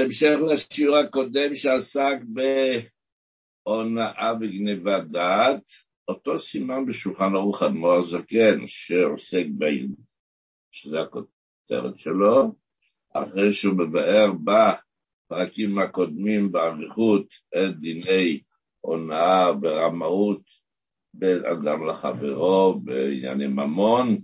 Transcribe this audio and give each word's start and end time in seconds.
בהמשך 0.00 0.36
לשיעור 0.48 0.98
הקודם 0.98 1.54
שעסק 1.54 2.16
בהונאה 3.66 4.32
וגניבת 4.40 5.04
דעת, 5.10 5.62
אותו 6.08 6.38
סימן 6.38 6.86
בשולחן 6.86 7.34
ערוך 7.34 7.62
אדמו"ר 7.62 7.94
הזקן, 7.94 8.66
שעוסק 8.66 9.44
בעין, 9.58 9.94
שזה 10.72 11.00
הכותרת 11.00 11.98
שלו, 11.98 12.54
אחרי 13.14 13.52
שהוא 13.52 13.74
מבאר 13.74 14.32
בפרקים 14.44 15.78
הקודמים 15.78 16.52
באריכות 16.52 17.26
את 17.56 17.76
דיני 17.80 18.40
הונאה 18.80 19.46
ורמאות 19.62 20.42
בין 21.14 21.44
אדם 21.44 21.86
לחברו 21.86 22.80
בענייני 22.84 23.46
ממון, 23.46 24.18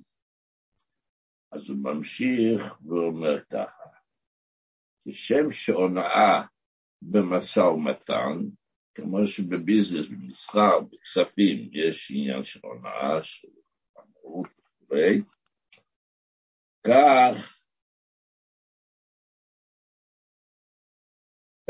אז 1.52 1.70
הוא 1.70 1.78
ממשיך 1.78 2.76
ואומר 2.86 3.40
ככה, 3.40 3.75
כשם 5.08 5.50
שהונאה 5.50 6.42
במשא 7.02 7.60
ומתן, 7.60 8.38
כמו 8.94 9.26
שבביזנס, 9.26 10.08
במסחר, 10.08 10.80
בכספים, 10.80 11.70
יש 11.72 12.12
עניין 12.14 12.44
של 12.44 12.60
הונאה, 12.62 13.22
של 13.22 13.48
אמרות 13.96 14.48
וכו', 14.82 15.24
כך, 16.86 17.56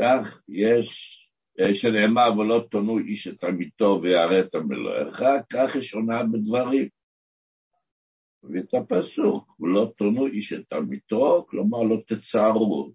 כך 0.01 0.41
יש, 0.47 1.17
שנאמר 1.73 2.39
ולא 2.39 2.67
תונו 2.71 2.99
איש 2.99 3.27
את 3.27 3.43
עמיתו 3.43 3.99
ויראת 4.03 4.55
מלואיך, 4.55 5.23
כך 5.53 5.75
יש 5.75 5.91
הונאה 5.91 6.23
בדברים. 6.23 6.89
ואת 8.43 8.73
הפסוק, 8.73 9.59
ולא 9.59 9.91
תונו 9.97 10.27
איש 10.27 10.53
את 10.53 10.73
עמיתו, 10.73 11.45
כלומר 11.49 11.83
לא 11.83 11.97
תצערו. 12.07 12.91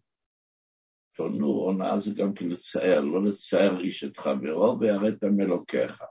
תונו, 1.16 1.46
הונאה 1.46 2.00
זה 2.00 2.10
גם 2.16 2.34
כן 2.34 2.48
לצער, 2.48 3.00
לא 3.00 3.24
לצער 3.24 3.80
איש 3.80 4.04
את 4.04 4.16
חברו 4.16 4.80
ויראת 4.80 5.24
מאלוקיך. 5.24 6.02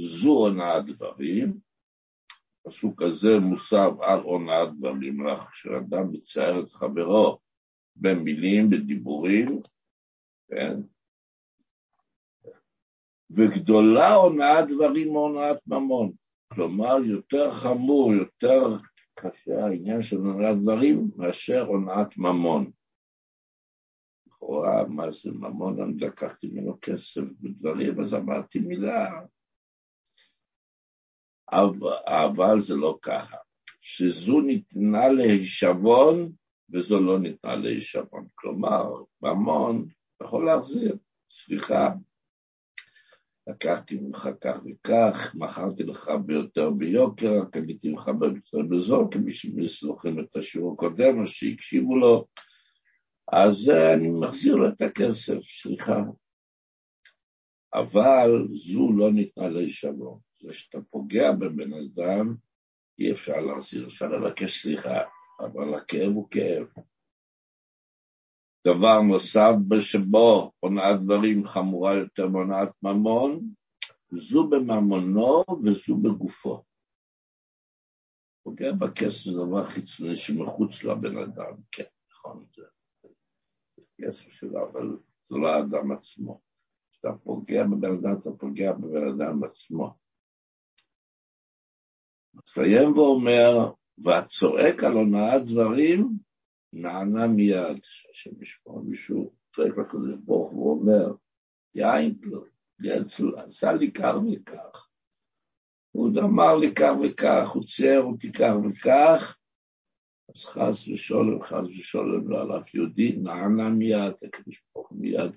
זו 0.00 0.30
הונאת 0.30 0.86
דברים, 0.86 1.58
הפסוק 2.66 3.02
הזה 3.02 3.38
מוסב 3.40 3.90
על 4.00 4.20
הונאת 4.20 4.68
דברים 4.78 5.26
לך, 5.26 5.54
שאדם 5.54 6.12
מצער 6.12 6.60
את 6.60 6.72
חברו 6.72 7.38
במילים, 7.96 8.70
בדיבורים, 8.70 9.60
כן? 10.50 10.76
וגדולה 13.30 14.14
הונאת 14.14 14.68
דברים 14.68 15.12
מהונאת 15.12 15.58
ממון. 15.66 16.12
כלומר, 16.52 16.96
יותר 17.04 17.50
חמור, 17.50 18.12
יותר 18.12 18.76
קשה 19.14 19.64
העניין 19.64 20.02
של 20.02 20.16
הונאת 20.16 20.62
דברים 20.62 21.10
מאשר 21.16 21.66
הונאת 21.66 22.16
ממון. 22.16 22.70
לכאורה, 24.44 24.84
מה 24.88 25.10
זה 25.10 25.30
ממון? 25.30 25.82
אני 25.82 25.98
לקחתי 25.98 26.46
ממנו 26.46 26.78
כסף 26.82 27.22
בדברים, 27.40 28.00
אז 28.00 28.14
אמרתי 28.14 28.58
מילה. 28.58 29.20
אבל 32.06 32.60
זה 32.60 32.74
לא 32.74 32.98
ככה. 33.02 33.36
שזו 33.80 34.40
ניתנה 34.40 35.08
להישבון 35.08 36.32
וזו 36.72 37.00
לא 37.00 37.18
ניתנה 37.18 37.56
להישבון. 37.56 38.26
כלומר, 38.34 39.02
ממון 39.22 39.88
יכול 40.22 40.46
להחזיר, 40.46 40.96
סליחה, 41.30 41.88
לקחתי 43.46 43.94
ממך 43.94 44.28
כך 44.40 44.56
וכך, 44.64 45.34
מכרתי 45.34 45.82
לך 45.82 46.10
ביותר 46.26 46.70
ביוקר, 46.70 47.44
קניתי 47.52 47.88
לך 47.88 48.08
ביותר 48.18 48.58
בזול, 48.70 49.06
כמי 49.10 49.32
שמסלוחים 49.32 50.20
את 50.20 50.36
השיעור 50.36 50.72
הקודם, 50.74 51.20
או 51.20 51.26
שהקשיבו 51.26 51.96
לו, 51.96 52.26
אז 53.32 53.70
אני 53.94 54.08
מחזיר 54.20 54.56
לו 54.56 54.68
את 54.68 54.80
הכסף, 54.82 55.38
סליחה. 55.62 56.00
אבל 57.74 58.48
זו 58.54 58.92
לא 58.92 59.12
ניתנה 59.12 59.48
להישבון. 59.48 60.18
זה 60.42 60.52
שאתה 60.52 60.78
פוגע 60.90 61.32
בבן 61.32 61.72
אדם, 61.72 62.34
אי 62.98 63.12
אפשר 63.12 63.40
להחזיר, 63.40 63.86
אפשר 63.86 64.06
לבקש 64.06 64.62
סליחה, 64.62 65.00
אבל 65.40 65.74
הכאב 65.74 66.12
הוא 66.14 66.28
כאב. 66.30 66.66
דבר 68.66 69.00
נוסף 69.00 69.54
בשבו 69.68 70.52
הונאת 70.60 71.00
דברים 71.04 71.44
חמורה 71.44 71.94
יותר 71.94 72.28
מהונאת 72.28 72.68
ממון, 72.82 73.40
זו 74.10 74.48
בממונו 74.48 75.44
וזו 75.64 75.96
בגופו. 75.96 76.62
פוגע 78.42 78.72
בכסף 78.72 79.24
זה 79.24 79.30
דבר 79.32 79.64
חיצוני 79.64 80.16
שמחוץ 80.16 80.84
לבן 80.84 81.18
אדם, 81.18 81.56
כן, 81.72 81.84
נכון, 82.12 82.46
זה 82.56 82.62
כסף 84.06 84.28
שלו, 84.30 84.70
אבל 84.70 84.96
זה 85.28 85.36
לא 85.36 85.48
האדם 85.48 85.92
עצמו. 85.92 86.40
כשאתה 86.92 87.08
פוגע 87.24 87.64
בבן 87.64 87.96
אדם, 87.98 88.16
אתה 88.20 88.30
פוגע 88.38 88.72
בבן 88.72 89.08
אדם 89.08 89.44
עצמו. 89.44 89.94
מסיים 92.34 92.98
ואומר, 92.98 93.72
והצועק 93.98 94.84
על 94.84 94.92
הונאת 94.92 95.46
דברים, 95.46 96.08
נענה 96.72 97.26
מיד, 97.26 97.80
השם 98.10 98.42
ישמור 98.42 98.82
מישהו 98.84 99.32
צועק 99.54 99.78
לקדוש 99.78 100.20
ברוך 100.24 100.52
הוא 100.52 100.80
אומר, 100.80 101.14
יין, 101.74 102.18
עשה 103.36 103.72
לי 103.72 103.92
כך 103.92 104.14
וכך. 104.32 104.88
הוא 105.90 106.08
אמר 106.20 106.56
לי 106.56 106.74
כך 106.74 106.92
וכך, 107.04 107.50
הוא 107.54 107.64
צייר 107.64 108.02
אותי 108.02 108.32
כך 108.32 108.52
וכך, 108.64 109.36
אז 110.28 110.44
חס 110.44 110.88
ושולם, 110.88 111.42
חס 111.42 111.66
ושולם, 111.78 112.30
לא 112.30 112.40
על 112.40 112.58
אף 112.58 112.74
יהודי, 112.74 113.16
נענה 113.16 113.68
מיד, 113.68 114.14
הקדוש 114.22 114.62
ברוך 114.74 114.88
הוא 114.88 114.98
מיד. 114.98 115.36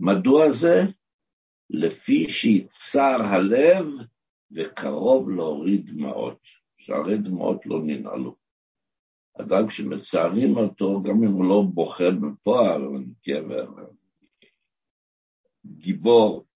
מדוע 0.00 0.50
זה? 0.50 0.80
לפי 1.70 2.28
שיצר 2.28 3.16
הלב 3.22 3.86
וקרוב 4.50 5.30
להוריד 5.30 5.86
דמעות, 5.86 6.40
שהרי 6.78 7.18
דמעות 7.18 7.66
לא 7.66 7.82
ננעלו. 7.82 8.36
אדם 9.40 9.68
כשמצערים 9.68 10.56
אותו, 10.56 11.02
גם 11.02 11.24
אם 11.24 11.32
הוא 11.32 11.44
לא 11.44 11.62
בוכה 11.74 12.04
בפועל, 12.10 12.82
הוא 12.82 12.98
גבר, 13.28 13.70
גיבור, 15.66 16.46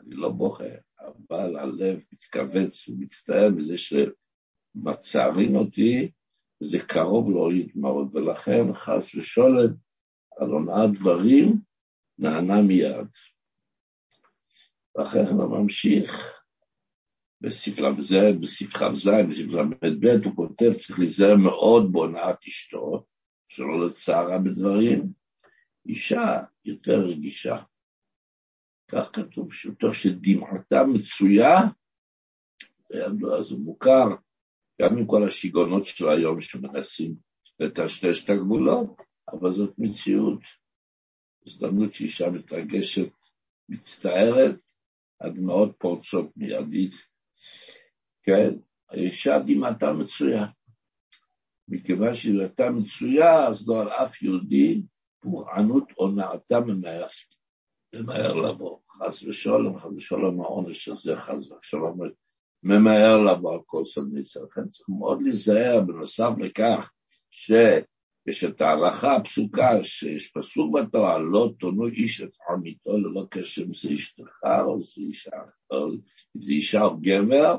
אני 0.00 0.14
לא 0.14 0.28
בוכה, 0.28 0.64
אבל 1.04 1.56
הלב 1.56 2.00
מתכווץ 2.12 2.88
ומצטער 2.88 3.48
בזה 3.56 3.74
שמצערים 3.76 5.56
אותי, 5.56 6.10
זה 6.60 6.78
קרוב 6.78 7.30
להוריד 7.30 7.72
דמעות, 7.74 8.08
ולכן 8.12 8.72
חס 8.72 9.14
ושולם, 9.14 9.74
על 10.36 10.48
הונאת 10.48 10.98
דברים, 10.98 11.56
נענה 12.18 12.62
מיד. 12.62 13.06
ואחרי 14.96 15.26
כן 15.26 15.34
הוא 15.34 15.58
ממשיך, 15.58 16.40
בסעיף 17.40 17.78
ל"ז, 17.78 18.14
בסעיף 18.40 18.76
כ"ז, 18.76 19.08
בסעיף 19.28 19.52
ל"ב, 19.52 20.06
הוא 20.24 20.36
כותב, 20.36 20.72
צריך 20.78 20.98
להיזהר 20.98 21.36
מאוד 21.36 21.92
בהונאת 21.92 22.36
אשתו, 22.46 23.06
שלא 23.48 23.86
לצערה 23.86 24.38
בדברים, 24.38 25.12
אישה 25.86 26.42
יותר 26.64 27.00
רגישה. 27.00 27.56
כך 28.94 29.10
כתוב, 29.12 29.50
פשוטו 29.50 29.94
שדמעתה 29.94 30.84
מצויה, 30.84 31.56
וידוע, 32.90 33.42
זה 33.42 33.56
מוכר, 33.56 34.06
גם 34.82 34.98
עם 34.98 35.06
כל 35.06 35.26
השיגעונות 35.26 35.86
של 35.86 36.08
היום 36.08 36.40
שמנסים 36.40 37.14
לטשטש 37.60 38.24
את 38.24 38.30
הגבולות, 38.30 39.02
אבל 39.32 39.52
זאת 39.52 39.74
מציאות. 39.78 40.40
הזדמנות 41.46 41.92
שאישה 41.92 42.30
מתרגשת, 42.30 43.08
מצטערת, 43.68 44.56
הדמעות 45.20 45.76
פורצות 45.78 46.36
מיידית. 46.36 46.94
כן, 48.22 48.50
האישה 48.90 49.38
דמעתה 49.46 49.92
מצויה. 49.92 50.46
מכיוון 51.68 52.14
שדמעתה 52.14 52.70
מצויה, 52.70 53.46
אז 53.46 53.68
לא 53.68 53.80
על 53.80 53.88
אף 53.88 54.22
יהודי 54.22 54.82
פורענות 55.20 55.90
הונאתה 55.94 56.60
ממהר, 56.60 57.06
ממהר 57.94 58.34
לבוא. 58.34 58.83
חס 58.98 59.22
ושלום, 59.22 59.78
חס 59.78 59.90
ושלום 59.96 60.40
העונש 60.40 60.88
הזה, 60.88 61.16
חס 61.16 61.50
ושלום, 61.50 61.98
ממהר 62.62 63.28
על 63.28 63.60
כל 63.66 63.84
סוד 63.84 64.08
מצווה. 64.12 64.46
לכן 64.46 64.68
צריך 64.68 64.88
מאוד 64.88 65.22
להיזהר, 65.22 65.80
בנוסף 65.80 66.30
לכך, 66.38 66.90
שיש 67.30 68.44
את 68.44 68.60
ההלכה 68.60 69.16
הפסוקה, 69.16 69.84
שיש 69.84 70.30
פסוק 70.30 70.74
בתורה, 70.74 71.18
לא 71.18 71.52
תונו 71.58 71.86
איש 71.86 72.20
את 72.20 72.30
עמיתו 72.50 72.98
ללא 72.98 73.26
קשר 73.30 73.62
אם 73.62 73.74
זה 73.74 73.94
אשתך 73.94 74.38
או 74.64 74.82
זה 74.82 74.92
אישה, 74.96 75.36
או 75.70 75.90
זה 76.34 76.50
אישה 76.50 76.82
או 76.82 76.96
גבר, 77.00 77.58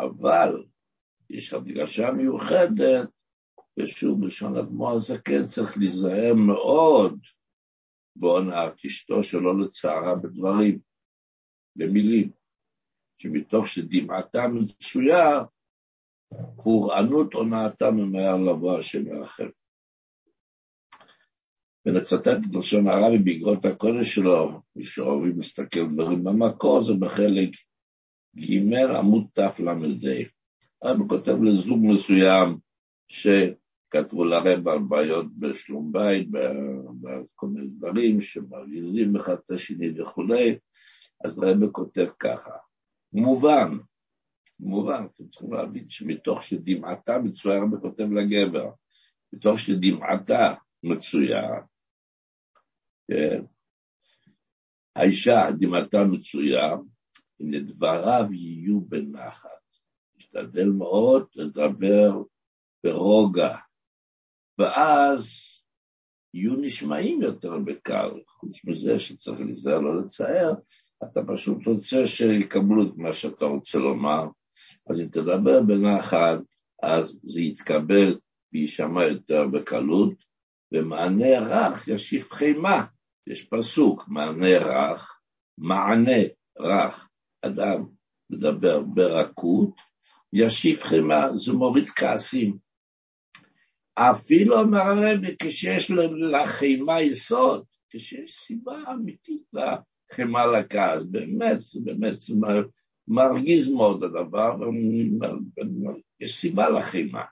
אבל 0.00 0.64
יש 1.30 1.52
הדגשה 1.52 2.10
מיוחדת, 2.10 3.08
ושוב, 3.78 4.20
בלשון 4.20 4.56
אדמו 4.56 4.92
הזקן 4.92 5.46
צריך 5.46 5.78
להיזהר 5.78 6.34
מאוד 6.34 7.18
בהונאת 8.16 8.84
אשתו 8.86 9.22
שלא 9.22 9.60
לצערה 9.60 10.14
בדברים, 10.14 10.78
במילים, 11.76 12.30
שמתוך 13.18 13.68
שדמעתה 13.68 14.48
מצויה, 14.48 15.44
פורענות 16.62 17.34
הונאתה 17.34 17.90
ממהר 17.90 18.36
לבוא 18.36 18.78
השם 18.78 19.06
ירחם. 19.06 19.48
ולצטט 21.86 22.26
את 22.26 22.54
לשון 22.54 22.88
הרבי 22.88 23.18
באגרות 23.18 23.64
הקודש 23.64 24.14
שלו, 24.14 24.60
מי 24.76 24.84
שאוהבים 24.84 25.38
להסתכל 25.38 25.86
דברים 25.94 26.24
במקור, 26.24 26.82
זה 26.82 26.92
בחלק 27.00 27.50
ג' 28.36 28.74
עמוד 28.98 29.26
תל"ה. 29.32 29.72
הרבי 30.82 31.08
כותב 31.08 31.42
לזוג 31.42 31.78
מסוים 31.82 32.58
שכתבו 34.02 34.24
לרב 34.24 34.68
על 34.68 34.78
בעיות 34.78 35.26
בשלום 35.38 35.92
בית, 35.92 36.28
בכל 36.30 37.46
מיני 37.46 37.66
דברים 37.66 38.20
שמרגיזים 38.20 39.16
אחד 39.16 39.32
את 39.32 39.50
השני 39.50 40.00
וכולי, 40.00 40.58
אז 41.24 41.42
הרבי 41.42 41.66
כותב 41.72 42.06
ככה, 42.20 42.56
מובן, 43.12 43.78
מובן, 44.60 45.06
אתם 45.14 45.28
צריכים 45.28 45.52
להבין 45.52 45.90
שמתוך 45.90 46.42
שדמעתה 46.42 47.18
מצויה, 47.18 47.58
הרבי 47.58 47.76
כותב 47.80 48.12
לגבר, 48.12 48.70
מתוך 49.32 49.58
שדמעתה 49.58 50.54
מצויה, 50.82 51.42
כן, 53.10 53.44
האישה, 54.96 55.48
דמעתה 55.58 56.04
מצויה, 56.04 56.76
הנה 57.40 57.60
דבריו 57.60 58.32
יהיו 58.32 58.80
בנחת. 58.80 59.48
תשתדל 60.16 60.68
מאוד 60.68 61.26
לדבר 61.34 62.22
ברוגע, 62.84 63.56
ואז 64.58 65.28
יהיו 66.34 66.56
נשמעים 66.56 67.22
יותר 67.22 67.58
בקל. 67.58 68.10
חוץ 68.28 68.64
מזה 68.64 68.98
שצריך 68.98 69.40
להיזהר 69.40 69.78
לא 69.78 70.00
לצייר, 70.00 70.54
אתה 71.04 71.20
פשוט 71.26 71.66
רוצה 71.66 72.06
שיקבלו 72.06 72.82
את 72.82 72.96
מה 72.96 73.12
שאתה 73.12 73.44
רוצה 73.44 73.78
לומר. 73.78 74.26
אז 74.90 75.00
אם 75.00 75.06
תדבר 75.06 75.62
בנחת, 75.62 76.38
אז 76.82 77.20
זה 77.22 77.40
יתקבל 77.40 78.18
ויישמע 78.52 79.04
יותר 79.04 79.46
בקלות, 79.46 80.14
ומענה 80.72 81.38
רך 81.40 81.88
ישיב 81.88 82.22
חימה. 82.30 82.84
יש 83.26 83.42
פסוק, 83.42 84.04
מענה 84.08 84.58
רך, 84.58 85.20
מענה 85.58 86.20
רך, 86.58 87.08
אדם 87.42 87.86
מדבר 88.30 88.80
ברכות, 88.80 89.70
ישיב 90.32 90.80
חימה, 90.80 91.36
זה 91.36 91.52
מוריד 91.52 91.88
כעסים. 91.88 92.65
אפילו 93.98 94.60
אומר 94.60 94.80
הרבי, 94.80 95.36
כשיש 95.42 95.90
לחימה 96.30 97.02
יסוד, 97.02 97.64
כשיש 97.90 98.32
סיבה 98.32 98.92
אמיתית 98.92 99.42
לחימה 99.52 100.46
לכעס, 100.46 101.02
באמת, 101.02 101.58
באמת, 101.84 102.14
מרגיז 103.08 103.70
מאוד 103.70 104.04
הדבר, 104.04 104.56
יש 106.20 106.36
סיבה 106.36 106.68
לחימה. 106.68 107.22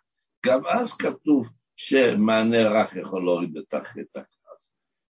גם 0.47 0.61
אז 0.67 0.97
כתוב 0.97 1.49
שמענה 1.77 2.69
רך 2.69 2.97
יכול 2.97 3.25
להוריד 3.25 3.57
את 3.57 3.75
הכעס. 3.75 4.35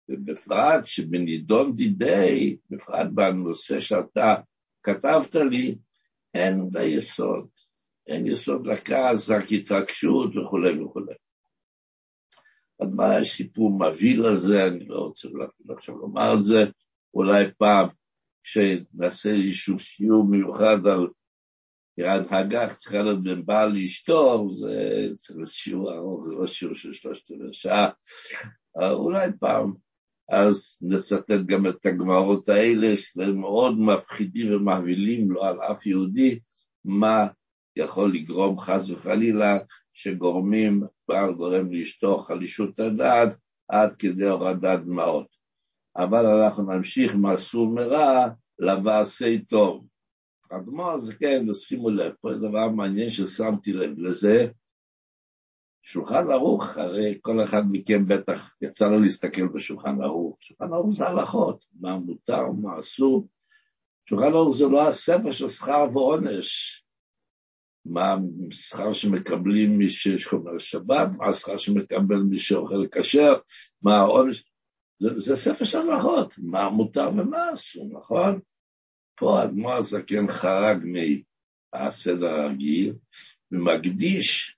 ובפרט 0.09 0.85
שבנידון 0.85 1.75
דידי, 1.75 2.57
בפרט 2.69 3.07
בנושא 3.13 3.79
שאתה 3.79 4.35
כתבת 4.83 5.35
לי, 5.35 5.75
אין 6.33 6.69
לה 6.73 6.83
יסוד, 6.83 7.47
אין 8.07 8.27
יסוד 8.27 8.67
לכעס, 8.67 9.29
רק 9.29 9.51
התרגשות 9.51 10.37
וכולי 10.37 10.81
וכולי. 10.81 11.13
אז 12.79 12.93
מה 12.93 13.17
הסיפור 13.17 13.79
מבהיל 13.79 14.27
לזה, 14.27 14.65
אני 14.67 14.85
לא 14.85 14.99
רוצה 14.99 15.27
עכשיו 15.77 15.97
לומר 15.97 16.33
את 16.37 16.43
זה, 16.43 16.65
אולי 17.13 17.45
פעם 17.57 17.87
כשנעשה 18.43 19.29
איזשהו 19.29 19.79
שיעור 19.79 20.23
מיוחד 20.23 20.87
על 20.87 21.07
הנהגה 21.97 22.75
צריכה 22.75 22.97
להיות 22.97 23.23
בין 23.23 23.45
בעל 23.45 23.71
לאשתו, 23.71 24.49
זה 24.55 25.45
שיעור 25.45 25.93
ארוך, 25.93 26.27
זה 26.27 26.33
לא 26.33 26.47
שיעור 26.47 26.75
של 26.75 26.93
שלושת 26.93 27.31
רבעי 27.31 27.53
שעה, 27.53 27.89
אולי 28.75 29.29
פעם. 29.39 29.73
אז 30.29 30.77
נצטט 30.81 31.31
גם 31.45 31.67
את 31.67 31.85
הגמרות 31.85 32.49
האלה, 32.49 32.97
שהם 32.97 33.39
מאוד 33.39 33.79
מפחידים 33.79 34.55
ומבהילים, 34.55 35.31
לא 35.31 35.47
על 35.47 35.61
אף 35.61 35.85
יהודי, 35.85 36.39
מה 36.85 37.27
יכול 37.75 38.13
לגרום 38.13 38.59
חס 38.59 38.89
וחלילה, 38.89 39.57
שגורמים, 39.93 40.83
בעל 41.09 41.33
גורם 41.33 41.73
לאשתו 41.73 42.17
חלישות 42.17 42.79
הדעת, 42.79 43.37
עד 43.67 43.95
כדי 43.99 44.27
הורדת 44.27 44.79
דמעות. 44.79 45.27
אבל 45.97 46.25
אנחנו 46.25 46.63
נמשיך 46.63 47.15
מהסור 47.15 47.67
מרע 47.67 48.27
לבעשי 48.59 49.45
טוב. 49.45 49.87
הגמר 50.51 50.97
זה 50.97 51.15
כן, 51.15 51.53
שימו 51.53 51.89
לב, 51.89 52.13
פה 52.21 52.33
דבר 52.33 52.69
מעניין 52.69 53.09
ששמתי 53.09 53.73
לב 53.73 53.99
לזה, 53.99 54.47
שולחן 55.81 56.31
ערוך, 56.31 56.77
הרי 56.77 57.17
כל 57.21 57.43
אחד 57.43 57.61
מכם 57.71 58.07
בטח 58.07 58.53
יצא 58.61 58.87
לו 58.87 58.99
להסתכל 58.99 59.47
בשולחן 59.47 60.01
ערוך. 60.01 60.37
שולחן 60.41 60.73
ערוך 60.73 60.95
זה 60.95 61.07
הלכות, 61.07 61.65
מה 61.79 61.97
מותר, 61.97 62.51
מה 62.61 62.79
אסור. 62.79 63.27
שולחן 64.05 64.33
ערוך 64.33 64.55
זה 64.55 64.65
לא 64.65 64.87
הספר 64.87 65.31
של 65.31 65.49
שכר 65.49 65.85
ועונש. 65.93 66.83
מה 67.89 68.15
השכר 68.51 68.93
שמקבלים 68.93 69.77
מי 69.77 69.89
ששומר 69.89 70.59
שבת, 70.59 71.07
מה 71.17 71.27
השכר 71.27 71.57
שמקבל 71.57 72.17
מי 72.17 72.39
שאוכל 72.39 72.87
כשר, 72.91 73.33
מה 73.81 73.97
העונש. 73.97 74.43
זה, 74.99 75.19
זה 75.19 75.35
ספר 75.35 75.65
של 75.65 75.77
הלכות, 75.77 76.33
מה 76.37 76.69
מותר 76.69 77.09
ומה 77.09 77.53
אסור, 77.53 77.89
נכון? 77.99 78.39
פה 79.15 79.39
האדמו"ר 79.39 79.73
הזקן 79.73 80.27
חרג 80.27 80.85
מהסדר 81.73 82.27
הרגיל 82.27 82.93
ומקדיש 83.51 84.57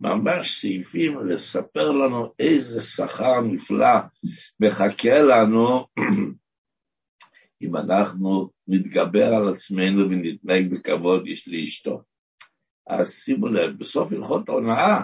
ממש 0.00 0.60
סעיפים 0.60 1.26
לספר 1.26 1.92
לנו 1.92 2.32
איזה 2.38 2.82
שכר 2.82 3.40
נפלא 3.40 3.98
מחכה 4.60 5.18
לנו 5.18 5.86
אם 7.62 7.76
אנחנו 7.76 8.50
נתגבר 8.68 9.34
על 9.34 9.54
עצמנו 9.54 10.10
ונתנהג 10.10 10.70
בכבוד 10.70 11.26
איש 11.26 11.48
לאשתו. 11.48 12.02
אז 12.88 13.10
שימו 13.12 13.46
לב, 13.46 13.78
בסוף 13.78 14.12
הלכות 14.12 14.48
ההונאה, 14.48 15.02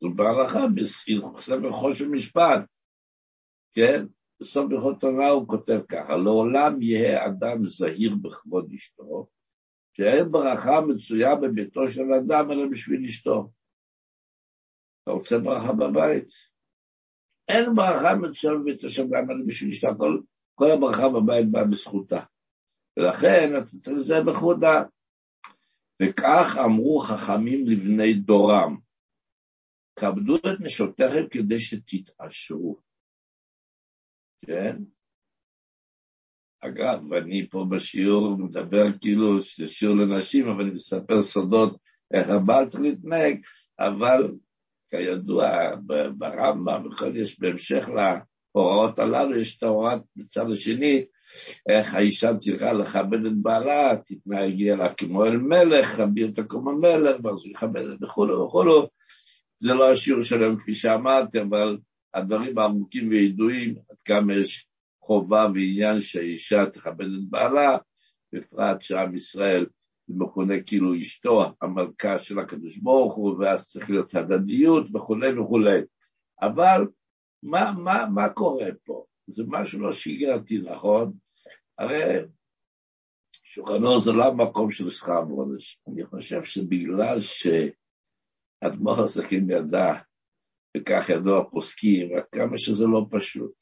זו 0.00 0.10
בהלכה 0.14 0.60
בספר 0.74 1.70
חושן 1.70 2.10
משפט, 2.10 2.60
כן? 3.74 4.06
בסוף 4.40 4.66
הלכות 4.70 5.04
ההונאה 5.04 5.28
הוא 5.28 5.48
כותב 5.48 5.80
ככה, 5.88 6.16
לעולם 6.16 6.82
יהא 6.82 7.26
אדם 7.26 7.64
זהיר 7.64 8.14
בכבוד 8.22 8.72
אשתו, 8.74 9.26
שאין 9.96 10.30
ברכה 10.30 10.80
מצויה 10.80 11.36
בביתו 11.36 11.88
של 11.88 12.12
אדם 12.12 12.50
אלא 12.50 12.66
בשביל 12.70 13.04
אשתו. 13.04 13.50
אתה 15.02 15.10
רוצה 15.10 15.38
ברכה 15.38 15.72
בבית? 15.72 16.28
אין 17.48 17.74
ברכה 17.74 18.14
מצוין 18.22 18.60
בבית 18.62 18.84
השם 18.84 19.02
גם 19.10 19.30
אני 19.30 19.42
בשביל 19.46 19.70
אשתה, 19.70 19.88
כל, 19.98 20.20
כל 20.54 20.70
הברכה 20.70 21.08
בבית 21.08 21.50
באה 21.50 21.64
בזכותה. 21.64 22.20
ולכן 22.96 23.52
אתה 23.58 23.66
צריך 23.66 23.96
לזה 23.96 24.14
בכבודה. 24.26 24.82
וכך 26.02 26.56
אמרו 26.64 26.98
חכמים 26.98 27.66
לבני 27.66 28.14
דורם, 28.14 28.76
כבדו 29.98 30.36
את 30.36 30.60
נשותיכם 30.60 31.28
כדי 31.30 31.58
שתתעשרו. 31.58 32.78
כן? 34.46 34.76
אגב, 36.60 37.12
אני 37.12 37.48
פה 37.50 37.66
בשיעור 37.70 38.36
מדבר 38.38 38.98
כאילו 39.00 39.40
זה 39.40 39.68
שיעור 39.68 39.96
לנשים, 39.96 40.48
אבל 40.48 40.64
אני 40.64 40.70
מספר 40.70 41.22
סודות 41.22 41.80
איך 42.14 42.28
הבעל 42.28 42.66
צריך 42.66 42.82
להתנהג, 42.82 43.40
אבל 43.78 44.34
כידוע 44.90 45.46
ברמב"ם, 46.18 46.86
וכל 46.86 47.16
יש 47.16 47.40
בהמשך 47.40 47.88
להוראות 48.56 48.98
הללו, 48.98 49.36
יש 49.36 49.56
את 49.56 49.62
ההוראה 49.62 49.96
בצד 50.16 50.50
השני, 50.52 51.04
איך 51.68 51.94
האישה 51.94 52.36
צריכה 52.36 52.72
לכבד 52.72 53.26
את 53.26 53.36
בעלה, 53.42 53.96
תתנהגי 54.06 54.72
אליו 54.72 54.90
כמו 54.96 55.24
אל 55.24 55.36
מלך, 55.36 55.96
כבי 55.96 56.24
אותו 56.24 56.42
כמו 56.48 56.72
מלך, 56.72 57.16
ואז 57.24 57.44
הוא 57.44 57.52
יכבד 57.52 57.82
את 57.82 58.02
וכולו 58.02 58.46
וכולו. 58.46 58.88
זה 59.56 59.68
לא 59.68 59.90
השיעור 59.90 60.22
שלהם 60.22 60.56
כפי 60.56 60.74
שאמרתי, 60.74 61.40
אבל 61.40 61.78
הדברים 62.14 62.58
העמוקים 62.58 63.08
וידועים, 63.08 63.74
עד 63.90 63.96
כמה 64.04 64.34
יש 64.34 64.66
חובה 65.00 65.46
ועניין 65.54 66.00
שהאישה 66.00 66.64
תכבד 66.72 67.04
את 67.04 67.30
בעלה, 67.30 67.76
בפרט 68.32 68.82
שעם 68.82 69.14
ישראל 69.14 69.66
מכונה 70.08 70.54
כאילו 70.66 71.00
אשתו, 71.00 71.44
המלכה 71.62 72.18
של 72.18 72.38
הקדוש 72.38 72.76
ברוך 72.76 73.14
הוא, 73.14 73.38
ואז 73.38 73.68
צריך 73.68 73.90
להיות 73.90 74.14
הדדיות 74.14 74.86
וכולי 74.94 75.38
וכולי. 75.38 75.80
אבל 76.42 76.86
מה, 77.46 77.72
מה, 77.72 78.06
מה 78.14 78.28
קורה 78.28 78.66
פה? 78.84 79.04
זה 79.26 79.42
משהו 79.46 79.80
לא 79.80 79.92
שגרתי, 79.92 80.58
נכון? 80.58 81.12
הרי 81.78 82.24
שולחנו 83.42 84.00
זה 84.00 84.12
לא 84.12 84.24
המקום 84.24 84.70
של 84.70 84.90
שכר 84.90 85.22
ועונש. 85.28 85.78
אני 85.88 86.06
חושב 86.06 86.42
שבגלל 86.42 87.18
שאדמו"ר 87.20 89.00
הזקן 89.00 89.50
ידע, 89.50 89.92
וכך 90.76 91.08
ידעו 91.08 91.38
הפוסקים, 91.38 92.16
עד 92.16 92.24
כמה 92.32 92.58
שזה 92.58 92.84
לא 92.84 93.06
פשוט. 93.10 93.52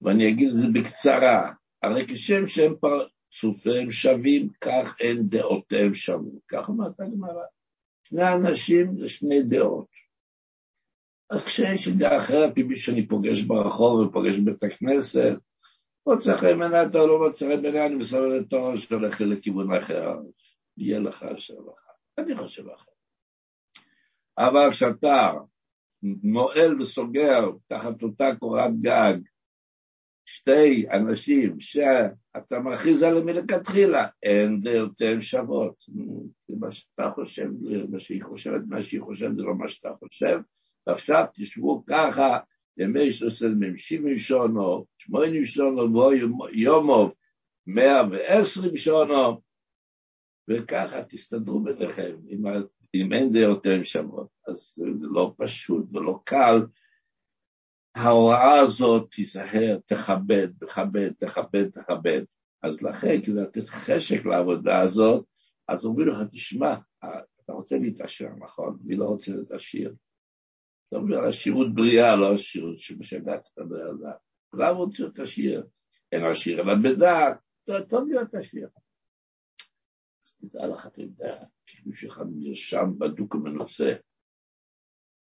ואני 0.00 0.28
אגיד 0.28 0.48
את 0.48 0.56
זה 0.56 0.66
בקצרה, 0.74 1.52
הרי 1.82 2.06
כשם 2.06 2.46
שהם 2.46 2.74
פר... 2.80 3.06
פרצופיהם 3.32 3.90
שווים, 3.90 4.48
כך 4.60 4.96
אין 5.00 5.28
דעותיהם 5.28 5.94
שווים. 5.94 6.38
כך 6.48 6.68
אומרת 6.68 7.00
הגמרא. 7.00 7.44
שני 8.02 8.32
אנשים 8.32 8.98
זה 8.98 9.08
שני 9.08 9.42
דעות. 9.42 9.86
אז 11.32 11.44
כשיש 11.44 11.86
לי 11.86 11.92
דעה 11.92 12.18
אחרת 12.18 12.52
ממי 12.56 12.76
שאני 12.76 13.06
פוגש 13.06 13.42
ברחוב 13.42 14.00
ופוגש 14.00 14.38
בבית 14.38 14.62
הכנסת, 14.62 15.32
מוצא 16.06 16.36
חן 16.36 16.58
בעיניי 16.58 16.86
אתה 16.86 16.98
לא 16.98 17.18
מוצא 17.18 17.46
חן 17.46 17.62
בעיניי, 17.62 17.86
אני 17.86 17.94
מסבל 17.94 18.40
את 18.40 18.50
תואר 18.50 18.76
שהולך 18.76 19.20
לכיוון 19.20 19.76
אחר. 19.76 20.18
יהיה 20.76 20.98
לך 20.98 21.22
אשר 21.22 21.54
לך. 21.54 21.82
אני 22.18 22.36
חושב 22.36 22.68
אחרת. 22.68 22.94
אבל 24.38 24.70
כשאתה 24.70 25.32
נועל 26.22 26.80
וסוגר 26.80 27.50
תחת 27.68 28.02
אותה 28.02 28.24
קורת 28.38 28.80
גג 28.80 29.14
שתי 30.24 30.86
אנשים 30.90 31.60
שאתה 31.60 32.58
מכריז 32.58 33.02
עליהם 33.02 33.26
מלכתחילה, 33.26 34.08
אין 34.22 34.60
דעותיהם 34.60 35.20
שוות. 35.20 35.74
מה 36.48 36.72
שאתה 36.72 37.10
חושב, 37.10 37.48
מה 37.90 38.00
שהיא 38.00 38.24
חושבת, 38.24 38.60
מה 38.68 38.82
שהיא 38.82 39.00
חושבת 39.00 39.36
זה 39.36 39.42
לא 39.42 39.54
מה 39.54 39.68
שאתה 39.68 39.88
חושב, 39.98 40.38
ועכשיו 40.86 41.24
תשבו 41.34 41.84
ככה, 41.86 42.38
ימי 42.76 43.12
שלושים 43.12 43.76
שבעים 43.76 44.18
שונו, 44.18 44.86
שמונים 44.98 45.46
שונו, 45.46 46.10
יומוב, 46.52 47.12
מאה 47.66 48.08
ועשרים 48.10 48.76
שונו, 48.76 49.40
וככה 50.48 51.04
תסתדרו 51.04 51.60
ביניכם, 51.60 52.16
אם, 52.28 52.44
אם 52.94 53.12
אין 53.12 53.32
דעותיהם 53.32 53.84
שוות. 53.84 54.28
אז 54.48 54.72
זה 54.76 54.86
לא 55.00 55.34
פשוט 55.36 55.86
ולא 55.92 56.20
קל. 56.24 56.66
ההוראה 57.94 58.58
הזאת, 58.60 59.10
תיזהר, 59.10 59.78
תכבד, 59.86 60.48
תכבד, 60.58 61.12
תכבד, 61.18 61.70
תכבד. 61.70 62.22
אז 62.62 62.82
לכן, 62.82 63.22
כדי 63.22 63.34
לתת 63.34 63.68
חשק 63.68 64.26
לעבודה 64.26 64.80
הזאת, 64.80 65.24
אז 65.68 65.84
אומרים 65.84 66.08
לך, 66.08 66.18
תשמע, 66.30 66.74
אתה 67.44 67.52
רוצה 67.52 67.76
להתעשר, 67.78 68.28
נכון? 68.38 68.78
מי 68.84 68.96
לא 68.96 69.04
רוצה 69.04 69.32
להתעשיר? 69.36 69.94
אתה 70.92 71.00
אומר 71.00 71.18
על 71.18 71.28
עשירות 71.28 71.74
בריאה, 71.74 72.16
לא 72.16 72.34
עשירות 72.34 72.78
שמשגעת 72.78 73.40
את 73.52 73.58
הבני 73.58 73.82
אדם. 73.82 74.16
כולם 74.50 74.76
רוצים 74.76 75.04
להיות 75.04 75.18
עשיר. 75.18 75.66
אין 76.12 76.24
עשיר 76.24 76.60
אלא 76.60 76.74
בדעת, 76.84 77.38
טוב 77.88 78.08
להיות 78.08 78.34
עשיר. 78.34 78.68
תדע 80.40 80.66
לך, 80.66 80.86
אתה 80.86 81.02
יודע, 81.02 81.44
שמישהו 81.66 82.08
אחד 82.08 82.24
נרשם 82.34 82.98
בדוק 82.98 83.34
ומנוסה. 83.34 83.92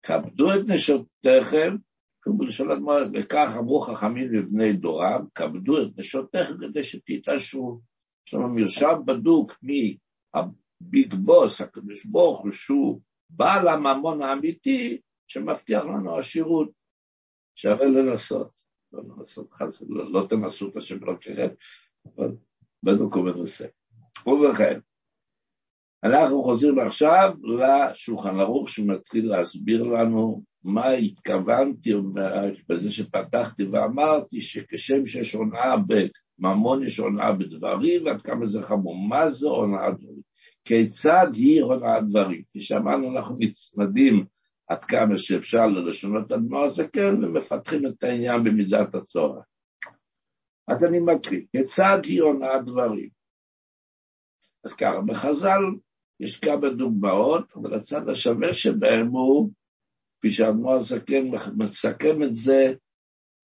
כבדו 0.03 0.53
את 0.53 0.65
נשותיכם, 0.67 1.75
בלשון 2.27 2.71
הגמרא, 2.71 2.99
וכך 3.13 3.55
אמרו 3.59 3.79
חכמים 3.79 4.33
לבני 4.33 4.73
דורם, 4.73 5.25
כבדו 5.35 5.81
את 5.81 5.87
נשותיכם 5.97 6.53
כדי 6.61 6.83
שתתעשרו. 6.83 7.81
יש 8.27 8.33
לנו 8.33 8.49
מרשם 8.49 8.95
בדוק 9.05 9.51
מהביג 9.63 11.13
בוס, 11.13 11.61
הקדוש 11.61 12.05
ברוך 12.05 12.41
הוא, 12.41 12.51
שהוא 12.51 13.01
בעל 13.29 13.67
הממון 13.67 14.21
האמיתי, 14.21 15.01
שמבטיח 15.27 15.85
לנו 15.85 16.17
עשירות. 16.17 16.69
שווה 17.55 17.85
לנסות. 17.85 18.57
לא 18.93 19.03
לנסות, 19.03 19.53
חס 19.53 19.83
לא, 19.89 20.11
לא 20.11 20.27
תנסו 20.29 20.69
את 20.69 20.77
השם 20.77 21.03
לא 21.05 21.13
כרת, 21.21 21.55
אבל 22.05 22.35
בדוק 22.83 23.15
ומנוסה. 23.15 23.65
ובכן, 24.27 24.79
אנחנו 26.03 26.43
חוזרים 26.43 26.79
עכשיו 26.79 27.33
לשולחן 27.43 28.39
ערוך 28.39 28.69
שמתחיל 28.69 29.29
להסביר 29.29 29.83
לנו 29.83 30.43
מה 30.63 30.89
התכוונתי 30.89 31.93
בזה 32.69 32.91
שפתחתי 32.91 33.63
ואמרתי 33.63 34.41
שכשם 34.41 35.05
שיש 35.05 35.33
הונאה 35.33 35.75
בממון 35.87 36.83
יש 36.83 36.97
הונאה 36.97 37.31
בדברים 37.31 38.05
ועד 38.05 38.21
כמה 38.21 38.47
זה 38.47 38.61
חמור. 38.61 38.95
מה 39.09 39.29
זה 39.29 39.47
הונאה 39.47 39.91
דברים? 39.91 40.21
כיצד 40.65 41.27
היא 41.33 41.63
הונאה 41.63 42.01
דברים? 42.09 42.43
כפי 42.49 42.61
שאמרנו, 42.61 43.17
אנחנו 43.17 43.35
נצמדים 43.39 44.25
עד 44.67 44.85
כמה 44.85 45.17
שאפשר 45.17 45.65
ללשונות 45.65 46.31
אדמו 46.31 46.65
הזקן 46.65 47.23
ומפתחים 47.23 47.87
את 47.87 48.03
העניין 48.03 48.43
במידת 48.43 48.95
הצורך. 48.95 49.45
אז 50.67 50.83
אני 50.83 50.99
מקריא, 50.99 51.41
כיצד 51.51 51.99
היא 52.03 52.21
הונאה 52.21 52.61
דברים? 52.61 53.09
אז 54.63 54.73
ככה, 54.73 55.01
בחז"ל 55.05 55.61
יש 56.19 56.39
כמה 56.39 56.69
דוגמאות, 56.69 57.53
אבל 57.55 57.73
הצד 57.73 58.09
השווה 58.09 58.53
שבהם 58.53 59.07
הוא, 59.07 59.51
כפי 60.17 60.29
שאדמו 60.29 60.73
הזקן 60.73 61.27
מסכם 61.57 62.23
את 62.23 62.35
זה, 62.35 62.73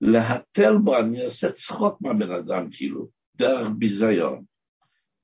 להתל 0.00 0.76
בו, 0.84 0.98
אני 0.98 1.24
אעשה 1.24 1.52
צחוק 1.52 2.00
מהבן 2.00 2.30
אדם, 2.32 2.68
כאילו, 2.70 3.08
דרך 3.36 3.68
ביזיון. 3.78 4.44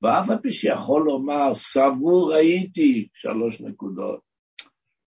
ואף 0.03 0.31
על 0.31 0.39
פי 0.39 0.53
שיכול 0.53 1.03
לומר, 1.07 1.55
סבור 1.55 2.35
הייתי, 2.35 3.09
שלוש 3.13 3.61
נקודות. 3.61 4.28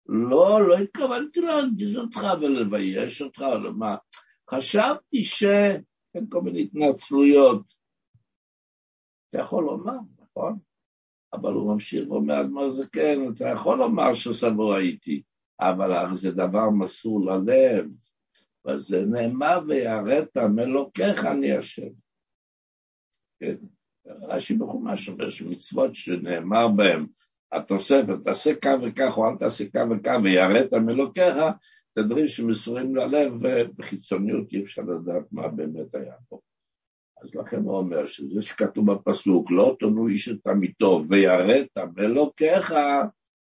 לא, 0.06 0.68
לא 0.68 0.78
התכוונתי 0.78 1.42
להרגיז 1.42 1.98
אותך 1.98 2.20
ולבייש 2.42 3.22
אותך, 3.22 3.42
או 3.42 3.58
למה. 3.58 3.96
חשבתי 4.50 5.24
שאין 5.24 6.30
כל 6.30 6.42
מיני 6.42 6.64
התנצלויות. 6.64 7.74
אתה 9.30 9.40
יכול 9.40 9.64
לומר, 9.64 9.98
נכון? 10.22 10.60
אבל 11.34 11.54
הוא 11.54 11.74
ממשיך 11.74 12.12
ואומר, 12.12 12.42
אדמו"ר 12.42 12.86
כן, 12.92 13.20
אתה 13.36 13.46
יכול 13.46 13.78
לומר 13.78 14.14
שסבור 14.14 14.76
הייתי, 14.76 15.22
אבל 15.60 16.16
זה 16.16 16.32
דבר 16.32 16.70
מסור 16.70 17.26
ללב, 17.26 17.86
וזה 18.68 19.02
נאמר 19.02 19.60
ויראת 19.68 20.38
מאלוקיך 20.38 21.26
אני 21.26 21.60
אשם. 21.60 21.90
כן, 23.40 23.56
רש"י 24.06 24.58
בחומש 24.58 25.10
אומר 25.10 25.30
שמצוות 25.30 25.96
שנאמר 25.96 26.68
בהם, 26.68 27.08
התוספת, 27.52 28.16
תעשה 28.24 28.56
כך 28.56 28.76
וכך 28.84 29.18
או 29.18 29.30
אל 29.30 29.38
תעשה 29.40 29.64
כך 29.74 29.82
וכך 29.92 30.18
ויראת 30.24 30.74
מאלוקיך, 30.74 31.36
זה 31.96 32.04
דברים 32.04 32.28
שמסורים 32.28 32.96
ללב 32.96 33.34
ובחיצוניות 33.34 34.54
אי 34.54 34.64
אפשר 34.64 34.82
לדעת 34.82 35.24
מה 35.32 35.48
באמת 35.48 35.96
היה 35.96 36.14
פה. 36.30 36.40
אז 37.24 37.36
לכן 37.36 37.58
הוא 37.58 37.78
אומר 37.78 38.06
שזה 38.06 38.42
שכתוב 38.42 38.94
בפסוק, 38.94 39.52
לא 39.52 39.76
תונו 39.80 40.08
איש 40.08 40.30
את 40.30 40.48
עמיתו 40.48 41.04
ויראת 41.10 41.78
מאלוקיך, 41.96 42.74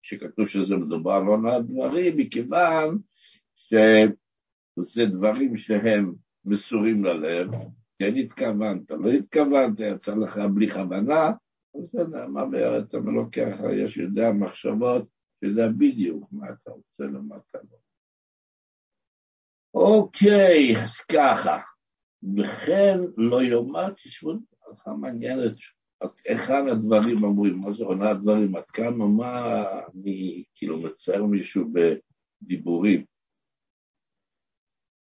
שכתוב 0.02 0.48
שזה 0.48 0.76
מדובר 0.76 1.12
על 1.12 1.28
עונה 1.28 1.60
דברים, 1.60 2.18
מכיוון 2.18 2.98
שזה 3.56 5.06
דברים 5.06 5.58
שהם 5.58 6.14
מסורים 6.46 7.06
ללב, 7.06 7.52
כן 8.00 8.16
התכוונת, 8.16 8.92
לא 8.92 9.10
התכוונת, 9.12 9.80
יצא 9.80 10.16
לך 10.16 10.38
בלי 10.38 10.72
כוונה, 10.72 11.32
זה 11.82 12.03
נאמר 12.12 12.44
ויראת 12.51 12.96
מאלוקיך, 12.96 13.60
יש 13.84 13.98
יודע 13.98 14.32
מחשבות, 14.32 15.08
יודע 15.42 15.68
בדיוק 15.68 16.30
מה 16.32 16.48
אתה 16.50 16.72
רוצה 16.72 17.03
למה 17.03 17.36
אתה 17.36 17.58
לא. 17.72 17.77
אוקיי, 19.74 20.82
אז 20.82 21.01
ככה. 21.12 21.60
וכן 22.38 22.98
לא 23.18 23.44
יאמר 23.44 23.94
תשמעו, 23.94 24.34
הלכה 24.68 24.94
מעניינת, 24.94 25.56
היכן 26.25 26.68
הדברים 26.72 27.18
אמורים, 27.18 27.60
מה 27.60 27.72
זה 27.72 27.84
עונה 27.84 28.10
הדברים, 28.10 28.56
עד 28.56 28.65
כמה, 28.65 29.08
מה 29.08 29.63
אני 29.96 30.44
כאילו 30.56 30.82
מצייר 30.82 31.25
מישהו 31.25 31.65
בדיבורים. 31.74 33.06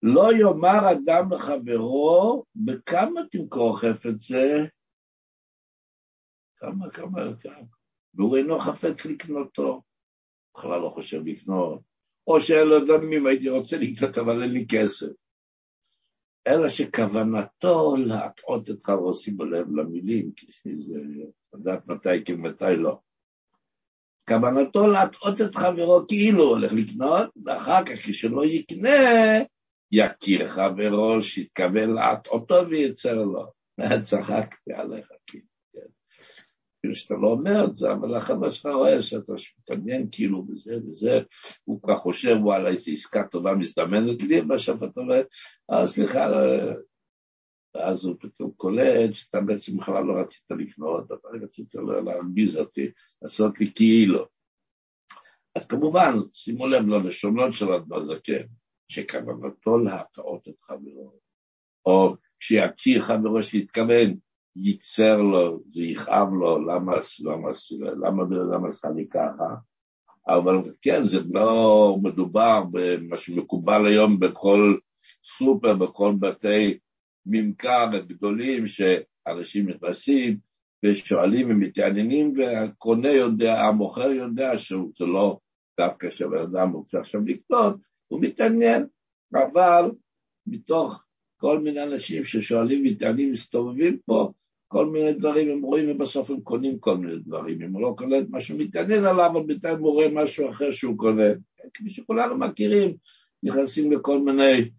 לא 0.02 0.32
יאמר 0.32 0.92
אדם 0.92 1.32
לחברו, 1.32 2.44
בכמה 2.56 3.20
תמכור 3.30 3.78
חפץ 3.78 4.28
זה? 4.28 4.66
כמה, 6.60 6.90
כמה, 6.90 7.20
כמה. 7.40 7.66
והוא 8.14 8.36
אינו 8.36 8.58
חפץ 8.58 9.06
לקנותו, 9.06 9.82
בכלל 10.56 10.80
לא 10.80 10.88
חושב 10.88 11.26
לקנות, 11.26 11.80
או 12.26 12.40
שאין 12.40 12.66
לו 12.66 12.86
דמים, 12.86 13.26
הייתי 13.26 13.48
רוצה 13.48 13.76
לקנות, 13.76 14.18
אבל 14.18 14.42
אין 14.42 14.50
לי 14.50 14.66
כסף. 14.68 15.12
אלא 16.46 16.68
שכוונתו 16.68 17.96
להטעות 17.96 18.70
את 18.70 18.84
חברו, 18.84 19.14
שימו 19.14 19.44
לב 19.44 19.76
למילים, 19.76 20.32
כי 20.36 20.46
זה 20.52 21.00
לדעת 21.54 21.86
מתי 21.86 22.24
כן 22.24 22.34
מתי 22.34 22.76
לא. 22.76 22.98
כוונתו 24.28 24.86
להטעות 24.86 25.40
את 25.40 25.54
חברו 25.54 26.06
כאילו 26.08 26.44
הולך 26.44 26.72
לקנות, 26.72 27.30
ואחר 27.44 27.84
כך 27.84 27.98
כשלא 28.02 28.44
יקנה, 28.44 28.98
יכיר 29.92 30.48
חברו 30.48 31.22
שיתכוון 31.22 31.90
להטעותו 31.94 32.54
וייצר 32.70 33.14
לו. 33.14 33.46
צחקתי 34.04 34.72
עליך, 34.72 35.08
כאילו. 36.80 36.96
שאתה 36.96 37.14
לא 37.14 37.26
אומר 37.26 37.64
את 37.64 37.74
זה, 37.74 37.92
אבל 37.92 38.14
החבר 38.14 38.50
שלך 38.50 38.66
רואה 38.66 39.02
שאתה 39.02 39.32
מתעניין 39.58 40.08
כאילו 40.12 40.42
בזה 40.42 40.76
וזה, 40.88 41.18
הוא 41.64 41.82
כבר 41.82 41.96
חושב, 41.96 42.36
וואלה, 42.42 42.70
איזו 42.70 42.92
עסקה 42.92 43.22
טובה 43.30 43.54
מזדמנת 43.54 44.22
לי, 44.22 44.40
ועכשיו 44.40 44.84
אתה 44.84 45.00
אומר, 45.00 45.22
אה, 45.70 45.86
סליחה, 45.86 46.26
ואז 47.74 48.04
הוא 48.04 48.16
פתאום 48.20 48.50
קולט 48.56 49.14
שאתה 49.14 49.40
בעצם 49.40 49.76
בכלל 49.76 50.04
לא 50.04 50.20
רצית 50.20 50.44
לקנות, 50.50 51.04
אתה 51.04 51.28
רצית 51.42 51.74
להרגיז 52.04 52.56
אותי, 52.56 52.90
לעשות 53.22 53.60
לי 53.60 53.72
כאילו. 53.74 54.26
אז 55.56 55.66
כמובן, 55.66 56.14
שימו 56.32 56.66
לב 56.66 56.86
ללשונות 56.86 57.52
של 57.52 57.66
הזקן, 57.72 58.46
שכוונתו 58.88 59.78
להטעות 59.78 60.48
את 60.48 60.54
חברו, 60.62 61.18
או 61.86 62.14
כשיכיר 62.40 63.02
חברו 63.02 63.42
שיתכוון, 63.42 64.16
ייצר 64.62 65.16
לו, 65.16 65.60
זה 65.72 65.82
יכאב 65.82 66.28
לו, 66.32 66.58
למה, 66.58 66.92
למה, 67.24 67.48
למה 67.80 68.24
בן 68.24 68.36
אדם 68.36 68.64
עשה 68.64 68.88
לי 68.90 69.08
ככה? 69.08 69.54
אבל 70.28 70.54
כן, 70.82 71.06
זה 71.06 71.18
לא 71.30 71.96
מדובר 72.02 72.64
במה 72.72 73.16
שמקובל 73.16 73.86
היום 73.86 74.20
בכל 74.20 74.76
סופר, 75.24 75.74
בכל 75.74 76.14
בתי 76.20 76.78
ממכר 77.26 77.88
הגדולים, 77.92 78.66
שאנשים 78.66 79.68
נכנסים 79.68 80.36
ושואלים 80.84 81.50
ומתעניינים, 81.50 82.32
והקונה 82.36 83.12
יודע, 83.12 83.60
המוכר 83.60 84.10
יודע 84.10 84.58
שזה 84.58 85.04
לא 85.04 85.38
דווקא 85.80 86.10
שבן 86.10 86.38
אדם 86.38 86.72
רוצה 86.72 86.98
עכשיו 86.98 87.20
לקנות, 87.26 87.76
הוא 88.08 88.20
מתעניין, 88.20 88.86
אבל 89.34 89.90
מתוך 90.46 91.04
כל 91.36 91.58
מיני 91.58 91.82
אנשים 91.82 92.24
ששואלים 92.24 92.80
ומתעניינים, 92.80 93.32
מסתובבים 93.32 93.98
פה, 94.06 94.32
כל 94.72 94.86
מיני 94.86 95.12
דברים 95.12 95.50
הם 95.50 95.62
רואים 95.62 95.90
ובסוף 95.90 96.30
הם 96.30 96.40
קונים 96.40 96.78
כל 96.78 96.96
מיני 96.96 97.18
דברים. 97.18 97.62
אם 97.62 97.72
הוא 97.72 97.82
לא 97.82 97.94
קונה 97.98 98.18
את 98.18 98.24
מה 98.28 98.40
שהוא 98.40 98.60
מתעניין 98.60 99.04
עליו, 99.04 99.26
אבל 99.26 99.42
בינתיים 99.46 99.78
הוא 99.78 99.92
רואה 99.92 100.08
משהו 100.08 100.50
אחר 100.50 100.70
שהוא 100.70 100.98
קונה. 100.98 101.28
כפי 101.74 101.90
שכולנו 101.90 102.38
מכירים, 102.38 102.94
נכנסים 103.42 103.92
לכל 103.92 104.20
מיני 104.20 104.70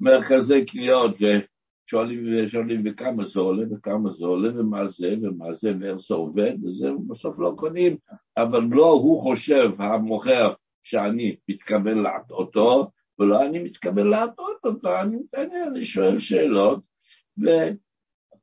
מרכזי 0.00 0.64
קניות 0.64 1.14
ושואלים 1.16 2.46
ושואלים 2.46 2.82
וכמה 2.84 3.24
זה 3.24 3.40
עולה 3.40 3.64
וכמה 3.70 4.12
זה 4.12 4.26
עולה 4.26 4.60
ומה 4.60 4.88
זה 4.88 5.14
ומה 5.22 5.54
זה 5.54 5.72
ואיך 5.80 5.98
זה 6.08 6.14
עובד, 6.14 6.52
וזה 6.64 6.88
בסוף 7.08 7.38
לא 7.38 7.52
קונים, 7.56 7.96
אבל 8.36 8.62
לא 8.70 8.92
הוא 8.92 9.22
חושב, 9.22 9.70
המוכר, 9.78 10.52
שאני 10.82 11.36
מתכוון 11.48 12.02
להטעותו, 12.02 12.90
ולא 13.18 13.46
אני 13.46 13.58
מתכוון 13.58 14.06
להטעות 14.06 14.64
אותו, 14.64 15.00
אני 15.00 15.16
מתעניין, 15.16 15.68
אני 15.68 15.84
שואל 15.84 16.18
שאלות, 16.18 16.80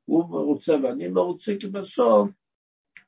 והוא 0.07 0.29
מרוצה 0.29 0.75
ואני 0.83 1.07
מרוצה, 1.07 1.53
כי 1.59 1.67
בסוף 1.67 2.29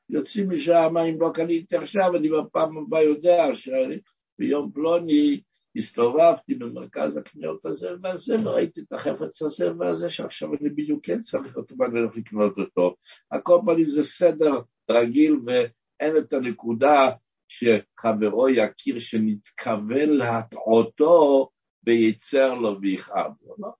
יוצאים 0.08 0.50
משם, 0.50 0.96
אם 0.96 1.20
לא 1.20 1.30
קניתי 1.34 1.76
עכשיו, 1.76 2.16
אני 2.16 2.28
בפעם 2.28 2.78
הבאה 2.78 3.02
יודע 3.02 3.44
שביום 3.52 4.70
פלוני 4.72 5.40
הסתובבתי 5.76 6.54
במרכז 6.54 7.16
הקניות 7.16 7.66
הזה 7.66 7.88
והזה, 8.02 8.36
וראיתי 8.44 8.80
את 8.80 8.92
החפץ 8.92 9.42
הזה 9.42 9.72
והזה, 9.78 10.10
שעכשיו 10.10 10.54
אני 10.54 10.68
בדיוק 10.68 11.06
כן 11.06 11.22
צריך 11.22 11.56
אותו 11.56 11.74
ואני 11.78 11.98
הולך 11.98 12.16
לקנות 12.16 12.58
אותו. 12.58 12.94
הכל 13.32 13.60
פנים 13.66 13.88
זה 13.88 14.04
סדר 14.04 14.52
רגיל 14.90 15.36
ואין 15.46 16.16
את 16.18 16.32
הנקודה 16.32 17.10
שחברו 17.48 18.48
יכיר 18.48 18.98
שנתכוון 18.98 20.08
להטעותו 20.08 21.48
וייצר 21.86 22.54
לו 22.54 22.80
ויכאב 22.80 23.32
לו, 23.42 23.54
לא? 23.58 23.79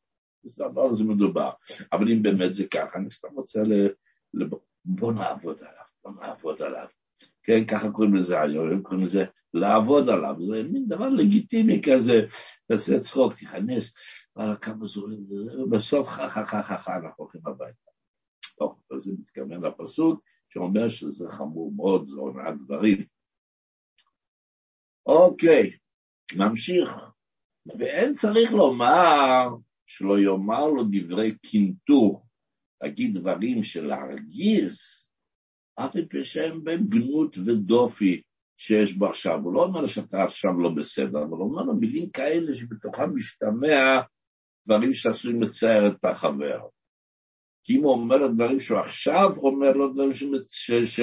על 0.76 0.94
זה 0.94 1.04
מדובר. 1.04 1.50
אבל 1.92 2.12
אם 2.12 2.22
באמת 2.22 2.54
זה 2.54 2.64
ככה, 2.68 2.98
אני 2.98 3.10
סתם 3.10 3.28
רוצה 3.34 3.62
ל... 3.62 3.88
בוא 4.84 5.12
נעבוד 5.12 5.58
עליו, 5.58 5.84
בוא 6.04 6.12
נעבוד 6.20 6.62
עליו. 6.62 6.86
כן, 7.42 7.66
ככה 7.66 7.90
קוראים 7.90 8.14
לזה 8.14 8.40
היום, 8.40 8.70
הם 8.70 8.82
קוראים 8.82 9.04
לזה 9.06 9.24
לעבוד 9.54 10.08
עליו, 10.08 10.34
זה 10.46 10.62
מין 10.62 10.88
דבר 10.88 11.08
לגיטימי 11.08 11.82
כזה, 11.82 12.12
תעשה 12.68 13.00
צחוק, 13.00 13.34
תיכנס, 13.34 13.94
וואלה 14.36 14.56
כמה 14.56 14.86
זולים, 14.86 15.26
ובסוף 15.62 16.08
חה 16.08 16.28
חה 16.28 16.44
חה 16.44 16.62
חה 16.62 16.76
חה 16.76 16.96
אנחנו 16.96 17.24
הולכים 17.24 17.40
הביתה. 17.44 17.90
טוב, 18.58 18.80
אז 18.90 19.02
זה 19.02 19.12
מתכוון 19.18 19.64
לפסוק 19.64 20.24
שאומר 20.48 20.88
שזה 20.88 21.28
חמור 21.28 21.72
מאוד, 21.76 22.08
זה 22.08 22.20
עונת 22.20 22.54
דברים. 22.64 23.04
אוקיי, 25.06 25.76
נמשיך. 26.36 26.88
ואין 27.78 28.14
צריך 28.14 28.52
לומר 28.52 29.48
שלא 29.92 30.18
יאמר 30.18 30.68
לו 30.68 30.84
דברי 30.90 31.38
קינטור, 31.38 32.26
להגיד 32.82 33.18
דברים 33.18 33.64
של 33.64 33.86
להרגיז, 33.86 34.78
אף 35.76 35.96
על 35.96 36.06
פי 36.06 36.24
שהם 36.24 36.64
בהם 36.64 36.86
גנות 36.86 37.38
ודופי 37.38 38.22
שיש 38.56 38.92
בו 38.92 39.06
עכשיו. 39.06 39.40
הוא 39.42 39.54
לא 39.54 39.64
אומר 39.64 39.86
שאתה 39.86 40.24
עכשיו 40.24 40.60
לא 40.60 40.70
בסדר, 40.70 41.22
אבל 41.22 41.36
הוא 41.36 41.50
אומר 41.50 41.62
לו 41.62 41.74
מילים 41.74 42.10
כאלה 42.10 42.54
שבתוכם 42.54 43.14
משתמע 43.14 44.00
דברים 44.66 44.94
שעשויים 44.94 45.42
לצייר 45.42 45.86
את 45.86 46.04
החבר. 46.04 46.60
כי 47.64 47.76
אם 47.76 47.82
הוא 47.82 47.92
אומר 47.92 48.26
דברים 48.26 48.60
שהוא 48.60 48.78
עכשיו 48.78 49.30
אומר 49.36 49.72
לו 49.72 49.92
דברים 49.92 50.14
ש... 50.14 50.24
ש... 50.84 51.00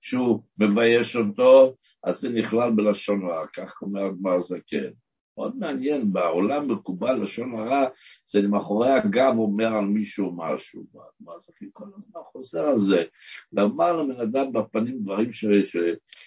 שהוא 0.00 0.42
מבייש 0.58 1.16
אותו, 1.16 1.74
אז 2.04 2.20
זה 2.20 2.28
נכלל 2.28 2.70
בלשון 2.76 3.26
רע, 3.26 3.46
כך 3.46 3.82
אומר 3.82 4.04
הגמר 4.04 4.40
זקן. 4.40 4.90
מאוד 5.38 5.56
מעניין, 5.56 6.12
בעולם 6.12 6.72
מקובל 6.72 7.22
לשון 7.22 7.54
הרע, 7.54 7.86
זה 8.32 8.48
מאחורי 8.48 8.90
הגב 8.90 9.34
אומר 9.38 9.66
על 9.66 9.84
מישהו 9.84 10.32
משהו. 10.36 10.82
מה 11.20 11.32
זה 11.46 11.52
כל 11.72 11.84
הזמן 11.84 12.20
חוזר 12.32 12.68
על 12.68 12.78
זה? 12.78 13.04
לומר 13.52 14.02
לבן 14.02 14.20
אדם 14.20 14.52
בפנים 14.52 14.98
דברים 15.02 15.32
ש, 15.32 15.44
ש, 15.44 15.76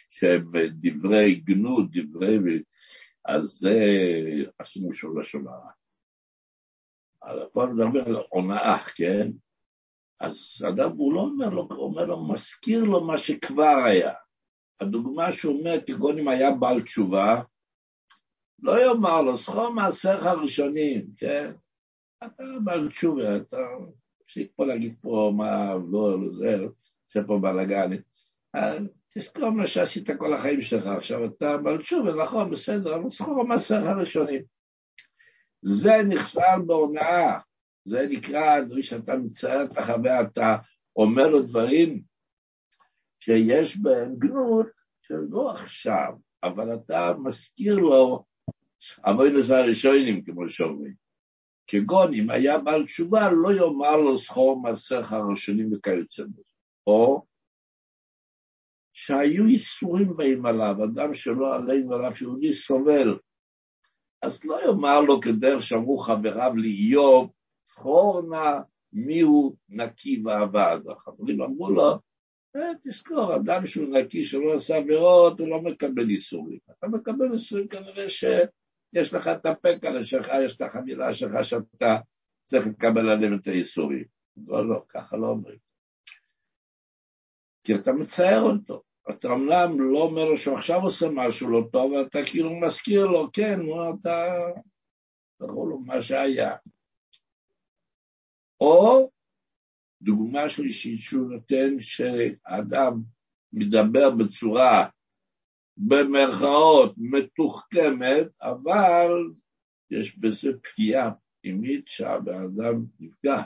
שהם 0.10 0.52
דברי 0.82 1.36
גנות, 1.36 1.86
דברי... 1.92 2.40
אז 3.26 3.58
זה 3.60 3.80
השימוש 4.60 5.02
של 5.02 5.08
לשון 5.20 5.48
הרע. 5.48 5.72
אבל 7.24 7.46
פה 7.54 7.66
מדבר 7.66 8.06
על 8.06 8.24
הונאה, 8.30 8.84
כן? 8.96 9.32
אז 10.20 10.66
אדם, 10.70 10.92
הוא 10.98 11.14
לא 11.14 11.20
אומר 11.20 11.50
לו, 11.50 11.68
אומר 11.72 12.06
לו, 12.06 12.28
מזכיר 12.28 12.84
לו 12.84 13.04
מה 13.04 13.18
שכבר 13.18 13.84
היה. 13.86 14.14
הדוגמה 14.80 15.32
שהוא 15.32 15.60
אומר, 15.60 15.78
כגון 15.88 16.20
אם 16.20 16.28
היה 16.28 16.52
בעל 16.52 16.82
תשובה, 16.82 17.42
לא 18.62 18.82
יאמר 18.82 19.22
לו, 19.22 19.38
זכור 19.38 19.70
מעשיך 19.70 20.26
הראשונים, 20.26 21.06
כן? 21.18 21.52
אתה 22.24 22.44
בעל 22.64 22.90
תשובה, 22.90 23.36
אתה... 23.36 23.58
תפסיק 24.26 24.52
פה 24.56 24.66
להגיד 24.66 24.96
פה 25.02 25.34
מה 25.38 25.74
לא, 25.92 26.18
זה, 26.40 26.58
עושה 27.06 27.28
פה 27.28 27.40
בלאגן. 27.42 27.90
תזכור 29.14 29.50
מה 29.50 29.68
שעשית 29.68 30.10
כל 30.18 30.34
החיים 30.34 30.62
שלך, 30.62 30.88
עכשיו 30.88 31.26
אתה 31.26 31.58
בעל 31.58 31.78
תשובה, 31.78 32.24
נכון, 32.24 32.52
בסדר, 32.52 32.96
אבל 32.96 33.10
זכור 33.10 33.44
מעשיך 33.44 33.84
הראשונים. 33.86 34.42
זה 35.62 35.92
נכשל 36.10 36.62
בהונאה, 36.68 37.40
זה 37.86 38.08
נקרא, 38.10 38.62
דברים 38.62 38.84
שאתה 38.84 39.16
מצייר 39.16 39.64
את 39.64 39.78
החוויה, 39.78 40.22
אתה 40.22 40.58
אומר 40.96 41.28
לו 41.28 41.44
דברים 41.44 42.02
שיש 43.20 43.78
בהם 43.78 44.16
גנות, 44.18 44.68
שלא 45.02 45.52
עכשיו, 45.52 46.14
אבל 46.44 46.76
אתה 46.76 47.14
מזכיר 47.24 47.76
לו 47.76 48.26
אבוינס 49.04 49.52
הראשונים, 49.52 50.24
כמו 50.24 50.50
שאומרים. 50.50 50.94
כגון 51.68 52.14
אם 52.14 52.30
היה 52.30 52.58
בעל 52.58 52.86
תשובה, 52.86 53.32
לא 53.32 53.52
יאמר 53.54 53.98
לו 53.98 54.18
זכור 54.18 54.62
מעשיך 54.62 55.12
הראשונים 55.12 55.74
וכיוצא 55.74 56.24
בזה. 56.24 56.54
או 56.88 57.26
שהיו 58.94 59.48
איסורים 59.48 60.18
באים 60.18 60.46
עליו, 60.46 60.76
אדם 60.84 61.14
שלא 61.14 61.56
עלינו 61.56 61.96
עליו 61.96 62.12
יהודי 62.22 62.54
סובל, 62.54 63.18
אז 64.22 64.46
לא 64.46 64.60
יאמר 64.66 65.02
לו 65.02 65.22
כדרך 65.22 65.62
שאמרו 65.62 65.98
חבריו 65.98 66.52
לאיוב, 66.56 67.32
זכור 67.70 68.22
נא 68.22 68.60
מיהו 68.94 69.56
נקי 69.70 70.22
ועבד. 70.26 70.80
החברים 70.90 71.42
אמרו 71.42 71.70
לו, 71.70 72.00
אה, 72.56 72.72
תזכור, 72.84 73.36
אדם 73.36 73.66
שהוא 73.66 73.98
נקי, 73.98 74.24
שלא 74.24 74.54
עשה 74.54 74.78
עבירות, 74.78 75.40
הוא 75.40 75.48
לא 75.48 75.62
מקבל 75.62 76.10
איסורים. 76.10 76.60
אתה 76.72 76.88
מקבל 76.88 77.34
איסורים 77.34 77.68
כנראה 77.68 78.10
ש... 78.10 78.24
יש 78.94 79.14
לך 79.14 79.28
את 79.28 79.46
הפקלה 79.46 80.04
שלך, 80.04 80.32
יש 80.46 80.56
את 80.56 80.62
החבילה 80.62 81.14
שלך 81.14 81.44
שאתה 81.44 81.98
צריך 82.44 82.68
לקבל 82.68 83.10
עליהם 83.10 83.40
את 83.40 83.48
האיסורים. 83.48 84.06
לא, 84.48 84.70
לא, 84.70 84.84
ככה 84.90 85.18
לא 85.18 85.28
אומרים. 85.28 85.58
כי 87.64 87.76
אתה 87.76 87.92
מצייר 87.92 88.42
אותו. 88.42 88.84
אתה 89.10 89.28
אומנם 89.28 89.92
לא 89.92 90.00
אומר 90.00 90.26
לו 90.26 90.38
שהוא 90.38 90.58
עכשיו 90.58 90.82
עושה 90.82 91.06
משהו 91.12 91.50
לא 91.50 91.68
טוב, 91.72 91.94
אבל 91.94 92.06
אתה 92.06 92.20
כאילו 92.26 92.60
מזכיר 92.60 93.06
לו, 93.06 93.30
כן, 93.34 93.60
אתה... 94.02 94.26
תראו 95.38 95.70
לו 95.70 95.80
מה 95.80 96.02
שהיה. 96.02 96.56
או 98.60 99.10
דוגמה 100.02 100.50
שלישית 100.50 101.00
שהוא 101.00 101.32
נותן, 101.32 101.80
שאדם 101.80 103.02
מדבר 103.54 104.10
בצורה 104.10 104.90
במרכאות 105.78 106.94
מתוחכמת, 106.98 108.28
אבל 108.42 109.12
יש 109.92 110.18
בזה 110.18 110.50
פגיעה 110.62 111.12
פנימית 111.42 111.88
שהבן 111.88 112.44
אדם 112.44 112.86
נפגע. 113.00 113.44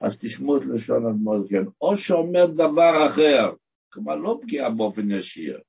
אז 0.00 0.18
תשמעו 0.20 0.56
את 0.56 0.62
לשון 0.74 1.06
אדמות, 1.06 1.46
כן. 1.50 1.64
או 1.80 1.96
שאומר 1.96 2.46
דבר 2.46 3.06
אחר, 3.08 3.54
כלומר 3.92 4.16
לא 4.16 4.38
פגיעה 4.42 4.70
באופן 4.70 5.10
ישיר, 5.10 5.60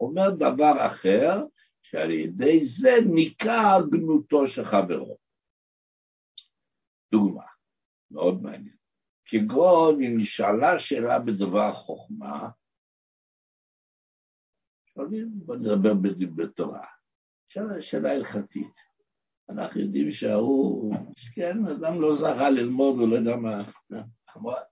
אומר 0.00 0.30
דבר 0.30 0.86
אחר, 0.86 1.44
שעל 1.82 2.10
ידי 2.10 2.64
זה 2.64 2.90
ניכר 3.14 3.78
גנותו 3.90 4.46
של 4.46 4.64
חברו. 4.64 5.18
דוגמה, 7.12 7.46
מאוד 8.10 8.42
מעניין. 8.42 8.76
כגון 9.24 10.02
אם 10.02 10.20
נשאלה 10.20 10.78
שאלה 10.78 11.18
בדבר 11.18 11.72
חוכמה, 11.72 12.50
בוא 14.96 15.56
נדבר 15.56 15.94
בתורה. 16.36 16.86
שאלה 17.48 17.80
שאלה 17.80 18.12
הלכתית. 18.12 18.80
אנחנו 19.48 19.80
יודעים 19.80 20.10
שההוא, 20.10 20.94
מסכן, 21.10 21.66
אדם 21.66 22.00
לא 22.00 22.14
זכה 22.14 22.50
ללמוד, 22.50 22.98
הוא 22.98 23.08
לא 23.08 23.16
יודע 23.16 23.36
מה, 23.36 23.62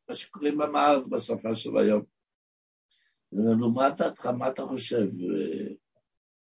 מה 0.09 0.15
שקוראים 0.15 0.59
במערב 0.59 1.05
בשפה 1.11 1.55
של 1.55 1.79
היום. 1.79 2.05
מה 3.75 3.91
דעתך, 3.91 4.27
מה 4.27 4.49
אתה 4.49 4.67
חושב? 4.67 5.07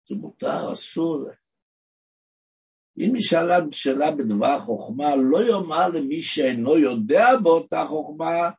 זה 0.10 0.16
מותר, 0.16 0.74
אסור. 0.74 1.30
אם 2.98 3.14
היא 3.16 3.24
שאלה 3.24 3.58
שאלה 3.72 4.12
בדבר 4.12 4.60
חוכמה, 4.60 5.16
לא 5.16 5.44
יאמר 5.48 5.88
למי 5.88 6.22
שאינו 6.22 6.78
יודע 6.78 7.26
באותה 7.44 7.86
חוכמה, 7.88 8.52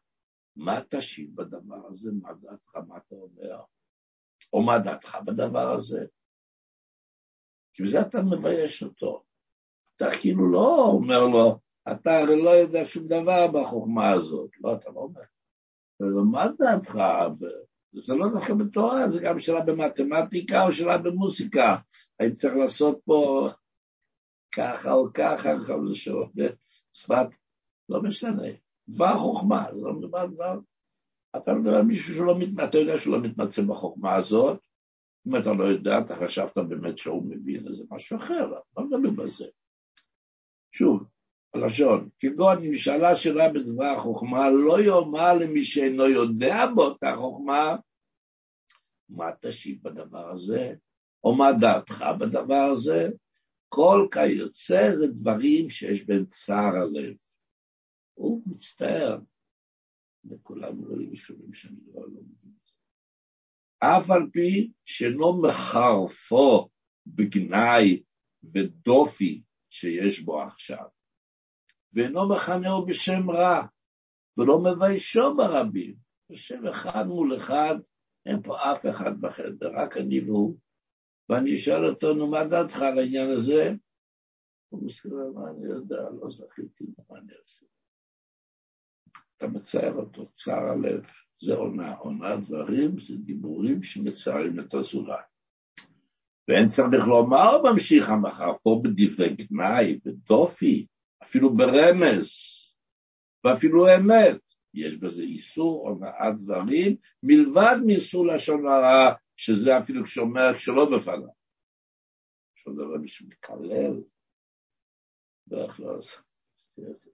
מה 0.57 0.81
תשיב 0.89 1.37
בדבר 1.37 1.87
הזה, 1.89 2.11
מה 2.23 2.33
דעתך, 2.33 2.77
מה 2.89 2.97
אתה 2.97 3.15
אומר, 3.15 3.63
או 4.53 4.63
מה 4.63 4.79
דעתך 4.79 5.19
בדבר 5.25 5.73
הזה. 5.73 6.07
כי 7.73 7.83
בזה 7.83 8.01
אתה 8.01 8.23
מבייש 8.23 8.83
אותו. 8.83 9.23
אתה 9.97 10.07
כאילו 10.21 10.53
לא 10.53 10.87
אומר 10.93 11.27
לו, 11.27 11.59
אתה 11.93 12.19
הרי 12.19 12.43
לא 12.43 12.51
יודע 12.51 12.85
שום 12.85 13.07
דבר 13.07 13.47
בחוכמה 13.47 14.11
הזאת. 14.11 14.51
לא, 14.61 14.75
אתה 14.75 14.91
לא 14.91 15.01
אומר. 15.01 15.21
מה 16.33 16.47
דעתך? 16.59 16.99
זה 17.93 18.15
לא 18.15 18.29
דווקא 18.29 18.55
בתורה, 18.55 19.11
זה 19.11 19.21
גם 19.23 19.41
שאלה 19.41 19.61
במתמטיקה 19.61 20.67
או 20.67 20.73
שאלה 20.73 20.99
במוסיקה. 20.99 21.77
האם 22.21 22.35
צריך 22.35 22.55
לעשות 22.55 23.01
פה 23.05 23.49
ככה 24.55 24.93
או 24.93 25.07
ככה, 25.15 25.49
כל 25.67 25.95
שאלות 25.95 26.31
שפת, 26.93 27.27
לא 27.89 28.03
משנה. 28.03 28.49
דבר 28.89 29.19
חוכמה, 29.19 29.67
זה 29.75 29.81
לא 29.81 29.93
מדבר 29.93 30.27
דבר. 30.27 30.59
אתה 31.37 31.55
מדבר 31.55 31.75
על 31.75 31.83
מישהו 31.83 32.15
שלא 32.15 32.39
מתמצא, 32.39 32.69
אתה 32.69 32.79
יודע 32.79 32.99
שהוא 32.99 33.17
לא 33.17 33.21
מתמצא 33.23 33.63
בחוכמה 33.63 34.15
הזאת, 34.17 34.61
אם 35.27 35.37
אתה 35.37 35.53
לא 35.53 35.65
יודע, 35.65 35.99
אתה 35.99 36.17
חשבת 36.17 36.59
באמת 36.59 36.99
שהוא 36.99 37.31
מבין 37.31 37.67
איזה 37.69 37.85
משהו 37.91 38.17
אחר, 38.17 38.53
לא 38.77 38.85
מדבר 38.85 39.25
בזה. 39.25 39.47
שוב, 40.73 41.05
הלשון, 41.55 42.09
כגון 42.19 42.65
אם 42.65 42.75
שאלה 42.75 43.17
שאלה 43.17 43.53
בדבר 43.53 43.85
החוכמה, 43.85 44.51
לא 44.51 44.81
יאמר 44.81 45.35
למי 45.35 45.65
שאינו 45.65 46.09
יודע 46.09 46.67
באותה 46.75 47.13
חוכמה, 47.17 47.77
מה 49.09 49.31
תשיב 49.41 49.83
בדבר 49.83 50.31
הזה, 50.31 50.75
או 51.25 51.35
מה 51.35 51.53
דעתך 51.61 52.05
בדבר 52.21 52.71
הזה, 52.73 53.11
כל 53.69 54.09
כיוצא 54.13 54.97
זה 54.99 55.07
דברים 55.07 55.71
שיש 55.71 56.07
בהם 56.07 56.25
צער 56.25 56.77
הלב. 56.77 57.15
הוא 58.15 58.43
מצטער, 58.47 59.19
וכולם 60.31 60.85
רואים 60.85 61.13
ושומעים 61.13 61.55
שאני 61.55 61.77
לא 61.95 62.03
מבין 62.09 62.23
את 62.43 62.67
זה. 62.67 62.75
אף 63.79 64.11
על 64.11 64.31
פי 64.33 64.73
שאינו 64.85 65.43
מחרפו 65.43 66.69
בגנאי 67.07 68.03
ודופי 68.55 69.43
שיש 69.71 70.21
בו 70.21 70.43
עכשיו. 70.43 70.85
ואינו 71.93 72.29
מכנהו 72.29 72.87
בשם 72.87 73.31
רע, 73.31 73.67
ולא 74.37 74.59
מביישו 74.59 75.37
ברבים. 75.37 75.95
יושב 76.31 76.65
אחד 76.71 77.07
מול 77.07 77.37
אחד, 77.37 77.75
אין 78.27 78.43
פה 78.43 78.57
אף 78.57 78.87
אחד 78.91 79.21
בחדר, 79.21 79.71
רק 79.75 79.97
אני 79.97 80.21
והוא. 80.21 80.59
ואני 81.29 81.59
שואל 81.59 81.85
אותו, 81.85 82.15
נו, 82.15 82.27
מה 82.31 82.45
דעתך 82.45 82.83
על 82.83 82.99
העניין 82.99 83.31
הזה? 83.31 83.73
הוא 84.69 84.87
מסתכל, 84.87 85.09
מה 85.35 85.51
אני 85.51 85.67
יודע, 85.67 86.11
לא 86.21 86.31
זכיתי, 86.31 86.85
מה 87.11 87.19
אני 87.19 87.33
אעשה? 87.43 87.67
אתה 89.39 89.47
מצער 89.47 89.95
אותו, 89.95 90.27
צער 90.35 90.65
הלב. 90.71 91.07
זה 91.43 91.55
עונה, 91.55 91.95
עונה 91.95 92.37
דברים, 92.37 93.01
זה 93.01 93.17
דיבורים 93.17 93.83
שמצערים 93.83 94.61
את 94.61 94.75
הזולת. 94.75 95.25
ואין 96.49 96.69
צריך 96.69 97.07
לומר 97.09 97.63
ממשיך 97.63 98.09
המחר, 98.09 98.53
פה 98.63 98.81
בדברי 98.85 99.35
גנאי 99.35 100.01
ודופי, 100.05 100.87
אפילו 101.23 101.57
ברמז, 101.57 102.29
ואפילו 103.45 103.87
אמת. 103.97 104.41
יש 104.75 104.97
בזה 104.97 105.23
איסור 105.23 105.89
הונאת 105.89 106.39
דברים, 106.39 106.97
מלבד 107.23 107.77
מאיסור 107.87 108.27
לשון 108.27 108.67
הרע, 108.67 109.15
שזה 109.37 109.79
אפילו 109.79 110.05
כשאומר 110.05 110.55
כשלא 110.55 110.97
בפניו. 110.97 111.29
עכשיו 112.57 112.73
דבר 112.75 112.99
בשביל 113.03 113.29
מקלל, 113.29 114.03
בדרך 115.47 115.77
כלל 115.77 116.01
כן, 116.77 117.08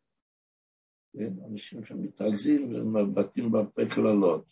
אנשים 1.50 1.84
שמתרכזים 1.84 2.74
ומבטאים 2.74 3.52
בפה 3.52 3.82
קללות, 3.94 4.44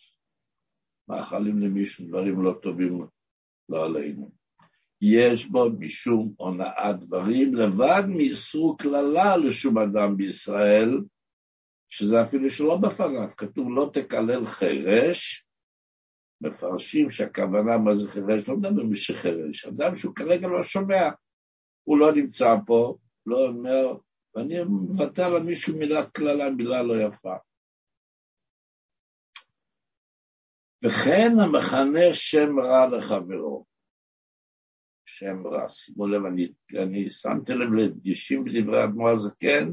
מאכלים 1.07 1.59
למישהו 1.59 2.07
דברים 2.07 2.41
לא 2.41 2.53
טובים 2.61 3.05
לא 3.69 3.85
עלינו. 3.85 4.31
יש 5.01 5.45
בו 5.45 5.69
משום 5.79 6.33
הונאת 6.37 6.99
דברים, 6.99 7.55
לבד 7.55 8.03
מאיסור 8.07 8.77
קללה 8.77 9.37
לשום 9.37 9.77
אדם 9.77 10.17
בישראל, 10.17 11.01
שזה 11.89 12.23
אפילו 12.23 12.49
שלא 12.49 12.77
בפניו, 12.77 13.29
כתוב 13.37 13.67
לא 13.69 13.89
תקלל 13.93 14.45
חירש, 14.45 15.45
מפרשים 16.41 17.09
שהכוונה 17.09 17.77
מה 17.77 17.95
זה 17.95 18.07
חירש, 18.07 18.47
לא 18.47 18.57
מדבר 18.57 18.83
מי 18.83 18.95
שחירש, 18.95 19.65
אדם 19.65 19.95
שהוא 19.95 20.15
כרגע 20.15 20.47
לא 20.47 20.63
שומע, 20.63 21.09
הוא 21.83 21.97
לא 21.97 22.15
נמצא 22.15 22.55
פה, 22.65 22.97
לא 23.25 23.47
אומר, 23.47 23.97
ואני 24.35 24.63
מוותר 24.63 25.25
על 25.35 25.43
מישהו 25.43 25.77
מילת 25.77 26.11
קללה, 26.11 26.49
מילה 26.49 26.83
לא 26.83 26.93
יפה. 27.07 27.35
וכן 30.83 31.31
המכנה 31.43 32.13
שם 32.13 32.59
רע 32.59 32.87
לחברו. 32.87 33.65
שם 35.05 35.47
רע. 35.47 35.69
שימו 35.69 36.07
לב, 36.07 36.25
אני, 36.25 36.53
אני 36.83 37.09
שמתי 37.09 37.53
לב 37.53 37.73
לדגישים 37.73 38.43
בדברי 38.43 38.81
האדמו"ר 38.81 39.09
הזקן, 39.09 39.69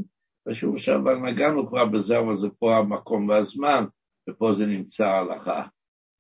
ושוב 0.48 0.78
שעבר 0.78 1.14
נגענו 1.14 1.68
כבר 1.68 1.84
בזה, 1.84 2.18
אבל 2.18 2.36
זה 2.36 2.48
פה 2.58 2.76
המקום 2.76 3.28
והזמן, 3.28 3.84
ופה 4.28 4.52
זה 4.52 4.66
נמצא 4.66 5.04
הלכה. 5.04 5.66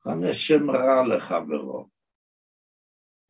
מכנה 0.00 0.32
שם 0.32 0.70
רע 0.70 1.06
לחברו. 1.06 1.88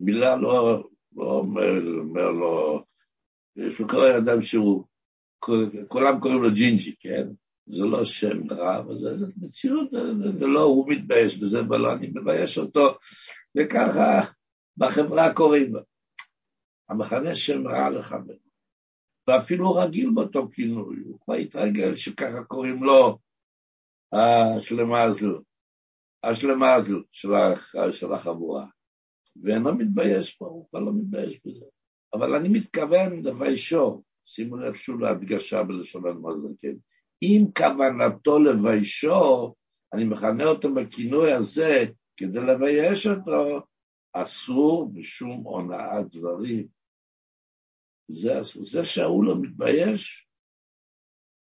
מילה 0.01 0.37
לא, 0.37 0.85
לא 1.17 1.25
אומר, 1.25 2.01
אומר 2.01 2.31
לו, 2.31 2.85
יש 3.57 3.81
לו 3.81 3.89
כל 3.89 4.13
אדם 4.13 4.43
שהוא, 4.43 4.85
כולם 5.89 6.21
קוראים 6.21 6.43
לו 6.43 6.55
ג'ינג'י, 6.55 6.95
כן? 7.01 7.29
זה 7.67 7.85
לא 7.85 8.05
שם 8.05 8.53
רע, 8.53 8.79
אבל 8.79 8.99
זה, 8.99 9.19
זה 9.19 9.27
מציאות, 9.37 9.89
ולא 10.41 10.63
הוא 10.63 10.93
מתבייש 10.93 11.39
בזה, 11.39 11.59
ולא 11.71 11.93
אני 11.93 12.07
מבייש 12.15 12.59
אותו, 12.59 12.99
וככה 13.57 14.21
בחברה 14.77 15.35
קוראים 15.35 15.75
לו. 15.75 15.81
המכנה 16.89 17.35
שם 17.35 17.69
רע 17.69 17.91
לחבר. 17.91 18.35
ואפילו 19.29 19.75
רגיל 19.75 20.11
באותו 20.15 20.49
כינוי, 20.53 20.97
הוא 21.05 21.21
כבר 21.21 21.35
התרגל 21.35 21.97
שככה 21.97 22.45
קוראים 22.45 22.85
לו 22.85 23.19
השלמזל, 24.13 25.35
השלמזל 26.25 27.03
של, 27.13 27.29
של 27.93 28.13
החבורה. 28.13 28.67
ואינו 29.43 29.75
מתבייש 29.75 30.35
פה, 30.37 30.47
הוא 30.47 30.69
כבר 30.71 30.81
לא 30.81 30.93
מתבייש 30.93 31.41
בזה. 31.47 31.65
אבל 32.15 32.35
אני 32.35 32.49
מתכוון 32.49 33.23
לביישו, 33.23 34.03
שימו 34.31 34.57
לב 34.57 34.75
שוב 34.75 35.01
להדגשה 35.01 35.63
בלשון 35.63 36.07
המזל, 36.07 36.55
כן? 36.61 36.75
אם 37.23 37.45
כוונתו 37.57 38.39
לביישו, 38.39 39.55
אני 39.93 40.05
מכנה 40.05 40.45
אותו 40.45 40.75
בכינוי 40.75 41.33
הזה 41.33 41.85
כדי 42.17 42.41
לבייש 42.41 43.07
אותו, 43.07 43.61
אסור 44.13 44.93
בשום 44.95 45.43
הונאת 45.43 46.17
דברים. 46.17 46.67
זה 48.09 48.41
אסור. 48.41 48.65
זה 48.65 48.85
שאול 48.85 49.27
לא 49.27 49.37
מתבייש, 49.41 50.31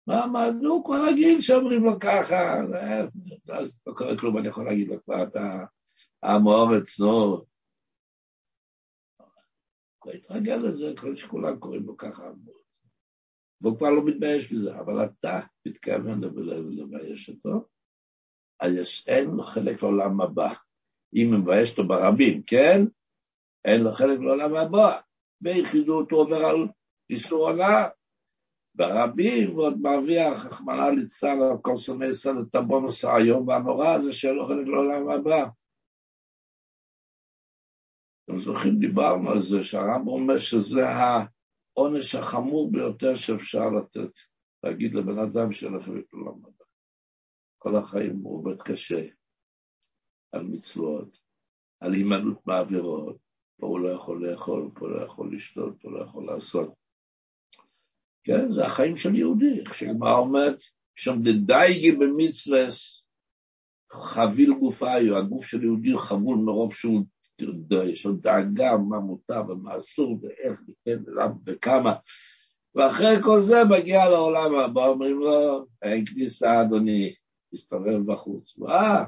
מה, 0.06 0.26
מה, 0.26 0.44
הוא 0.68 0.84
כבר 0.84 1.08
רגיל 1.08 1.40
שאומרים 1.40 1.84
לו 1.84 2.00
ככה, 2.00 2.60
לא 3.86 3.92
קורה 3.94 4.18
כלום, 4.18 4.38
אני 4.38 4.48
יכול 4.48 4.64
להגיד 4.64 4.88
לו 4.88 5.04
כבר, 5.04 5.22
אתה 5.22 5.64
עם 6.24 6.46
האורץ, 6.46 7.00
נו. 7.00 7.44
הוא 10.04 10.12
התרגל 10.12 10.56
לזה, 10.56 10.92
כל 11.00 11.16
שכולם 11.16 11.58
קוראים 11.58 11.82
לו 11.86 11.96
ככה. 11.96 12.30
והוא 13.60 13.76
כבר 13.78 13.90
לא 13.90 14.04
מתבייש 14.04 14.52
בזה, 14.52 14.78
אבל 14.78 15.04
אתה 15.04 15.40
מתכוון 15.66 16.20
לבייש 16.70 17.30
אותו, 17.30 17.64
אז 18.60 18.70
אין 19.06 19.30
לו 19.30 19.42
חלק 19.42 19.82
לעולם 19.82 20.20
הבא. 20.20 20.54
אם 21.14 21.30
מבייש 21.34 21.70
אותו 21.70 21.88
ברבים, 21.88 22.42
כן? 22.42 22.80
אין 23.64 23.80
לו 23.80 23.92
חלק 23.92 24.20
לעולם 24.20 24.54
הבא. 24.54 25.00
ביחידות 25.40 26.10
הוא 26.10 26.20
עובר 26.20 26.46
על 26.46 26.68
איסור 27.10 27.50
הנאה. 27.50 27.88
ברבים, 28.74 29.58
ועוד 29.58 29.78
מרוויח, 29.80 30.46
רחמנא 30.46 30.90
ליצלן, 30.90 31.38
על 31.64 31.76
שונאי 31.76 32.08
ישראל, 32.08 32.34
את 32.50 32.54
הבונוס 32.54 33.04
האיום 33.04 33.48
והנורא 33.48 33.88
הזה 33.88 34.12
שאין 34.12 34.34
לו 34.34 34.46
חלק 34.46 34.66
לעולם 34.66 35.08
הבא. 35.10 35.44
אתם 38.24 38.38
זוכרים, 38.38 38.78
דיברנו 38.78 39.30
על 39.30 39.40
זה, 39.40 39.62
שהרמב"ם 39.62 40.08
אומר 40.08 40.38
שזה 40.38 40.88
העונש 41.76 42.14
החמור 42.14 42.72
ביותר 42.72 43.16
שאפשר 43.16 43.70
לתת, 43.70 44.12
להגיד 44.64 44.94
לבן 44.94 45.18
אדם 45.18 45.52
חלק 45.52 46.12
לעולם 46.12 46.38
הבא. 46.44 46.64
כל 47.58 47.76
החיים 47.76 48.16
הוא 48.16 48.38
עובד 48.38 48.62
קשה, 48.62 49.06
על 50.32 50.42
מצוות, 50.42 51.18
על 51.80 51.92
הימנעות 51.94 52.46
מעבירות, 52.46 53.16
פה 53.60 53.66
הוא 53.66 53.80
לא 53.80 53.88
יכול 53.88 54.28
לאכול, 54.28 54.70
פה 54.74 54.88
לא 54.88 55.04
יכול 55.04 55.36
לשתות, 55.36 55.82
פה 55.82 55.90
לא 55.90 56.04
יכול 56.04 56.26
לעשות. 56.26 56.74
כן, 58.24 58.52
זה 58.52 58.64
החיים 58.64 58.96
של 58.96 59.14
יהודי, 59.14 59.60
איך 59.60 59.74
שהגמרא 59.74 60.18
אומרת, 60.18 60.58
שם 60.96 61.12
דדייגי 61.22 61.92
במצווס, 61.92 63.02
חביל 63.92 64.54
גופיו, 64.60 65.16
הגוף 65.16 65.46
של 65.46 65.62
יהודי 65.62 65.98
חבול 65.98 66.36
מרוב 66.36 66.74
שהוא, 66.74 67.04
יש 67.86 68.06
לו 68.06 68.12
דאגה 68.12 68.76
מה 68.76 68.98
מותר 68.98 69.42
ומה 69.48 69.76
אסור 69.76 70.18
ואיך 70.22 70.60
וכן 70.68 71.02
ולמה 71.06 71.34
וכמה. 71.46 71.94
ואחרי 72.74 73.22
כל 73.22 73.40
זה 73.40 73.64
מגיע 73.64 74.08
לעולם 74.08 74.54
הבא, 74.54 74.86
אומרים 74.86 75.18
לו, 75.18 75.66
אין 75.82 76.04
כניסה 76.06 76.62
אדוני, 76.62 77.14
תסתובב 77.54 78.12
בחוץ. 78.12 78.54
אה, 78.68 79.04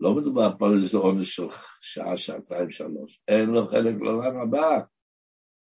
לא 0.00 0.14
מדובר 0.14 0.52
פה 0.58 0.66
על 0.66 0.74
איזה 0.82 0.98
עונש 0.98 1.36
של 1.36 1.46
שעה, 1.80 2.16
שעתיים, 2.16 2.70
שלוש. 2.70 3.20
אין 3.28 3.46
לו 3.46 3.68
חלק 3.68 3.94
לעולם 4.00 4.36
הבא. 4.36 4.80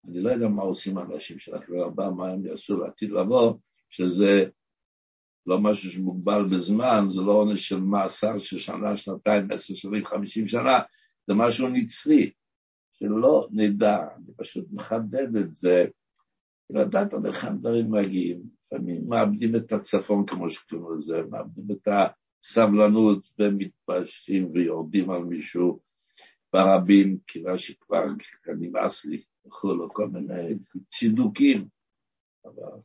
אני 0.07 0.21
לא 0.21 0.29
יודע 0.29 0.47
מה 0.47 0.61
עושים 0.61 0.97
האנשים 0.97 1.39
של 1.39 1.55
החברה 1.55 1.85
הבאה, 1.85 2.11
מה 2.11 2.29
הם 2.29 2.45
יעשו 2.45 2.77
לעתיד 2.77 3.11
לבוא, 3.11 3.53
שזה 3.89 4.45
לא 5.45 5.59
משהו 5.59 5.91
שמוגבל 5.91 6.45
בזמן, 6.51 7.05
זה 7.09 7.21
לא 7.21 7.31
עונש 7.31 7.69
של 7.69 7.79
מאסר 7.79 8.39
של 8.39 8.59
שנה, 8.59 8.97
שנתיים, 8.97 9.51
עשר 9.51 9.73
שנים, 9.75 10.05
חמישים 10.05 10.47
שנה, 10.47 10.79
זה 11.27 11.33
משהו 11.33 11.67
נצחי, 11.67 12.31
שלא 12.91 13.47
נדע, 13.51 13.97
אני 14.15 14.33
פשוט 14.37 14.65
מחדד 14.71 15.35
את 15.35 15.53
זה, 15.53 15.85
לדעת 16.69 17.13
עד 17.13 17.25
היכן 17.25 17.57
דברים 17.57 17.91
מגיעים. 17.91 18.41
לפעמים 18.65 19.09
מאבדים 19.09 19.55
את 19.55 19.71
הצפון, 19.71 20.25
כמו 20.25 20.49
שקוראים 20.49 20.97
לזה, 20.97 21.21
מאבדים 21.29 21.65
את 21.71 21.87
הסבלנות 21.87 23.29
ומתפשטים 23.39 24.51
ויורדים 24.53 25.09
על 25.09 25.23
מישהו 25.23 25.79
ברבים, 26.53 27.17
כיוון 27.27 27.57
שכבר 27.57 28.05
נמאס 28.59 29.05
לי, 29.05 29.23
וכולו, 29.45 29.93
כל 29.93 30.07
מיני 30.07 30.53
צידוקים, 30.89 31.67
אבל 32.45 32.79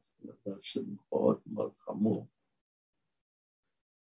זה 0.75 0.81
מאוד 1.11 1.39
מאוד 1.47 1.73
חמור. 1.79 2.27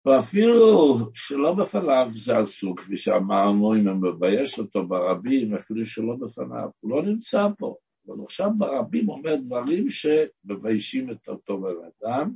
ואפילו 0.05 0.97
שלא 1.13 1.53
בפניו 1.53 2.07
זה 2.12 2.43
אסור, 2.43 2.77
כפי 2.77 2.97
שאמרנו, 2.97 3.75
אם 3.75 3.88
הוא 3.88 3.95
מבייש 3.95 4.59
אותו 4.59 4.88
ברבים, 4.88 5.55
אפילו 5.55 5.85
שלא 5.85 6.15
בפניו, 6.21 6.69
הוא 6.79 6.91
לא 6.91 7.03
נמצא 7.03 7.47
פה. 7.57 7.75
אבל 8.07 8.23
עכשיו 8.23 8.49
ברבים 8.57 9.09
אומר 9.09 9.35
דברים 9.35 9.85
שמביישים 9.89 11.12
את 11.12 11.29
אותו 11.29 11.62
בן 11.62 11.75
אדם, 12.01 12.31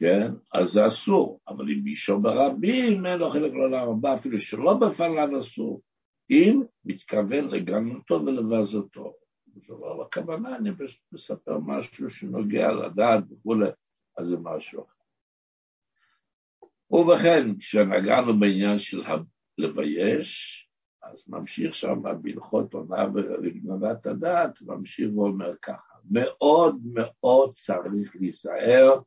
כן? 0.00 0.32
אז 0.54 0.70
זה 0.70 0.86
אסור, 0.86 1.40
אבל 1.48 1.64
אם 1.70 1.80
מישהו 1.84 2.20
ברבים 2.20 3.06
אין 3.06 3.18
לו 3.18 3.30
חלק 3.30 3.52
לעולם 3.52 3.88
הבא, 3.88 4.14
אפילו 4.14 4.38
שלא 4.38 4.74
בפניו 4.74 5.40
אסור, 5.40 5.80
אם 6.30 6.62
מתכוון 6.84 7.48
לגנותו 7.48 8.22
ולבזותו. 8.26 9.14
זה 9.54 9.72
לא 9.72 10.02
הכוונה, 10.02 10.56
אני 10.56 10.70
מספר 11.12 11.58
משהו 11.58 12.10
שנוגע 12.10 12.72
לדעת 12.72 13.24
וכולי, 13.30 13.70
אז 14.18 14.26
זה 14.28 14.36
משהו 14.42 14.84
אחר. 14.84 14.99
ובכן, 16.90 17.58
כשנגענו 17.58 18.40
בעניין 18.40 18.78
של 18.78 19.02
לבייש, 19.58 20.66
אז 21.02 21.24
ממשיך 21.28 21.74
שם 21.74 22.02
בהלכות 22.22 22.74
עונה 22.74 23.04
וגנבת 23.14 24.06
הדעת, 24.06 24.62
ממשיך 24.62 25.10
ואומר 25.16 25.54
ככה, 25.62 25.94
מאוד 26.10 26.80
מאוד 26.94 27.54
צריך 27.56 28.16
להיזהר 28.16 29.00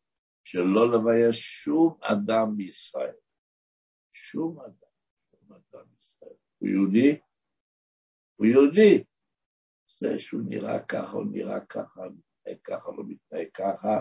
שלא 0.43 0.91
לבייש 0.91 1.41
שום 1.41 1.97
אדם 2.01 2.57
בישראל. 2.57 3.15
שום 4.13 4.59
אדם, 4.59 4.93
שום 5.31 5.51
אדם 5.51 5.85
בישראל. 5.91 6.37
הוא 6.57 6.69
יהודי? 6.69 7.19
הוא 8.35 8.45
יהודי. 8.45 9.03
זה 9.99 10.19
שהוא 10.19 10.41
נראה 10.49 10.79
ככה, 10.79 11.11
הוא 11.11 11.25
נראה 11.31 11.59
ככה, 11.65 12.01
מתנהג 12.01 12.57
ככה, 12.63 12.91
לא 12.97 13.03
מתנהג 13.07 13.47
ככה. 13.53 13.99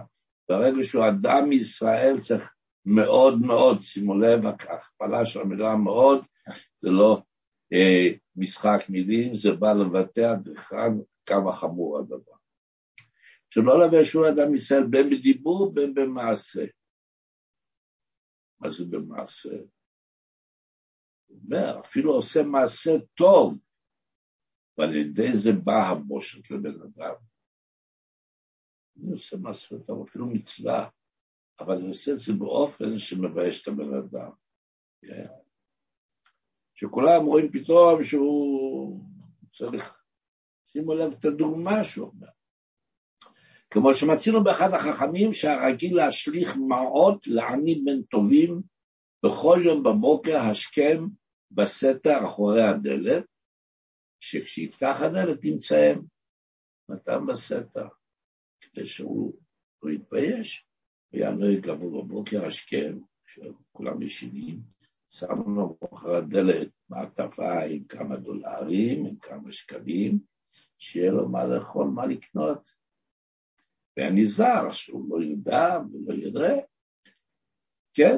ברגע 0.48 0.82
שהוא 0.82 1.04
אדם 1.08 1.48
מישראל 1.48 2.20
צריך 2.20 2.54
מאוד 2.84 3.38
מאוד, 3.40 3.80
שימו 3.80 4.18
לב, 4.18 4.46
ההכפלה 4.46 5.26
של 5.26 5.40
המילה 5.40 5.76
מאוד, 5.76 6.24
זה 6.80 6.90
לא 6.90 7.22
אה, 7.72 8.08
משחק 8.36 8.80
מילים, 8.88 9.36
זה 9.36 9.48
בא 9.58 9.72
לבטא 9.72 10.34
בכלל 10.44 10.90
כמה 11.26 11.52
חמור 11.52 11.98
הדבר. 11.98 12.32
שלא 13.50 13.86
לבשו 13.86 14.28
אדם 14.28 14.54
ישראל 14.54 14.86
בין 14.90 15.10
בדיבור 15.10 15.74
בין 15.74 15.94
במעשה. 15.94 16.64
מה 18.60 18.70
זה 18.70 18.84
במעשה? 18.90 19.56
הוא 21.26 21.40
אומר, 21.44 21.80
אפילו 21.80 22.12
עושה 22.12 22.42
מעשה 22.42 22.90
טוב, 23.14 23.58
ועל 24.78 24.96
ידי 24.96 25.28
זה 25.32 25.50
בא 25.64 25.88
הבושת 25.90 26.50
לבן 26.50 26.82
אדם. 26.82 27.14
אני 28.96 29.12
עושה 29.12 29.36
מעשה 29.36 29.76
טוב, 29.86 30.06
אפילו 30.08 30.26
מצווה, 30.26 30.88
אבל 31.60 31.76
אני 31.76 31.88
עושה 31.88 32.12
את 32.12 32.18
זה 32.18 32.32
באופן 32.32 32.98
שמבייש 32.98 33.62
את 33.62 33.68
הבן 33.68 33.94
אדם. 33.94 34.30
כן? 35.02 35.26
שכולם 36.74 37.26
רואים 37.26 37.52
פתאום 37.52 38.04
שהוא 38.04 39.00
צריך, 39.52 40.04
שימו 40.66 40.94
לב 40.94 41.12
את 41.12 41.24
הדוגמה 41.24 41.84
שהוא 41.84 42.08
אומר. 42.08 42.28
כמו 43.70 43.94
שמצינו 43.94 44.44
באחד 44.44 44.70
החכמים 44.74 45.32
שהרגיל 45.32 45.96
להשליך 45.96 46.56
מעות 46.68 47.26
לעני 47.26 47.82
בן 47.84 48.02
טובים 48.02 48.62
בכל 49.24 49.58
יום 49.64 49.82
בבוקר 49.82 50.36
השכם 50.36 51.04
בסתר 51.50 52.24
אחורי 52.24 52.62
הדלת, 52.62 53.24
שכשיפתח 54.20 54.96
הדלת 55.00 55.44
ימצאם 55.44 56.00
נתן 56.88 57.26
בסתר, 57.26 57.88
כדי 58.60 58.86
שהוא 58.86 59.34
לא 59.82 59.90
יתבייש, 59.90 60.66
ויענו 61.12 61.50
יגבו 61.50 62.02
בבוקר 62.02 62.46
השכם, 62.46 62.98
כשכולם 63.24 64.02
ישנים, 64.02 64.60
שמנו 65.10 65.76
אחרי 65.94 66.16
הדלת 66.16 66.68
מעטפה 66.88 67.62
עם 67.62 67.84
כמה 67.84 68.16
דולרים, 68.16 69.06
עם 69.06 69.16
כמה 69.16 69.52
שקלים, 69.52 70.18
שיהיה 70.78 71.10
לו 71.10 71.28
מה 71.28 71.44
לאכול, 71.44 71.86
מה 71.86 72.06
לקנות. 72.06 72.70
ואני 73.96 74.26
זר, 74.26 74.70
שהוא 74.70 75.04
לא 75.10 75.24
ידע 75.24 75.78
ולא 75.92 76.14
יראה, 76.14 76.58
כן? 77.94 78.16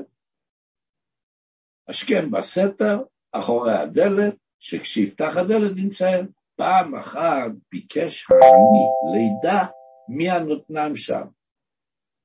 השכם 1.89 2.31
בסתר, 2.31 3.03
אחורי 3.33 3.75
הדלת, 3.75 4.35
שכשיפתח 4.59 5.33
הדלת 5.37 5.77
נמצאים. 5.77 6.27
פעם 6.57 6.95
אחת 6.95 7.51
ביקש 7.71 8.27
העני 8.31 8.87
לידע 9.13 9.67
מי 10.09 10.31
הנותנם 10.31 10.97
שם. 10.97 11.27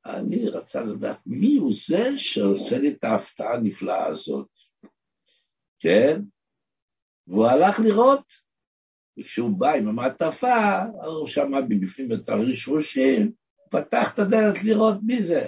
אני 0.09 0.49
רצה 0.49 0.83
לדעת 0.83 1.19
מי 1.25 1.57
הוא 1.57 1.73
זה 1.87 2.17
שעושה 2.17 2.77
לי 2.77 2.91
את 2.91 3.03
ההפתעה 3.03 3.53
הנפלאה 3.53 4.07
הזאת, 4.07 4.49
כן? 5.79 6.21
והוא 7.27 7.47
הלך 7.47 7.79
לראות, 7.79 8.23
וכשהוא 9.19 9.59
בא 9.59 9.73
עם 9.73 9.87
המעטפה, 9.87 10.83
הוא 11.05 11.27
שמע 11.27 11.59
מבפנים 11.69 12.13
את 12.13 12.29
הרשרושים, 12.29 13.31
פתח 13.69 14.13
את 14.13 14.19
הדלת 14.19 14.63
לראות 14.63 14.97
מי 15.03 15.23
זה. 15.23 15.47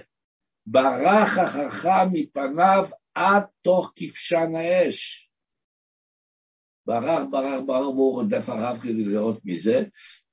ברח 0.65 1.37
החכם 1.37 2.13
מפניו 2.13 2.87
עד 3.15 3.43
תוך 3.61 3.93
כבשן 3.95 4.55
האש. 4.55 5.29
ברח, 6.85 7.23
ברח, 7.31 7.61
ברח, 7.65 7.87
והוא 7.87 8.13
רודף 8.13 8.43
אחריו 8.43 8.77
כדי 8.81 9.03
לראות 9.03 9.45
מי 9.45 9.59
זה, 9.59 9.83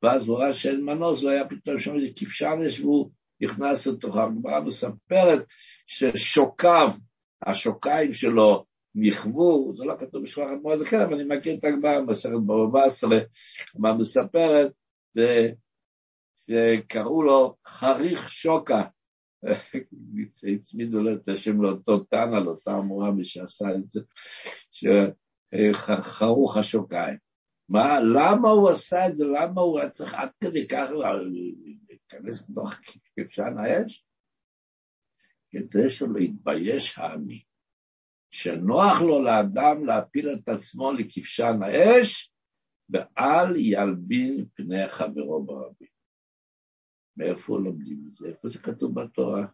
ואז 0.02 0.28
הוא 0.28 0.38
ראה 0.38 0.52
שאין 0.52 0.84
מנוס, 0.84 1.22
הוא 1.22 1.30
היה 1.30 1.48
פתאום 1.48 1.78
שם 1.78 1.94
איזה 1.96 2.06
כבשן 2.16 2.58
אש, 2.66 2.80
והוא 2.80 3.10
נכנס 3.40 3.86
לתוך 3.86 4.16
הגמרא 4.16 4.60
מספרת 4.60 5.46
ששוקיו, 5.86 6.88
השוקיים 7.46 8.12
שלו 8.12 8.64
נכוו, 8.94 9.72
זה 9.76 9.84
לא 9.84 9.94
כתוב 10.00 10.22
בשבחת 10.22 10.62
מועד 10.62 10.82
אחר, 10.82 11.04
אבל 11.04 11.14
אני 11.14 11.38
מכיר 11.38 11.54
את 11.54 11.64
הגמרא, 11.64 12.00
מסכת 12.00 12.32
בבא 12.32 12.84
עשרה, 12.84 13.18
הגמרא 13.74 13.92
מספרת, 13.92 14.72
שקראו 16.48 17.22
לו 17.22 17.54
חריך 17.66 18.30
שוקה, 18.30 18.84
הצמידו 20.54 21.02
לו 21.02 21.16
את 21.16 21.28
השם 21.28 21.62
לאותו 21.62 21.98
תנא, 21.98 22.38
לאותה 22.44 22.78
אמורה 22.78 23.10
מי 23.10 23.24
שעשה 23.24 23.66
את 23.70 23.90
זה, 23.92 24.00
שחרוך 24.70 26.56
השוקיים. 26.56 27.16
מה, 27.68 28.00
למה 28.00 28.50
הוא 28.50 28.70
עשה 28.70 29.06
את 29.06 29.16
זה? 29.16 29.24
למה 29.24 29.60
הוא 29.60 29.80
היה 29.80 29.90
צריך 29.90 30.14
עד 30.14 30.28
כדי 30.44 30.68
כך 30.68 30.88
להיכנס 32.12 32.50
לתוך 32.50 32.70
כבשן 33.16 33.54
האש? 33.58 34.04
כדי 35.50 35.90
שלא 35.90 36.18
יתבייש 36.18 36.98
העני, 36.98 37.42
שנוח 38.30 39.02
לו 39.02 39.22
לאדם 39.22 39.86
להפיל 39.86 40.28
את 40.34 40.48
עצמו 40.48 40.92
לכבשן 40.92 41.62
האש, 41.62 42.32
ואל 42.90 43.56
ילבין 43.56 44.46
פני 44.54 44.88
חברו 44.88 45.46
ברבים. 45.46 45.88
מאיפה 47.16 47.58
לומדים 47.58 48.04
את 48.08 48.16
זה? 48.16 48.28
איפה 48.28 48.48
זה 48.48 48.58
כתוב 48.58 49.00
בתורה? 49.00 49.46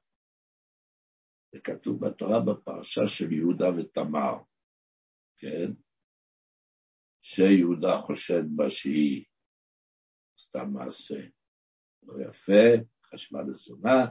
זה 1.53 1.61
כתוב 1.65 2.07
בתורה 2.07 2.41
בפרשה 2.41 3.07
של 3.07 3.33
יהודה 3.33 3.67
ותמר, 3.79 4.35
כן? 5.37 5.73
שיהודה 7.23 8.01
חושד 8.07 8.43
בה 8.57 8.71
שהיא 8.71 9.25
עשתה 10.39 10.65
מעשה 10.65 11.21
לא 12.07 12.25
יפה, 12.29 12.85
חשבה 13.13 13.43
לזונה, 13.43 14.07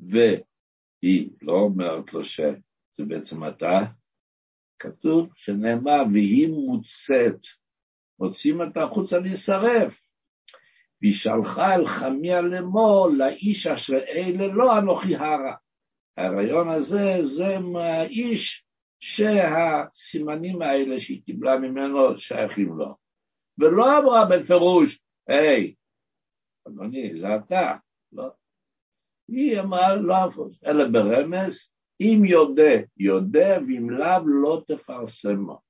והיא 0.00 1.30
לא 1.42 1.52
אומרת 1.52 2.12
לו 2.12 2.24
שזה 2.24 2.50
זה 2.96 3.04
בעצם 3.04 3.48
אתה. 3.48 3.80
כתוב 4.78 5.28
שנאמר, 5.34 6.02
והיא 6.12 6.48
מוצאת, 6.48 7.40
מוצאים 8.18 8.60
אותה 8.60 8.82
החוצה 8.82 9.18
להישרף. 9.18 10.00
והיא 11.02 11.14
שלחה 11.14 11.74
אל 11.74 11.86
חמיה 11.86 12.40
לאמור, 12.40 13.08
לאיש 13.18 13.66
אשר 13.66 13.96
אלה 13.96 14.46
לא 14.54 14.78
אנוכי 14.78 15.16
הרע. 15.16 15.54
ההריון 16.16 16.68
הזה 16.68 17.18
זה 17.22 17.58
מהאיש 17.58 18.66
שהסימנים 19.00 20.62
האלה 20.62 21.00
שהיא 21.00 21.22
קיבלה 21.22 21.58
ממנו 21.58 22.18
שייכים 22.18 22.68
לו. 22.68 22.96
ולא 23.58 23.98
אמרה 23.98 24.24
בפירוש, 24.24 25.00
היי, 25.28 25.74
אדוני, 26.66 27.20
זה 27.20 27.36
אתה. 27.36 27.76
לא. 28.12 28.30
היא 29.28 29.60
אמרה 29.60 29.96
לא 29.96 30.16
הפוס, 30.16 30.64
אלא 30.64 30.88
ברמז, 30.88 31.70
אם 32.00 32.24
יודע, 32.24 32.82
יודע, 32.96 33.58
ואם 33.66 33.90
לאו 33.90 34.26
לא 34.26 34.62
תפרסמו. 34.66 35.60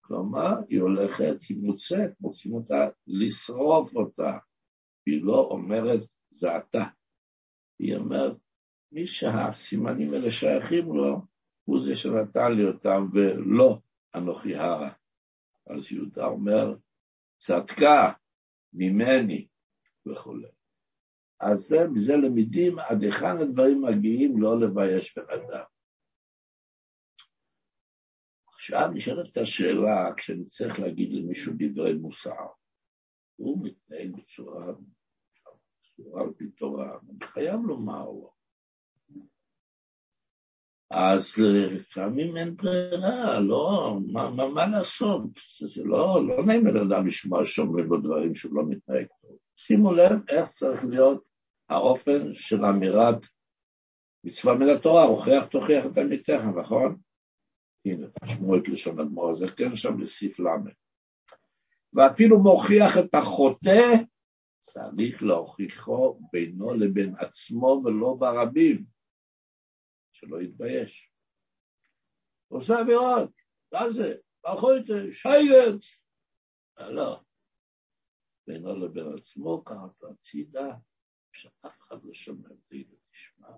כלומר, 0.00 0.54
היא 0.68 0.80
הולכת, 0.80 1.36
היא 1.48 1.56
מוצאת, 1.62 2.20
מוצאים 2.20 2.54
אותה 2.54 2.88
לשרוף 3.06 3.96
אותה. 3.96 4.38
היא 5.06 5.24
לא 5.24 5.48
אומרת, 5.50 6.00
זה 6.30 6.56
אתה. 6.56 6.84
היא 7.78 7.96
אומרת, 7.96 8.36
מי 8.92 9.06
שהסימנים 9.06 10.14
האלה 10.14 10.30
שייכים 10.30 10.86
לו, 10.96 11.20
הוא 11.64 11.80
זה 11.80 11.96
שנתן 11.96 12.52
לי 12.52 12.64
אותם, 12.64 13.06
ולא 13.12 13.78
אנוכי 14.14 14.56
הרע. 14.56 14.90
אז 15.66 15.92
יהודה 15.92 16.26
אומר, 16.26 16.76
צדקה 17.36 18.12
ממני 18.72 19.46
וכולי. 20.06 20.48
אז 21.40 21.58
זה, 21.58 21.76
מזה 21.92 22.12
למדים 22.16 22.78
עד 22.78 23.02
היכן 23.02 23.38
הדברים 23.40 23.82
מגיעים 23.82 24.42
לא 24.42 24.60
לבייש 24.60 25.18
בן 25.18 25.30
אדם. 25.30 25.64
עכשיו 28.54 28.90
נשאלת 28.94 29.36
השאלה, 29.36 30.14
כשאני 30.16 30.44
צריך 30.44 30.80
להגיד 30.80 31.12
למישהו 31.12 31.52
דברי 31.58 31.94
מוסר, 31.94 32.46
הוא 33.36 33.66
מתנהג 33.66 34.16
בצורה, 34.16 34.72
בצורה 35.82 36.22
על 36.22 36.32
פי 36.36 36.50
תורה, 36.50 36.98
אני 37.10 37.26
חייב 37.26 37.60
לומר 37.64 38.04
לו. 38.04 38.32
אז 40.90 41.34
לפעמים 41.38 42.36
אין 42.36 42.56
ברירה, 42.56 43.40
לא, 43.40 43.96
מה, 44.12 44.30
מה, 44.30 44.48
מה 44.48 44.66
לעשות? 44.66 45.22
זה 45.66 45.82
לא, 45.84 46.20
לא 46.28 46.46
נעים 46.46 46.66
לבן 46.66 46.92
אדם 46.92 47.06
לשמוע 47.06 47.46
שאומרים 47.46 47.86
לו 47.86 48.00
דברים 48.00 48.34
שהוא 48.34 48.54
לא 48.54 48.62
מתנהג 48.68 49.06
טוב. 49.22 49.38
שימו 49.66 49.92
לב 49.92 50.30
איך 50.30 50.50
צריך 50.50 50.84
להיות 50.84 51.24
האופן 51.68 52.34
של 52.34 52.64
אמירת 52.64 53.18
מצווה 54.24 54.54
מן 54.54 54.76
התורה, 54.76 55.04
הוכיח 55.04 55.46
תוכיח 55.46 55.86
את 55.86 55.98
עמיתך, 55.98 56.40
נכון? 56.60 56.98
הנה, 57.84 58.06
תשמעו 58.24 58.56
את 58.56 58.68
לשון 58.68 59.00
אדמו"ר, 59.00 59.36
זה 59.36 59.46
כן 59.56 59.76
שם 59.76 60.00
לסעיף 60.00 60.40
ל'. 60.40 60.46
ואפילו 61.92 62.42
מוכיח 62.42 62.98
את 62.98 63.14
החוטא, 63.14 63.80
צריך 64.60 65.22
להוכיחו 65.22 66.20
בינו 66.32 66.74
לבין 66.74 67.14
עצמו 67.18 67.82
ולא 67.84 68.16
ברבים, 68.18 68.84
שלא 70.12 70.42
יתבייש. 70.42 71.12
עושה 72.48 72.80
אמירות, 72.80 73.30
מה 73.72 73.92
זה? 73.92 74.14
מלכויתא, 74.46 75.12
שייגת. 75.12 75.80
לא. 76.78 77.20
בינו 78.46 78.76
לבין 78.76 79.06
עצמו, 79.18 79.64
קח 79.64 79.74
אותו 79.82 80.06
הצידה, 80.10 80.74
שאף 81.32 81.78
אחד 81.80 82.04
לא 82.04 82.14
שומע 82.14 82.48
אותי 82.50 82.84
ותשמע. 82.90 83.48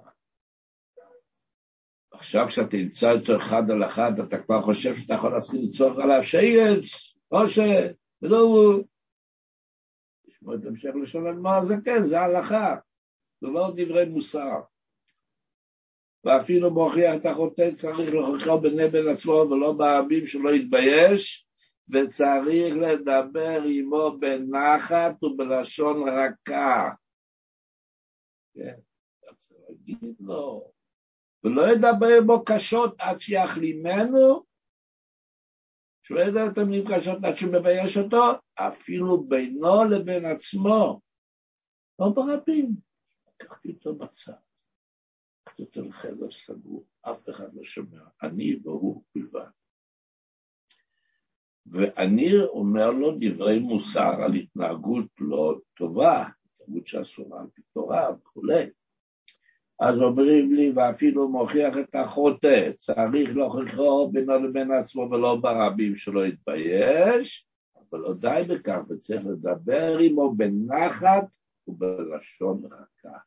עכשיו 2.10 2.46
כשאתה 2.48 2.76
נמצא 2.76 3.06
אצל 3.16 3.36
אחד 3.36 3.70
על 3.70 3.84
אחד, 3.84 4.12
אתה 4.28 4.42
כבר 4.42 4.62
חושב 4.62 4.96
שאתה 4.96 5.14
יכול 5.14 5.32
להתחיל 5.32 5.60
לצורך 5.68 5.98
עליו 5.98 6.24
שייץ, 6.24 7.14
משה, 7.32 7.90
ודובו. 8.22 8.84
לשמוע 10.26 10.54
את 10.54 10.66
המשך 10.66 10.90
לשון 11.02 11.26
הגמרא 11.26 11.64
זה 11.64 11.74
כן, 11.84 12.04
זה 12.04 12.20
הלכה, 12.20 12.76
זה 13.40 13.46
לא 13.46 13.72
דברי 13.76 14.04
מוסר. 14.04 14.60
ואפילו 16.24 16.70
מוכיח 16.70 17.14
את 17.16 17.26
החוטא 17.26 17.70
צריך 17.74 18.14
להוכיחו 18.14 18.60
בני 18.60 18.88
בן 18.88 19.08
עצמו 19.08 19.32
ולא 19.32 19.72
בערבים 19.72 20.26
שלא 20.26 20.50
יתבייש, 20.50 21.43
וצריך 21.88 22.74
לדבר 22.76 23.60
עמו 23.64 24.18
בנחת 24.20 25.22
ובלשון 25.22 26.08
רכה. 26.08 26.90
כן, 28.54 28.74
צריך 29.38 29.60
להגיד 29.68 30.16
לו, 30.20 30.72
ולא 31.44 31.62
ידבר 31.72 32.20
בו 32.26 32.44
קשות 32.44 32.94
עד 32.98 33.20
שיחלימנו, 33.20 34.44
שלא 36.02 36.20
ידע 36.20 36.40
את 36.52 36.58
המילים 36.58 36.84
קשות 36.90 37.24
עד 37.24 37.34
שהוא 37.34 37.52
מבייש 37.52 37.96
אותו, 37.96 38.22
אפילו 38.54 39.24
בינו 39.24 39.84
לבין 39.84 40.24
עצמו, 40.24 41.00
לא 41.98 42.08
ברבים. 42.14 42.68
לקחתי 43.42 43.72
אותו 43.72 43.94
בצד, 43.94 44.32
לקחתי 45.42 45.62
אותו 45.62 45.82
לחדר 45.82 46.30
סגור, 46.30 46.86
אף 47.02 47.28
אחד 47.30 47.54
לא 47.54 47.64
שומע, 47.64 48.02
אני 48.22 48.56
והוא 48.64 49.04
בלבד. 49.14 49.63
ואני 51.66 52.38
אומר 52.42 52.90
לו 52.90 53.12
דברי 53.20 53.58
מוסר 53.58 54.22
על 54.22 54.34
התנהגות 54.34 55.06
לא 55.20 55.58
טובה, 55.76 56.24
התנהגות 56.60 56.86
שאסורה 56.86 57.40
על 57.40 57.46
פי 57.54 57.62
תורה 57.74 58.10
וכולי. 58.20 58.70
אז 59.80 60.00
אומרים 60.00 60.52
לי, 60.52 60.72
ואפילו 60.74 61.28
מוכיח 61.28 61.74
את 61.80 61.94
החוטא, 61.94 62.72
צריך 62.78 63.36
להוכיחו 63.36 64.10
בינו 64.12 64.38
לבין 64.38 64.70
עצמו 64.70 65.08
ולא 65.10 65.36
ברבים 65.36 65.96
שלא 65.96 66.26
יתבייש, 66.26 67.46
אבל 67.76 67.98
לא 68.00 68.14
די 68.14 68.42
בכך, 68.48 68.78
וצריך 68.88 69.26
לדבר 69.26 69.98
עמו 69.98 70.34
בנחת 70.36 71.24
ובלשון 71.68 72.62
רכה. 72.64 73.18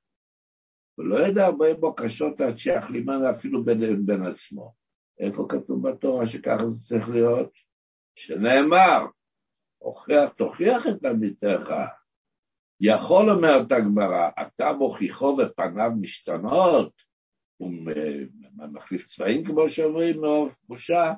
ולא 0.98 1.16
יודע 1.16 1.46
הרבה 1.46 1.74
בקשות 1.74 2.42
עד 2.42 2.58
שיחלימן 2.58 3.26
אפילו 3.26 3.64
בין, 3.64 4.06
בין 4.06 4.26
עצמו. 4.26 4.74
איפה 5.20 5.46
כתוב 5.50 5.90
בתורה 5.90 6.28
שככה 6.28 6.70
זה 6.70 6.80
צריך 6.88 7.10
להיות? 7.10 7.67
שנאמר, 8.18 9.06
הוכיח, 9.78 10.30
תוכיח 10.30 10.88
את 10.88 11.06
עמיתך, 11.06 11.74
יכול, 12.82 13.30
אומרת 13.30 13.72
הגמרא, 13.72 14.30
אתה 14.42 14.74
מוכיחו 14.74 15.38
ופניו 15.38 15.92
משתנות, 16.02 16.94
הוא 17.58 17.72
מחליף 18.74 19.06
צבעים 19.06 19.46
כמו 19.46 19.70
שאומרים 19.70 20.22
מרוב 20.22 20.56
בושה, 20.64 21.14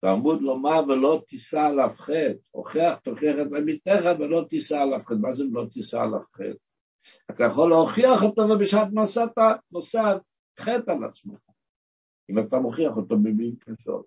תעמוד 0.00 0.42
לומר 0.42 0.80
ולא 0.88 1.22
תישא 1.26 1.60
עליו 1.60 1.90
חטא, 1.96 2.32
הוכיח 2.50 2.98
תוכיח 2.98 3.36
את 3.42 3.52
עמיתך 3.56 4.02
ולא 4.18 4.44
תישא 4.48 4.76
עליו 4.76 5.00
חטא, 5.04 5.14
מה 5.14 5.32
זה 5.32 5.44
לא 5.52 5.64
תישא 5.72 6.00
עליו 6.00 6.22
חטא? 6.34 6.52
אתה 7.30 7.44
יכול 7.44 7.70
להוכיח 7.70 8.22
אותו 8.22 8.42
ובשעת 8.42 8.88
מעשה 8.92 9.24
נושא 9.70 10.16
חטא 10.60 10.90
על 10.90 11.04
עצמך, 11.04 11.40
אם 12.30 12.38
אתה 12.38 12.58
מוכיח 12.58 12.96
אותו 12.96 13.16
במילים 13.16 13.56
קשות. 13.56 14.06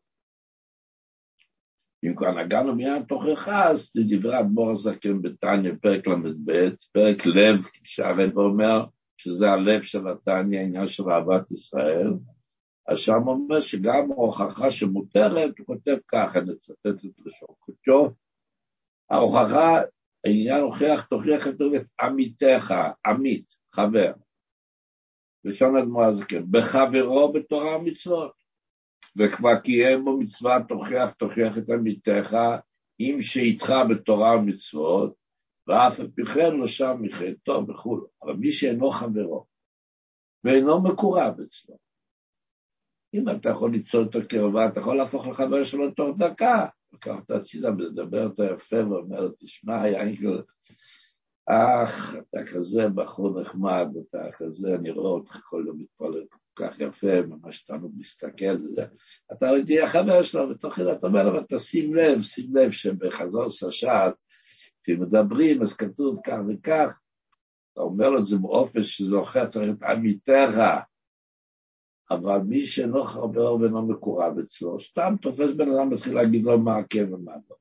אם 2.03 2.15
כבר 2.15 2.31
נגענו 2.31 2.75
מיד 2.75 3.03
תוכחה, 3.07 3.69
אז 3.69 3.91
דברי 3.95 4.39
אדמו"ר 4.39 4.71
הזקן 4.71 5.21
בתניא, 5.21 5.71
פרק 5.81 6.07
ל"ב, 6.07 6.51
פרק 6.91 7.25
לב, 7.25 7.65
שהרב 7.83 8.37
אומר 8.37 8.85
שזה 9.17 9.49
הלב 9.49 9.81
של 9.81 10.07
התניא, 10.07 10.59
העניין 10.59 10.87
של 10.87 11.03
אהבת 11.11 11.51
ישראל, 11.51 12.13
אז 12.87 12.99
שם 12.99 13.27
אומר 13.27 13.61
שגם 13.61 14.11
ההוכחה 14.11 14.71
שמותרת, 14.71 15.59
הוא 15.59 15.65
כותב 15.65 15.97
ככה, 16.07 16.39
נצטט 16.39 16.85
את 16.85 17.19
לשון 17.25 17.55
קודשו, 17.59 18.09
ההוכחה, 19.09 19.81
העניין 20.25 20.61
הוכיח, 20.61 21.05
תוכיח 21.05 21.43
כתוב 21.43 21.73
את 21.73 21.85
עמיתך, 22.01 22.73
עמית, 23.05 23.45
חבר. 23.71 24.11
לשון 25.43 25.77
אדמו"ר 25.77 26.03
הזקן, 26.03 26.43
בחברו 26.51 27.33
בתורה 27.33 27.77
ומצוות. 27.77 28.44
וכבר 29.17 29.59
קיים 29.63 30.05
בו 30.05 30.17
מצווה 30.17 30.57
תוכיח 30.67 31.11
תוכיח 31.11 31.57
את 31.57 31.69
עמיתך, 31.69 32.37
אם 32.99 33.17
שאיתך 33.21 33.73
בתורה 33.89 34.37
ומצוות, 34.37 35.13
ואף 35.67 35.99
על 35.99 36.07
פי 36.15 36.25
כן 36.25 36.55
לא 36.55 36.67
שם 36.67 36.97
מחטאו 37.01 37.67
וכו'. 37.67 38.07
אבל 38.23 38.33
מי 38.33 38.51
שאינו 38.51 38.91
חברו 38.91 39.45
ואינו 40.43 40.83
מקורב 40.83 41.39
אצלו, 41.39 41.75
אם 43.13 43.29
אתה 43.29 43.49
יכול 43.49 43.71
ליצור 43.71 44.03
את 44.03 44.15
הקרבה, 44.15 44.67
אתה 44.67 44.79
יכול 44.79 44.97
להפוך 44.97 45.27
לחבר 45.27 45.63
שלו 45.63 45.91
תוך 45.91 46.17
דקה. 46.17 46.65
לקח 46.93 47.15
את 47.25 47.31
הצידה 47.31 47.69
ולדבר 47.69 48.23
אותו 48.27 48.43
יפה 48.43 48.75
ואומר, 48.89 49.29
תשמע, 49.39 49.87
יענקל, 49.87 50.41
אך, 51.45 52.15
אתה 52.15 52.39
כזה 52.53 52.89
בחור 52.95 53.41
נחמד, 53.41 53.87
אתה 54.09 54.31
כזה, 54.37 54.75
אני 54.75 54.91
רואה 54.91 55.09
אותך 55.09 55.37
כל 55.43 55.63
יום 55.67 55.77
מתפלל 55.77 56.25
כך 56.55 56.79
יפה, 56.79 57.21
ממש 57.21 57.71
להסתכל 57.97 58.57
וזה. 58.63 58.85
אתה 59.33 59.45
תהיה 59.65 59.89
חבר 59.89 60.23
שלו, 60.23 60.49
ותוך 60.49 60.73
כדי 60.73 60.91
אתה 60.91 61.07
אומר 61.07 61.23
לו, 61.23 61.31
אבל 61.31 61.43
תשים 61.49 61.93
לב, 61.93 62.21
שים 62.21 62.55
לב 62.55 62.71
שבחזור 62.71 63.49
סש"ס, 63.49 64.27
כשמדברים 64.83 65.61
אז 65.61 65.73
כתוב 65.73 66.19
כך 66.25 66.37
וכך, 66.49 66.99
אתה 67.73 67.81
אומר 67.81 68.09
לו 68.09 68.19
את 68.19 68.25
זה 68.25 68.37
באופן 68.37 68.83
שזוכר, 68.83 69.47
צריך 69.47 69.77
את 69.77 69.83
עמיתך. 69.83 70.59
אבל 72.11 72.37
מי 72.37 72.65
שאינו 72.65 73.03
חבר 73.03 73.55
ואינו 73.55 73.87
מקורב 73.87 74.39
אצלו, 74.39 74.79
סתם 74.79 75.15
תופס 75.21 75.53
בן 75.53 75.71
אדם 75.71 75.87
ומתחיל 75.87 76.15
להגיד 76.15 76.43
לו 76.43 76.59
מה 76.59 76.83
כן 76.89 77.13
ומה 77.13 77.31
לא. 77.49 77.55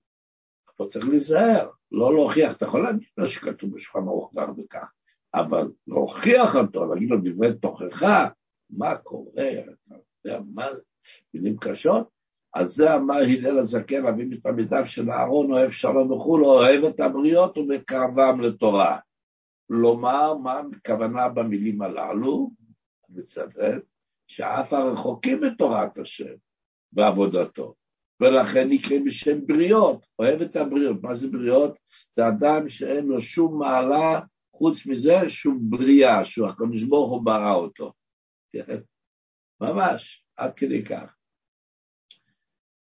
פה 0.76 0.86
צריך 0.92 1.08
להיזהר, 1.08 1.70
לא 1.92 2.14
להוכיח, 2.14 2.56
אתה 2.56 2.64
יכול 2.64 2.82
להגיד 2.82 3.08
לו 3.18 3.26
שכתוב 3.26 3.74
בשולחן 3.74 4.08
ערוך 4.08 4.32
כך 4.36 4.48
וכך, 4.58 4.92
אבל 5.34 5.68
להוכיח 5.86 6.56
אותו, 6.56 6.94
להגיד 6.94 7.10
לו 7.10 7.16
דברי 7.24 7.58
תוכחה, 7.58 8.28
מה 8.70 8.96
קורה, 8.96 9.50
אתה 9.52 9.94
יודע 10.24 10.40
מה 10.54 10.66
מילים 11.34 11.56
קשות, 11.56 12.08
אז 12.54 12.74
זה 12.74 12.94
אמר 12.94 13.14
הלל 13.14 13.58
הזקן, 13.58 14.06
אבי 14.06 14.24
מתלמידיו 14.24 14.86
של 14.86 15.10
אהרון, 15.10 15.52
אוהב 15.52 15.70
שלום 15.70 16.12
וכולו, 16.12 16.46
אוהב 16.46 16.84
את 16.84 17.00
הבריות 17.00 17.58
ומקרבם 17.58 18.40
לתורה. 18.40 18.98
לומר 19.70 20.34
מה 20.34 20.62
הכוונה 20.76 21.28
במילים 21.28 21.82
הללו, 21.82 22.50
מצטט, 23.08 23.82
שאף 24.26 24.72
הרחוקים 24.72 25.40
מתורת 25.40 25.98
השם 25.98 26.34
בעבודתו, 26.92 27.74
ולכן 28.20 28.68
נקראים 28.70 29.04
בשם 29.04 29.46
בריות, 29.46 30.06
אוהב 30.18 30.42
את 30.42 30.56
הבריות. 30.56 31.02
מה 31.02 31.14
זה 31.14 31.28
בריות? 31.28 31.78
זה 32.16 32.28
אדם 32.28 32.68
שאין 32.68 33.06
לו 33.06 33.20
שום 33.20 33.58
מעלה, 33.58 34.20
חוץ 34.56 34.86
מזה 34.86 35.28
שום 35.28 35.58
בריאה, 35.62 36.24
שהוא 36.24 36.48
הקדוש 36.48 36.82
ברוך 36.82 37.10
הוא 37.10 37.24
ברא 37.24 37.54
אותו. 37.54 37.92
כן? 38.66 38.80
ממש, 39.60 40.26
עד 40.36 40.54
כדי 40.56 40.84
כך. 40.84 41.16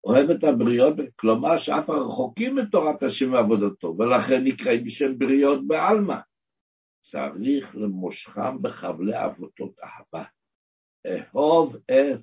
אוהב 0.04 0.30
את 0.30 0.44
הבריות, 0.44 0.94
כלומר 1.16 1.57
שאף 1.57 1.90
הרחוקים 1.90 2.57
מתורת 2.57 3.02
השם 3.02 3.32
ועבודתו, 3.32 3.96
ולכן 3.98 4.44
נקראים 4.44 4.84
בשם 4.84 5.18
בריות 5.18 5.66
בעלמא. 5.66 6.16
צריך 7.00 7.76
למושכם 7.76 8.62
בחבלי 8.62 9.24
אבותות 9.24 9.72
אהבה. 9.84 10.24
אהוב 11.07 11.76
את 11.76 12.20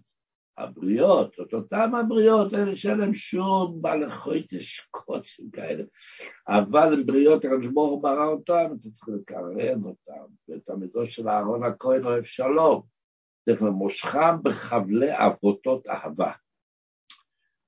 הבריות, 0.57 1.35
את 1.41 1.53
אותם 1.53 1.95
הבריות, 1.95 2.53
אלה 2.53 2.75
שאין 2.75 2.97
להם 2.97 3.13
שום 3.13 3.81
בעלי 3.81 4.09
חויטש 4.09 4.79
קוצים 4.79 5.51
כאלה, 5.51 5.83
אבל 6.47 6.93
הם 6.93 7.05
בריות, 7.05 7.45
הקדוש 7.45 7.67
ברוך 7.73 8.03
ברא 8.03 8.25
אותם, 8.25 8.65
אתה 8.79 8.89
צריך 8.89 9.09
לקרן 9.09 9.83
אותם, 9.83 10.25
ואת 10.49 10.69
המידות 10.69 11.09
של 11.09 11.29
אהרון 11.29 11.63
הכהן 11.63 12.05
אוהב 12.05 12.23
שלום, 12.23 12.83
צריך 13.45 13.61
למושכם 13.61 14.43
בחבלי 14.43 15.11
אבותות 15.11 15.87
אהבה. 15.87 16.31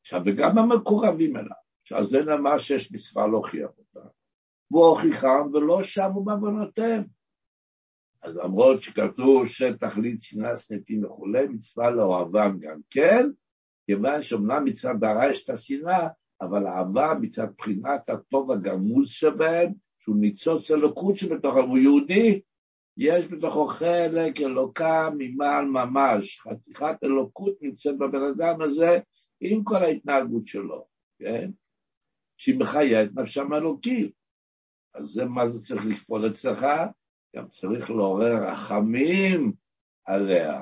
עכשיו, 0.02 0.22
וגם 0.26 0.58
המקורבים 0.58 1.38
אליו, 1.38 1.56
שעל 1.84 2.04
זה 2.04 2.22
נאמר 2.22 2.58
שיש 2.58 2.92
מצווה 2.92 3.28
להוכיח 3.28 3.70
אותם, 3.78 4.08
והוא 4.72 4.86
הוכיחם 4.86 5.50
ולא 5.54 5.84
שמו 5.84 6.24
בעוונותיהם. 6.24 7.04
אז 8.24 8.36
למרות 8.36 8.82
שכתוב 8.82 9.46
שתכלית 9.46 10.22
שנאה 10.22 10.58
סנטים 10.58 11.06
וכולי, 11.06 11.48
מצווה 11.48 11.92
לאוהבם 11.92 12.58
גם 12.60 12.80
כן, 12.90 13.30
כיוון 13.86 14.22
שאומנם 14.22 14.66
מצד 14.66 15.04
הרע 15.04 15.30
יש 15.30 15.44
את 15.44 15.50
השנאה, 15.50 16.08
אבל 16.42 16.68
אהבה 16.68 17.14
מצד 17.22 17.48
בחינת 17.58 18.10
הטוב 18.10 18.52
הגמוז 18.52 19.10
שבהם, 19.10 19.74
שהוא 20.00 20.16
ניצוץ 20.16 20.72
אלוקות 20.72 21.18
שבתוכו, 21.18 21.60
הוא 21.60 21.78
יהודי, 21.78 22.42
יש 22.98 23.26
בתוכו 23.26 23.68
חלק 23.68 24.42
אלוקה 24.42 25.10
ממעל 25.18 25.66
ממש, 25.66 26.40
חתיכת 26.40 27.04
אלוקות 27.04 27.58
נמצאת 27.62 27.98
בבן 27.98 28.22
אדם 28.36 28.62
הזה 28.62 29.00
עם 29.42 29.64
כל 29.64 29.76
ההתנהגות 29.76 30.48
שלו, 30.48 30.88
כן? 31.20 31.52
שהיא 32.38 32.60
מחיה 32.60 33.04
את 33.04 33.10
נפשם 33.14 33.54
האלוקי. 33.54 34.12
אז 34.94 35.06
זה 35.06 35.26
מה 35.26 35.48
זה 35.48 35.62
צריך 35.62 35.86
לפעול 35.86 36.28
אצלך? 36.28 36.66
גם 37.36 37.48
צריך 37.50 37.90
לעורר 37.90 38.50
רחמים 38.50 39.54
עליה. 40.06 40.62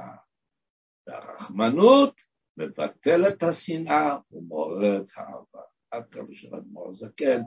והרחמנות 1.08 2.16
מבטל 2.58 3.28
את 3.28 3.44
השנאה 3.44 4.18
ומעורר 4.32 5.02
את 5.02 5.12
האהבה. 5.16 5.62
עד 5.92 6.10
כמה 6.12 6.28
של 6.32 6.56
אדמו"ר 6.56 6.94
זקן 6.94 7.42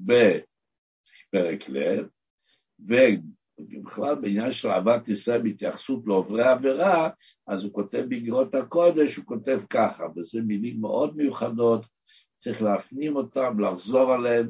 בפרק 0.00 1.68
לב, 1.68 2.08
ובכלל 3.58 4.14
בעניין 4.14 4.50
של 4.50 4.68
אהבת 4.68 5.08
ישראל 5.08 5.42
בהתייחסות 5.42 6.06
לעוברי 6.06 6.44
עבירה, 6.48 7.10
אז 7.46 7.64
הוא 7.64 7.72
כותב 7.72 8.04
בגרות 8.08 8.54
הקודש, 8.54 9.16
הוא 9.16 9.24
כותב 9.24 9.60
ככה, 9.70 10.04
וזה 10.16 10.40
מילים 10.42 10.80
מאוד 10.80 11.16
מיוחדות, 11.16 11.86
צריך 12.36 12.62
להפנים 12.62 13.16
אותם, 13.16 13.60
לחזור 13.60 14.12
עליהם, 14.12 14.48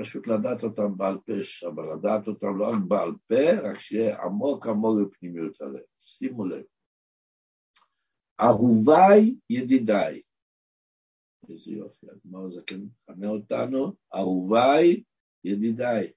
פשוט 0.00 0.26
לדעת 0.26 0.64
אותם 0.64 0.96
בעל 0.96 1.18
פה, 1.26 1.32
אבל 1.68 1.94
לדעת 1.94 2.28
אותם 2.28 2.58
לא 2.58 2.68
רק 2.68 2.82
בעל 2.88 3.12
פה, 3.26 3.68
רק 3.70 3.78
שיהיה 3.78 4.22
עמוק 4.22 4.66
עמוק 4.66 4.98
בפנימיות 5.00 5.60
הלב. 5.60 5.82
שימו 6.00 6.44
לב. 6.44 6.62
אהוביי 8.40 9.34
ידידיי. 9.50 10.22
איזה 11.48 11.72
יופי, 11.72 12.06
הגמר 12.10 12.50
זה 12.50 12.60
כן 12.66 12.80
מכנה 12.80 13.28
אותנו, 13.28 13.92
אהוביי 14.14 15.02
ידידיי. 15.44 16.12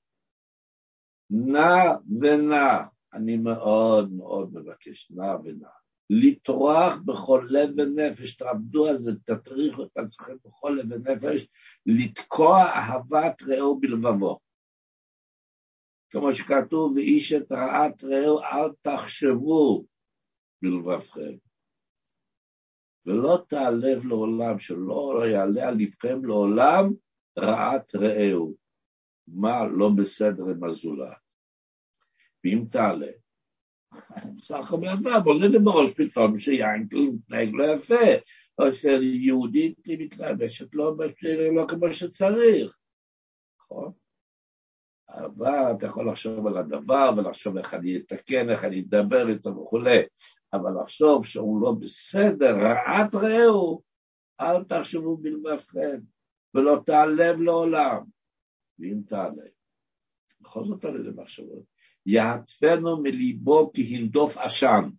נע 1.30 1.84
ונע, 2.21 2.84
אני 3.13 3.38
מאוד 3.38 4.13
מאוד 4.13 4.53
מבקש, 4.53 5.11
נע 5.11 5.36
ונע. 5.43 5.69
לטרוח 6.09 6.93
בכל 7.05 7.47
לב 7.49 7.69
ונפש, 7.78 8.36
תעבדו 8.36 8.88
על 8.88 8.97
זה, 8.97 9.11
תטריחו 9.26 9.84
את 9.84 9.97
עצמכם 9.97 10.36
בכל 10.45 10.80
לב 10.80 10.91
ונפש, 10.91 11.47
לתקוע 11.86 12.57
אהבת 12.57 13.41
רעהו 13.41 13.80
בלבבו. 13.80 14.39
כמו 16.09 16.34
שכתוב, 16.34 16.93
ואיש 16.95 17.34
את 17.34 17.51
רעת 17.51 18.03
רעהו 18.03 18.39
אל 18.39 18.69
תחשבו 18.82 19.86
בלבבכם. 20.61 21.36
ולא 23.05 23.43
תעלב 23.47 24.05
לעולם, 24.05 24.59
שלא 24.59 25.24
יעלה 25.32 25.67
על 25.67 25.76
לבכם 25.78 26.26
לעולם 26.26 26.93
רעת 27.39 27.95
רעהו. 27.95 28.62
מה 29.28 29.67
לא 29.67 29.89
בסדר 29.97 30.43
עם 30.43 30.63
הזולת? 30.63 31.17
ואם 32.43 32.65
תעלה, 32.71 33.11
בסך 34.38 34.55
הכל 34.63 34.88
אדם 34.88 35.21
עולה 35.26 35.59
בראש 35.59 35.91
פתאום 35.91 36.38
שיינקל 36.38 36.97
מתנהג 36.97 37.49
לא 37.53 37.63
יפה, 37.63 38.05
או 38.59 38.71
שיהודית 38.71 39.80
מתלבשת 39.88 40.76
לא, 40.76 40.95
לא 41.55 41.65
כמו 41.69 41.93
שצריך, 41.93 42.78
נכון? 43.59 43.91
אבל 45.09 45.78
אתה 45.78 45.86
יכול 45.86 46.09
לחשוב 46.09 46.47
על 46.47 46.57
הדבר 46.57 47.11
ולחשוב 47.17 47.57
איך 47.57 47.74
אני 47.74 47.97
אתקן, 47.97 48.49
איך 48.49 48.63
אני 48.63 48.80
אדבר 48.80 49.30
איתו 49.30 49.49
וכולי, 49.49 49.99
אבל 50.53 50.71
לחשוב 50.82 51.26
שהוא 51.26 51.61
לא 51.61 51.71
בסדר, 51.71 52.55
רעת 52.59 53.15
רעהו, 53.15 53.82
אל 54.41 54.63
תחשבו 54.63 55.17
בלבבכם, 55.17 55.99
ולא 56.53 56.82
תעלב 56.86 57.41
לעולם, 57.41 58.03
ואם 58.80 59.01
תעלה. 59.07 59.43
בכל 60.41 60.65
זאת 60.65 60.82
תעלה 60.82 60.97
למחשבות. 60.97 61.63
יעטפנו 62.05 63.01
מליבו 63.01 63.71
כהנדוף 63.74 64.38
עשן. 64.38 64.89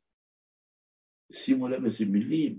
שימו 1.33 1.69
לב 1.69 1.85
איזה 1.85 2.05
מילים, 2.05 2.59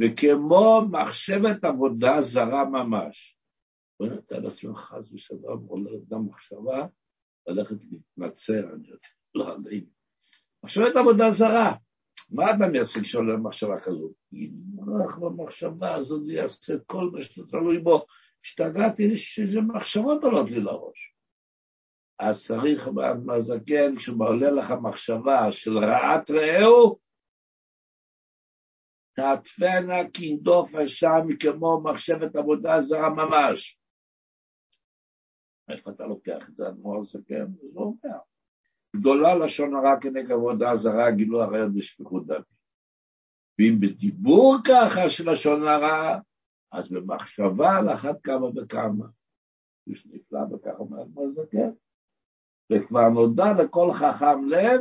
וכמו 0.00 0.80
מחשבת 0.90 1.64
עבודה 1.64 2.20
זרה 2.20 2.64
ממש. 2.64 3.38
בוא 4.00 4.06
נתן 4.06 4.42
לעצמך 4.42 4.78
חס 4.78 5.12
ושלום, 5.12 5.66
עולה 5.66 5.90
אדם 6.08 6.26
מחשבה, 6.26 6.86
ללכת 7.46 7.76
להתנצר, 7.90 8.74
אני 8.74 8.88
יודע, 8.88 9.08
לא 9.34 9.54
עלינו. 9.54 9.86
מחשבת 10.64 10.96
עבודה 10.96 11.30
זרה. 11.30 11.76
מה 12.30 12.50
אתה 12.50 12.66
מייצג 12.72 13.02
שעולה 13.02 13.36
מחשבה 13.36 13.80
כזאת? 13.80 14.12
אם 14.32 14.50
הולך 14.76 15.18
במחשבה 15.18 15.94
הזאת, 15.94 16.22
יעשה 16.28 16.74
כל 16.86 17.10
מה 17.12 17.22
שאתה 17.22 17.46
תלוי 17.50 17.78
בו. 17.78 18.06
השתגעתי 18.44 19.16
שזה 19.16 19.60
מחשבות 19.60 20.24
עולות 20.24 20.50
לי 20.50 20.60
לראש. 20.60 21.14
אז 22.18 22.46
צריך 22.46 22.88
מהזקן, 23.24 23.96
כשעולה 23.96 24.50
לך 24.50 24.70
מחשבה 24.82 25.52
של 25.52 25.78
רעת 25.78 26.30
רעהו, 26.30 26.98
תעטפנה 29.16 30.10
כנדוף 30.14 30.74
השם 30.74 31.36
כמו 31.40 31.82
מחשבת 31.84 32.36
עבודה 32.36 32.80
זרה 32.80 33.10
ממש. 33.10 33.78
איפה 35.68 35.90
אתה 35.90 36.06
לוקח 36.06 36.48
את 36.48 36.56
זה, 36.56 36.68
אדמו"ר 36.68 37.00
הזקן? 37.00 37.52
זה 37.52 37.68
לא 37.74 37.80
אומר. 37.80 38.18
גדולה 38.96 39.34
לשון 39.34 39.74
הרע 39.74 40.00
כנגד 40.00 40.30
עבודה 40.32 40.76
זרה, 40.76 41.10
גילו 41.10 41.42
הרי 41.42 41.58
בשפיכות 41.76 42.26
דמים. 42.26 42.42
ואם 43.58 43.76
בדיבור 43.80 44.56
ככה 44.64 45.10
של 45.10 45.30
לשון 45.30 45.68
הרע, 45.68 46.18
אז 46.74 46.88
במחשבה 46.88 47.76
על 47.78 47.92
אחת 47.92 48.20
כמה 48.22 48.46
וכמה. 48.46 49.06
יש 49.86 50.06
נפלא 50.06 50.40
וככה 50.52 50.76
אומר 50.78 51.02
אדמו"ר 51.02 51.26
הזקן. 51.26 51.70
וכבר 52.72 53.08
נודע 53.08 53.52
לכל 53.62 53.92
חכם 53.92 54.48
לב 54.48 54.80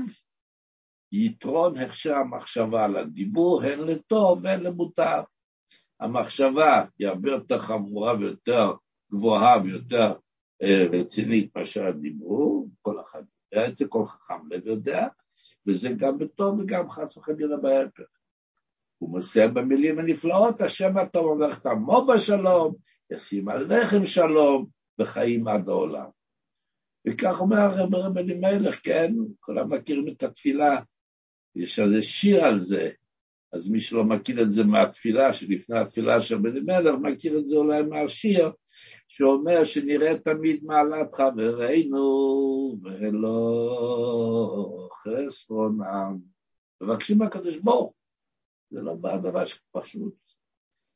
יתרון 1.12 1.78
הכשר 1.78 2.16
המחשבה 2.16 2.88
לדיבור, 2.88 3.64
הן 3.64 3.80
לטוב 3.80 4.40
והן 4.44 4.60
למוטב. 4.60 5.24
המחשבה 6.00 6.86
היא 7.00 7.08
הרבה 7.08 7.32
יותר 7.32 7.60
חמורה 7.60 8.18
ויותר 8.20 8.74
גבוהה 9.12 9.62
ויותר 9.64 10.14
אה, 10.62 11.00
רצינית 11.00 11.58
מאשר 11.58 11.88
הדיבור, 11.88 12.70
כל 12.82 13.02
אחד 13.02 13.24
יודע 13.52 13.68
את 13.68 13.78
זה, 13.78 13.86
כל 13.88 14.06
חכם 14.06 14.52
לב 14.52 14.68
יודע, 14.68 15.08
וזה 15.68 15.90
גם 15.98 16.18
בטוב 16.18 16.60
וגם 16.60 16.90
חס 16.90 17.18
וחלילה 17.18 17.58
בהפך. 17.58 18.04
הוא 19.04 19.10
מוסר 19.10 19.48
במילים 19.48 20.00
הנפלאות, 20.00 20.62
השם 20.62 20.98
הטוב 20.98 21.26
הולך 21.26 21.60
תמו 21.60 22.06
בשלום, 22.06 22.76
ישים 23.12 23.50
עליכם 23.50 24.06
שלום, 24.06 24.66
וחיים 25.00 25.48
עד 25.48 25.70
העולם. 25.70 26.10
וכך 27.08 27.42
אומר 27.42 27.58
הרב 27.58 27.96
רב 27.96 28.18
אלימלך, 28.18 28.80
כן, 28.84 29.14
כולם 29.40 29.74
מכירים 29.74 30.08
את 30.08 30.24
התפילה, 30.24 30.80
יש 31.56 31.80
על 31.80 31.96
זה 31.96 32.02
שיר 32.02 32.46
על 32.46 32.62
זה, 32.62 32.90
אז 33.54 33.70
מי 33.70 33.80
שלא 33.80 34.04
מכיר 34.04 34.42
את 34.42 34.52
זה 34.52 34.64
מהתפילה, 34.64 35.34
שלפני 35.34 35.80
התפילה 35.80 36.22
של 36.22 36.38
בן 36.38 36.50
אלימלך, 36.50 36.96
מכיר 37.02 37.38
את 37.38 37.48
זה 37.48 37.56
אולי 37.56 37.82
מהשיר, 37.82 38.52
שאומר 39.08 39.64
שנראה 39.64 40.18
תמיד 40.18 40.64
מעלת 40.64 41.16
חברינו, 41.16 42.06
ולא 42.84 44.88
חסרונם. 45.04 46.18
מבקשים 46.82 47.18
מהקדוש 47.18 47.58
ברוך 47.58 47.94
זה 48.74 48.82
לא 48.82 48.94
בא 48.94 49.18
דבר 49.18 49.46
שפשוט. 49.46 50.14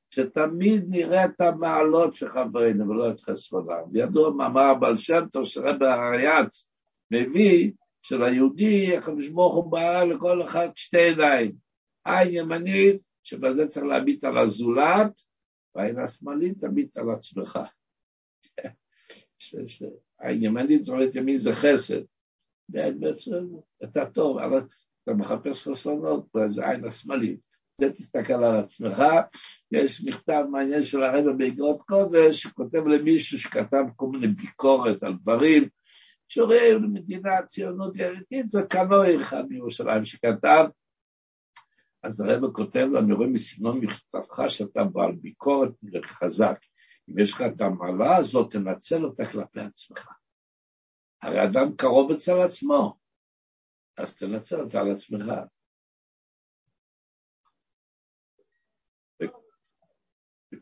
שתמיד 0.09 0.85
נראה 0.89 1.25
את 1.25 1.41
המעלות 1.41 2.15
של 2.15 2.29
חברינו 2.29 2.89
ולא 2.89 3.11
את 3.11 3.19
חסרונם. 3.19 3.83
ידוע 3.93 4.29
מאמר 4.29 4.73
בעל 4.73 4.97
שם 4.97 5.21
טוב 5.31 5.45
שרבי 5.45 5.87
הרייץ 5.87 6.69
מביא 7.11 7.71
שליהודי 8.01 8.97
הקדוש 8.97 9.27
ברוך 9.27 9.55
הוא 9.55 9.71
בא 9.71 10.03
לכל 10.03 10.43
אחד 10.43 10.69
שתי 10.75 10.97
עיניים. 10.97 11.55
עין 12.05 12.27
ימנית, 12.31 13.01
שבזה 13.23 13.67
צריך 13.67 13.85
להביט 13.85 14.23
על 14.23 14.37
הזולת, 14.37 15.21
והעין 15.75 15.99
השמאלית 15.99 16.65
תביט 16.65 16.97
על 16.97 17.09
עצמך. 17.09 17.59
עין 20.19 20.43
ימנית 20.43 20.85
זאת 20.85 20.93
אומרת 20.93 21.15
ימין 21.15 21.37
זה 21.37 21.51
חסד. 21.53 22.01
אתה 23.83 24.05
טוב, 24.13 24.37
אבל 24.37 24.61
אתה 25.03 25.13
מחפש 25.13 25.67
חסרונות, 25.67 26.25
זה 26.49 26.69
עין 26.69 26.85
השמאלית. 26.85 27.46
זה 27.81 27.93
תסתכל 27.93 28.33
על 28.33 28.59
עצמך. 28.59 28.97
יש 29.71 30.05
מכתב 30.05 30.43
מעניין 30.51 30.83
של 30.83 31.03
הרבא 31.03 31.31
באגרות 31.31 31.81
קודש, 31.81 32.41
שכותב 32.41 32.87
למישהו 32.87 33.39
שכתב 33.39 33.83
כל 33.95 34.07
מיני 34.07 34.27
ביקורת 34.27 35.03
על 35.03 35.13
דברים, 35.13 35.69
שרואה 36.27 36.73
למדינה 36.73 37.41
ציונות 37.45 37.95
יריתית, 37.95 38.49
זה 38.49 38.61
קנוי 38.69 39.23
אחד 39.23 39.43
מירושלים 39.49 40.05
שכתב. 40.05 40.65
אז 42.03 42.19
הרבא 42.19 42.47
כותב 42.53 42.87
לו, 42.91 42.99
אני 42.99 43.13
רואה 43.13 43.27
מסגנון 43.27 43.79
מכתבך 43.79 44.41
שאתה 44.49 44.83
בעל 44.83 45.11
ביקורת 45.11 45.71
חזק. 46.05 46.59
אם 47.09 47.19
יש 47.19 47.33
לך 47.33 47.41
את 47.41 47.61
המעלה 47.61 48.15
הזאת, 48.15 48.51
תנצל 48.51 49.05
אותה 49.05 49.31
כלפי 49.31 49.59
עצמך. 49.59 50.07
הרי 51.21 51.43
אדם 51.43 51.75
קרוב 51.75 52.11
אצל 52.11 52.39
עצמו, 52.39 52.97
אז 53.97 54.17
תנצל 54.17 54.59
אותה 54.59 54.79
על 54.79 54.91
עצמך. 54.91 55.33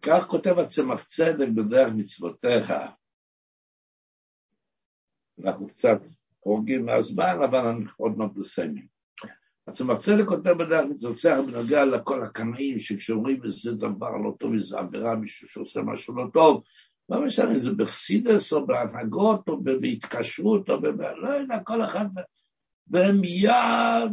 וכך 0.06 0.26
כותב 0.28 0.60
הצמח 0.60 1.04
צדק 1.04 1.48
בדרך 1.56 1.94
מצוותיך. 1.96 2.74
אנחנו 5.44 5.68
קצת 5.68 5.98
חורגים 6.44 6.86
מהזמן, 6.86 7.38
אבל 7.50 7.60
אנחנו 7.60 8.06
עוד 8.06 8.18
מעט 8.18 8.32
מסיימים. 8.36 8.88
הצמח 9.68 10.00
צדק 10.00 10.26
כותב 10.28 10.50
בדרך 10.50 10.86
מצוותיך 10.90 11.40
בנוגע 11.48 11.86
לכל 11.86 12.24
הקנאים 12.24 12.80
שכשאומרים 12.80 13.44
איזה 13.44 13.72
דבר 13.72 14.18
לא 14.18 14.36
טוב, 14.40 14.54
איזה 14.54 14.80
עבירה, 14.80 15.16
מישהו 15.16 15.48
שעושה 15.48 15.82
משהו 15.82 16.16
לא 16.16 16.26
טוב, 16.34 16.64
לא 17.10 17.26
משנה 17.26 17.52
אם 17.52 17.60
זה 17.60 17.72
בחסידס 17.72 18.54
או 18.54 18.66
בהנהגות 18.66 19.48
או 19.48 19.62
בהתקשרות 19.62 20.70
או 20.70 20.82
ב... 20.82 20.86
לא 20.86 21.30
יודע, 21.30 21.60
כל 21.64 21.84
אחד, 21.84 22.06
והם 22.88 23.22
מיד, 23.22 24.12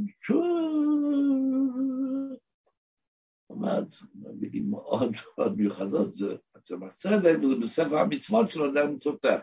אומרת, 3.53 3.87
מילים 4.41 4.71
מאוד 4.71 5.13
מאוד 5.39 5.57
מיוחדות, 5.57 6.15
זה 6.15 6.27
הצמח 6.55 6.93
צדק, 6.93 7.39
וזה 7.43 7.55
בספר 7.63 7.99
המצוות 7.99 8.51
שלו, 8.51 8.73
זה 8.73 8.85
מצוותך. 8.85 9.41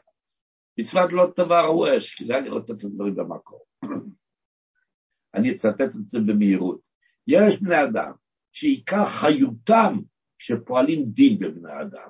מצוות 0.79 1.13
לא 1.13 1.31
טובה 1.35 1.61
ראו 1.61 1.97
אש, 1.97 2.15
כדאי 2.15 2.41
לראות 2.41 2.71
את 2.71 2.83
הדברים 2.83 3.15
במקור. 3.15 3.65
אני 5.35 5.51
אצטט 5.51 5.81
את 5.81 6.11
זה 6.11 6.19
במהירות. 6.19 6.81
יש 7.27 7.61
בני 7.61 7.83
אדם 7.83 8.11
שעיקר 8.51 9.05
חיותם 9.05 9.93
שפועלים 10.39 11.05
דין 11.05 11.39
בבני 11.39 11.81
אדם. 11.81 12.09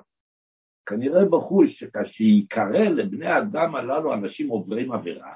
כנראה 0.86 1.24
בחוש 1.24 1.78
שכאשר 1.78 2.24
ייקרא 2.24 2.88
לבני 2.88 3.38
אדם 3.38 3.74
הללו 3.74 4.14
אנשים 4.14 4.48
עוברים 4.48 4.92
עבירה, 4.92 5.34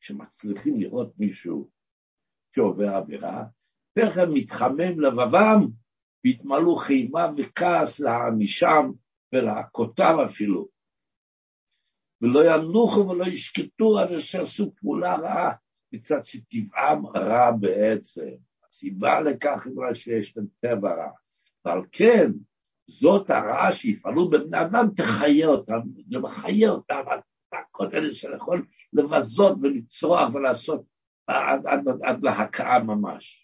שמצליחים 0.00 0.80
לראות 0.80 1.12
מישהו 1.18 1.70
שעובר 2.54 2.88
עבירה, 2.88 3.44
תכף 3.94 4.24
מתחמם 4.28 5.00
לבבם 5.00 5.66
והתמלאו 6.24 6.76
חימה 6.76 7.26
וכעס 7.36 8.00
להענישם 8.00 8.90
ולהכותם 9.32 10.16
אפילו. 10.26 10.68
ולא 12.22 12.40
ינוחו 12.44 13.08
ולא 13.08 13.24
ישקטו 13.24 13.98
עד 13.98 14.12
אשר 14.12 14.42
עשו 14.42 14.72
פעולה 14.80 15.16
רעה, 15.16 15.52
מצד 15.92 16.24
שטבעם 16.24 17.06
רע 17.06 17.50
בעצם. 17.60 18.30
הסיבה 18.68 19.20
לכך 19.20 19.66
היא 19.66 19.94
שיש 19.94 20.36
להם 20.36 20.46
טבע 20.60 20.94
רע. 20.94 21.10
ועל 21.64 21.80
כן, 21.92 22.30
זאת 22.86 23.30
הרעה 23.30 23.72
שיפעלו 23.72 24.30
בבני 24.30 24.60
אדם, 24.60 24.86
תחיה 24.96 25.46
אותם, 25.46 25.80
זה 26.10 26.18
מחיה 26.18 26.70
אותם, 26.70 27.02
כל 27.70 27.86
אלה 27.94 28.10
שיכול 28.10 28.66
לבזות 28.92 29.58
ולצרוח 29.62 30.34
ולעשות 30.34 30.82
עד, 31.26 31.66
עד, 31.66 31.88
עד, 31.88 31.98
עד 32.02 32.22
להכאה 32.22 32.78
ממש. 32.78 33.41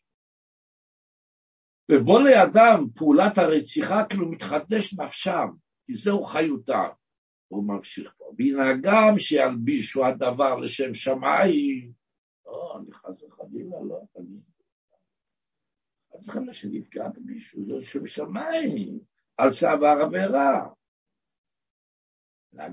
ובוא 1.93 2.21
לידם 2.21 2.85
פעולת 2.95 3.39
הרציחה 3.39 4.05
כאילו 4.05 4.31
מתחדש 4.31 4.95
נפשם, 4.99 5.47
כי 5.87 5.95
זהו 5.95 6.25
חיותם. 6.25 6.89
הוא 7.49 7.65
ממשיך 7.65 8.15
פה. 8.17 8.25
והנהגם 8.39 9.19
שילבישו 9.19 10.07
הדבר 10.07 10.57
לשם 10.57 10.95
שמיים, 10.95 11.93
לא, 12.47 12.79
אני 12.79 12.93
חס 12.93 13.23
וחלילה, 13.23 13.77
לא, 13.89 14.01
אני... 14.17 14.41
חס 16.13 16.29
וחלילה 16.29 16.55
שנפגע 16.55 17.09
במישהו, 17.09 17.65
זה 17.65 17.75
לשם 17.75 18.07
שמיים, 18.07 18.99
על 19.37 19.53
שעבר 19.53 19.99
עבירה. 20.03 20.69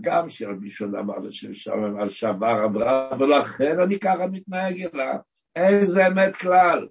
גם 0.01 0.29
שילבישו 0.29 0.87
דבר 0.87 1.17
לשם 1.17 1.53
שמיים, 1.53 1.99
על 1.99 2.09
שעבר 2.09 2.61
עבירה, 2.63 3.09
ולכן 3.19 3.79
אני 3.83 3.99
ככה 3.99 4.27
מתנהג 4.27 4.81
אליו. 4.93 5.17
איזה 5.55 6.07
אמת 6.07 6.35
כלל. 6.35 6.87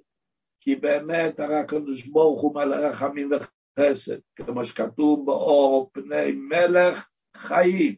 כי 0.64 0.76
באמת 0.76 1.40
הרי 1.40 1.54
הקדוש 1.54 2.06
ברוך 2.06 2.40
הוא 2.40 2.54
מלא 2.54 2.76
רחמים 2.76 3.30
וחסד, 3.32 4.18
כמו 4.36 4.64
שכתוב 4.64 5.26
באור 5.26 5.90
פני 5.92 6.32
מלך 6.32 7.08
חיים, 7.36 7.94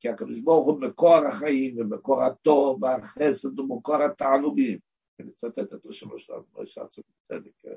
כי 0.00 0.08
הקדוש 0.08 0.40
ברוך 0.40 0.66
הוא 0.66 0.80
מקור 0.80 1.16
החיים 1.16 1.78
ומקור 1.78 2.22
הטוב 2.22 2.82
והחסד 2.82 3.58
ומקור 3.58 3.96
התענוגים. 3.96 4.78
אני 5.20 5.28
מצטט 5.28 5.58
את 5.58 5.86
ראש 5.86 6.04
שלנו, 6.16 6.42
ראש 6.54 6.78
צדק, 7.28 7.50
כן. 7.58 7.76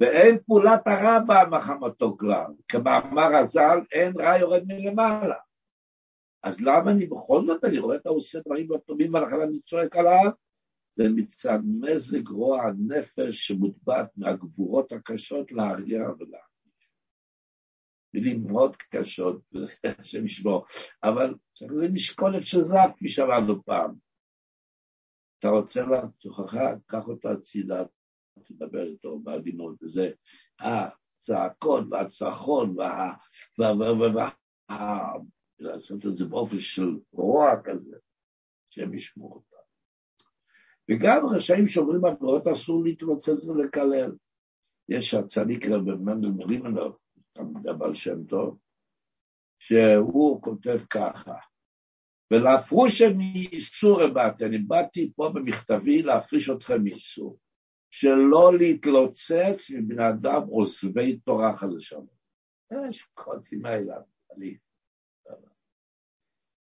ואין 0.00 0.38
פעולת 0.46 0.86
הרע 0.86 1.18
בה 1.18 1.44
מחמתו 1.50 2.16
כלל, 2.16 2.52
כמאמר 2.68 3.36
הז"ל, 3.36 3.80
אין 3.92 4.20
רע 4.20 4.38
יורד 4.38 4.62
מלמעלה. 4.66 5.38
אז 6.42 6.60
למה 6.60 6.90
אני 6.90 7.06
בכל 7.06 7.46
זאת, 7.46 7.64
אני 7.64 7.78
רואה 7.78 7.96
את 7.96 8.06
העושה 8.06 8.40
דברים 8.46 8.66
לא 8.70 8.78
טובים, 8.78 9.14
ולכן 9.14 9.40
אני 9.40 9.60
צועק 9.60 9.96
עליו? 9.96 10.30
זה 10.98 11.04
מצד 11.16 11.58
מזג 11.80 12.28
רוע 12.28 12.62
הנפש 12.62 13.46
שמוטבעת 13.46 14.10
מהגבורות 14.16 14.92
הקשות 14.92 15.52
להרגיע 15.52 15.98
ולהרגיש. 15.98 16.88
מילים 18.14 18.44
מאוד 18.46 18.76
קשות, 18.76 19.42
השם 20.00 20.24
ישמור, 20.24 20.66
אבל 21.02 21.34
זה 21.78 21.88
משקולת 21.92 22.42
שזף, 22.42 22.90
כפי 22.96 23.08
שאמרנו 23.08 23.64
פעם. 23.64 23.94
אתה 25.38 25.48
רוצה 25.48 25.80
לתוכך, 25.80 26.54
קח 26.86 27.08
אותו 27.08 27.28
הצידה, 27.28 27.84
תדבר 28.44 28.86
איתו 28.86 29.18
בעדינות, 29.18 29.82
וזה 29.82 30.10
הצעקות 30.60 31.84
והצרחות 31.90 32.68
וה... 32.76 33.14
לעשות 35.58 36.06
את 36.06 36.16
זה 36.16 36.24
באופן 36.24 36.58
של 36.58 36.98
רוע 37.12 37.50
כזה, 37.64 37.96
השם 38.70 38.94
ישמור. 38.94 39.47
וגם 40.90 41.26
רשעים 41.26 41.68
שאומרים 41.68 42.04
עבירות 42.04 42.46
אסור 42.46 42.84
להתרוצץ 42.84 43.48
ולקלל. 43.48 44.16
יש 44.88 45.14
הצדיק 45.14 45.66
רבי 45.66 45.90
מנדל 45.90 46.28
מרימנוב, 46.28 46.98
הבעל 47.68 47.94
שם 47.94 48.24
טוב, 48.24 48.58
שהוא 49.58 50.42
כותב 50.42 50.78
ככה, 50.90 51.34
ולהפרושה 52.32 53.04
מאיסור 53.16 54.02
הבאתי, 54.02 54.44
אני 54.44 54.58
באתי 54.58 55.12
פה 55.16 55.30
במכתבי 55.34 56.02
להפריש 56.02 56.50
אתכם 56.50 56.84
מאיסור, 56.84 57.38
שלא 57.90 58.58
להתלוצץ 58.58 59.70
מבני 59.70 60.08
אדם 60.08 60.42
עוזבי 60.48 61.18
תורה 61.18 61.56
חזה 61.56 61.80
שלום. 61.80 62.06
יש 62.88 63.02
קוצים 63.02 63.66
האלה, 63.66 63.94
אני... 64.36 64.56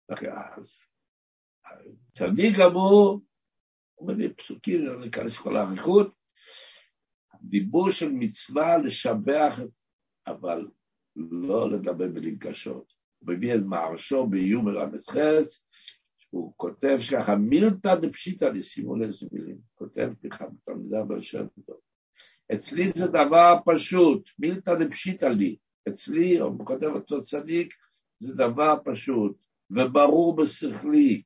אז 0.10 0.84
צדיק 2.18 2.58
גמור, 2.60 3.22
מביא 4.02 4.30
פסוקים, 4.38 4.86
לא 4.86 5.00
ניכנס 5.00 5.38
כל 5.38 5.58
האריכות, 5.58 6.14
דיבור 7.42 7.92
של 7.92 8.12
מצווה 8.12 8.78
לשבח, 8.78 9.60
אבל 10.28 10.68
לא 11.16 11.72
לדבר 11.72 12.08
במילים 12.08 12.40
קשות. 12.40 12.94
הוא 13.20 13.34
מביא 13.34 13.56
את 13.56 13.62
מערשו 13.66 14.28
באיום 14.28 14.70
ל"ח, 14.70 15.16
הוא 16.30 16.54
כותב 16.58 16.98
ככה, 17.12 17.36
מילתא 17.36 17.96
דפשיטא, 17.96 18.62
שימו 18.62 18.96
לאיזה 18.96 19.28
מילים, 19.32 19.58
כותב 19.76 20.10
ככה 20.30 20.46
בתלמידה 20.48 21.04
באשר 21.04 21.46
טוב. 21.66 21.80
אצלי 22.54 22.90
זה 22.90 23.08
דבר 23.08 23.56
פשוט, 23.66 24.30
מילתא 24.40 24.76
דפשיטא 24.76 25.26
לי, 25.26 25.56
אצלי, 25.90 26.40
הוא 26.40 26.66
כותב 26.66 26.88
אותו 26.88 27.24
צדיק, 27.24 27.74
זה 28.20 28.34
דבר 28.34 28.76
פשוט, 28.86 29.38
וברור 29.72 30.36
בשכלי. 30.36 31.22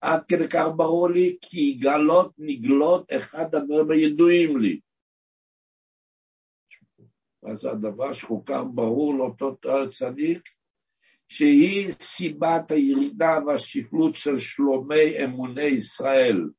עד 0.00 0.24
כדי 0.28 0.48
כך 0.48 0.66
ברור 0.76 1.10
לי, 1.10 1.36
כי 1.40 1.60
יגלות 1.60 2.32
נגלות 2.38 3.12
אחד 3.12 3.54
הדברים 3.54 3.90
הידועים 3.90 4.58
לי. 4.58 4.80
אז 7.42 7.64
הדבר 7.64 8.12
שכל 8.12 8.40
כך 8.46 8.60
ברור 8.74 9.14
לאותו 9.14 9.56
צדיק, 9.90 10.48
שהיא 11.28 11.90
סיבת 11.90 12.70
הירידה 12.70 13.38
והשפלות 13.46 14.14
של 14.14 14.38
שלומי 14.38 15.24
אמוני 15.24 15.62
ישראל. 15.62 16.50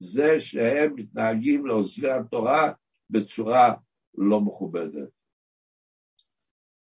זה 0.00 0.40
שהם 0.40 0.94
מתנהגים 0.94 1.66
לעוזבי 1.66 2.10
התורה 2.10 2.72
בצורה 3.10 3.74
לא 4.14 4.40
מכובדת. 4.40 5.17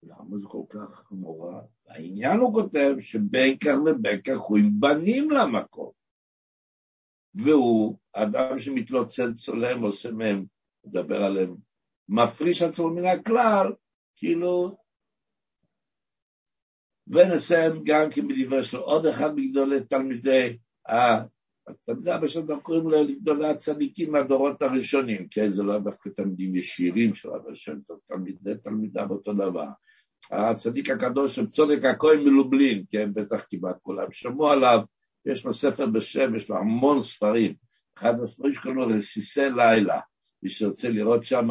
למה 0.06 0.38
זה 0.38 0.46
כל 0.46 0.62
כך 0.68 1.12
נורא? 1.12 1.60
העניין 1.88 2.38
הוא 2.38 2.54
כותב 2.54 2.94
שבין 3.00 3.58
כך 3.58 3.76
ובין 3.86 4.20
כך 4.22 4.38
בנים 4.80 5.30
למקום. 5.30 5.90
והוא, 7.34 7.96
אדם 8.12 8.58
שמתלוצץ 8.58 9.36
צולם, 9.36 9.82
עושה 9.82 10.10
מהם, 10.10 10.44
מדבר 10.86 11.22
עליהם, 11.22 11.54
מפריש 12.08 12.62
עצמו 12.62 12.90
מן 12.90 13.04
הכלל, 13.04 13.72
כאילו, 14.16 14.76
ונסיים 17.06 17.72
גם 17.84 18.10
כן 18.10 18.28
בדברי 18.28 18.64
של 18.64 18.76
עוד 18.76 19.06
אחד 19.06 19.34
מגדולי 19.34 19.84
תלמידי, 19.84 20.58
תלמידי 21.86 22.10
הבשלום 22.10 22.60
קוראים 22.60 22.90
לגדולי 22.90 23.48
הצדיקים 23.48 24.12
מהדורות 24.12 24.62
הראשונים, 24.62 25.28
כן, 25.30 25.50
זה 25.50 25.62
לא 25.62 25.78
דווקא 25.78 26.08
תלמידים 26.08 26.56
ישירים 26.56 27.14
של 27.14 27.28
אבא 27.28 27.50
טוב, 27.86 28.00
תלמידי 28.06 28.54
תלמידיו 28.62 29.10
אותו 29.10 29.32
דבר. 29.32 29.68
הצדיק 30.30 30.90
הקדוש 30.90 31.34
של 31.34 31.50
צודק 31.50 31.84
הכהן 31.84 32.20
מלובלין, 32.20 32.84
כן, 32.90 33.14
בטח 33.14 33.44
כמעט 33.50 33.76
כולם 33.82 34.12
שמעו 34.12 34.50
עליו, 34.50 34.78
יש 35.26 35.46
לו 35.46 35.54
ספר 35.54 35.86
בשם, 35.86 36.34
יש 36.34 36.48
לו 36.48 36.56
המון 36.56 37.00
ספרים. 37.00 37.54
אחד 37.98 38.20
הספרים 38.22 38.54
שקוראים 38.54 38.78
לו 38.78 38.86
רסיסי 38.96 39.50
לילה, 39.56 40.00
מי 40.42 40.50
שרוצה 40.50 40.88
לראות 40.88 41.24
שם 41.24 41.48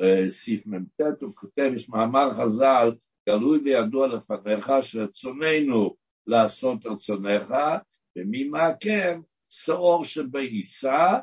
בסעיף 0.00 0.66
מ"ט, 0.66 1.00
הוא 1.20 1.34
כותב, 1.34 1.70
יש 1.76 1.88
מאמר 1.88 2.30
חז"ל, 2.30 2.94
גלוי 3.28 3.58
וידוע 3.58 4.06
לפניך 4.06 4.72
שרצוננו 4.82 5.96
לעשות 6.26 6.86
רצונך, 6.86 7.54
וממעקר 8.16 9.16
שאור 9.48 10.04
שבעיסה, 10.04 11.18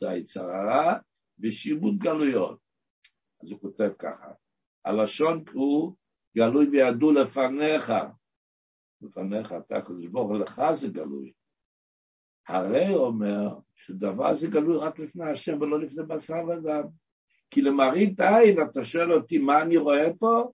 זה 0.00 0.10
היצר 0.10 0.50
הרע, 0.50 0.98
ושיבוד 1.40 1.98
גלויות. 1.98 2.58
אז 3.42 3.50
הוא 3.50 3.60
כותב 3.60 3.90
ככה, 3.98 4.32
הלשון 4.86 5.44
הוא 5.52 5.96
גלוי 6.36 6.68
וידעו 6.68 7.12
לפניך, 7.12 7.92
לפניך, 9.00 9.52
אתה 9.52 9.76
הקדוש 9.76 10.06
ברוך 10.06 10.32
לך 10.32 10.62
זה 10.72 10.88
גלוי. 10.88 11.32
הרי 12.48 12.94
אומר 12.94 13.58
שדבר 13.74 14.34
זה 14.34 14.48
גלוי 14.48 14.76
רק 14.78 14.98
לפני 14.98 15.30
השם 15.30 15.60
ולא 15.60 15.80
לפני 15.80 16.02
בשר 16.02 16.44
ודם. 16.48 16.82
כי 17.50 17.62
למראית 17.62 18.20
עין, 18.20 18.62
אתה 18.62 18.84
שואל 18.84 19.12
אותי 19.12 19.38
מה 19.38 19.62
אני 19.62 19.76
רואה 19.76 20.14
פה? 20.18 20.50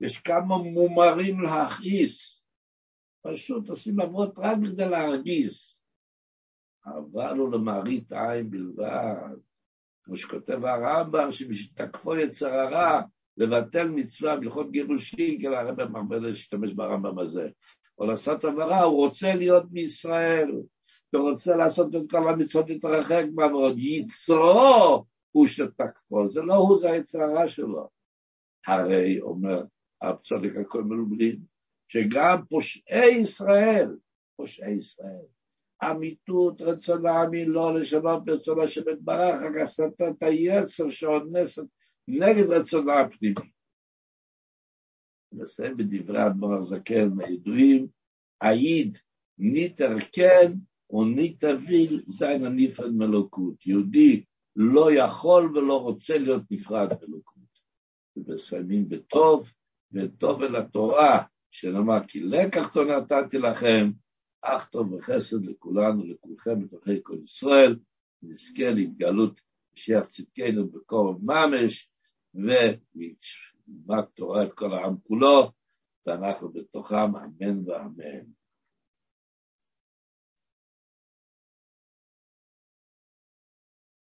יש 0.00 0.18
כמה 0.18 0.58
מומרים 0.58 1.40
להכעיס. 1.40 2.42
פשוט 3.22 3.68
עושים 3.68 4.00
עבוד 4.00 4.38
רק 4.38 4.58
כדי 4.72 4.88
להרגיז. 4.88 5.76
אבל 6.86 7.38
הוא 7.38 7.52
למראית 7.52 8.12
עין 8.12 8.50
בלבד. 8.50 9.36
כמו 10.04 10.16
שכותב 10.16 10.64
הרמב"ם, 10.64 11.32
שמשתקפו 11.32 12.16
יצר 12.16 12.54
הרע, 12.54 13.02
לבטל 13.38 13.88
מצווה 13.88 14.36
בהלכות 14.36 14.70
גירושין, 14.70 15.40
כי 15.40 15.46
הרב 15.46 15.82
מרבה 15.82 16.18
להשתמש 16.18 16.72
ברמב"ם 16.72 17.18
הזה. 17.18 17.48
או 17.98 18.06
לעשות 18.06 18.44
עברה, 18.44 18.82
הוא 18.82 18.96
רוצה 18.96 19.34
להיות 19.34 19.70
בישראל, 19.70 20.50
ורוצה 21.14 21.56
לעשות 21.56 21.94
את 21.94 22.10
כל 22.10 22.28
המצוות 22.28 22.68
להתרחק 22.68 23.24
מהמאוד. 23.34 23.78
יצרו 23.78 25.04
הוא 25.32 25.46
שתקפו, 25.46 26.28
זה 26.28 26.40
לא 26.40 26.54
הוא, 26.54 26.76
זה 26.76 26.90
היצרה 26.90 27.48
שלו. 27.48 27.88
הרי, 28.66 29.20
אומר 29.20 29.62
הצדיק 30.02 30.56
הכל 30.56 30.84
מלובלין, 30.84 31.40
שגם 31.88 32.44
פושעי 32.48 33.10
ישראל, 33.10 33.96
פושעי 34.36 34.72
ישראל, 34.72 35.24
אמיתות 35.82 36.60
רצונם 36.60 37.28
היא 37.32 37.46
לא 37.46 37.74
לשנות 37.74 38.24
ברצונו 38.24 38.68
של 38.68 38.84
בית 38.84 39.00
ברח, 39.00 39.40
רק 39.42 39.88
את 40.10 40.22
היצר 40.22 40.90
שאונסת 40.90 41.64
נגד 42.10 42.50
רצונה 42.50 43.00
הפנימי. 43.00 43.34
נסיים 45.32 45.76
בדברי 45.76 46.26
אדמו"ר 46.26 46.54
הזקן 46.54 47.20
הידועים, 47.20 47.86
העיד 48.40 48.98
ניתר 49.38 49.94
כן 50.12 50.52
וניתר 50.90 51.58
ויל 51.68 52.02
זין 52.06 52.44
הנפרד 52.44 52.90
מלוקות. 52.90 53.66
יהודי 53.66 54.24
לא 54.56 54.88
יכול 54.92 55.56
ולא 55.56 55.82
רוצה 55.82 56.18
להיות 56.18 56.42
נפרד 56.50 56.88
מלוקות. 57.02 57.38
ומסיימים 58.16 58.88
בטוב, 58.88 59.52
וטוב 59.92 60.42
אל 60.42 60.56
התורה, 60.56 61.24
שנאמר 61.50 62.06
כי 62.08 62.20
לקח 62.20 62.68
תו 62.68 62.84
נתתי 62.84 63.38
לכם, 63.38 63.90
אך 64.42 64.68
טוב 64.68 64.92
וחסד 64.92 65.44
לכולנו, 65.44 66.04
לכולכם, 66.04 66.64
בתוכי 66.64 66.98
כל 67.02 67.16
ישראל, 67.24 67.78
נזכה 68.22 68.70
להתגלות 68.70 69.40
משיח 69.74 70.06
צדקנו 70.06 70.68
בקור 70.68 71.18
ממש, 71.22 71.90
ולימד 72.38 74.04
תורה 74.14 74.44
את 74.44 74.52
כל 74.52 74.74
העם 74.74 74.96
כולו, 75.02 75.50
ואנחנו 76.06 76.52
בתוכם, 76.52 76.96
אמן 77.16 77.68
ואמן. 77.68 78.37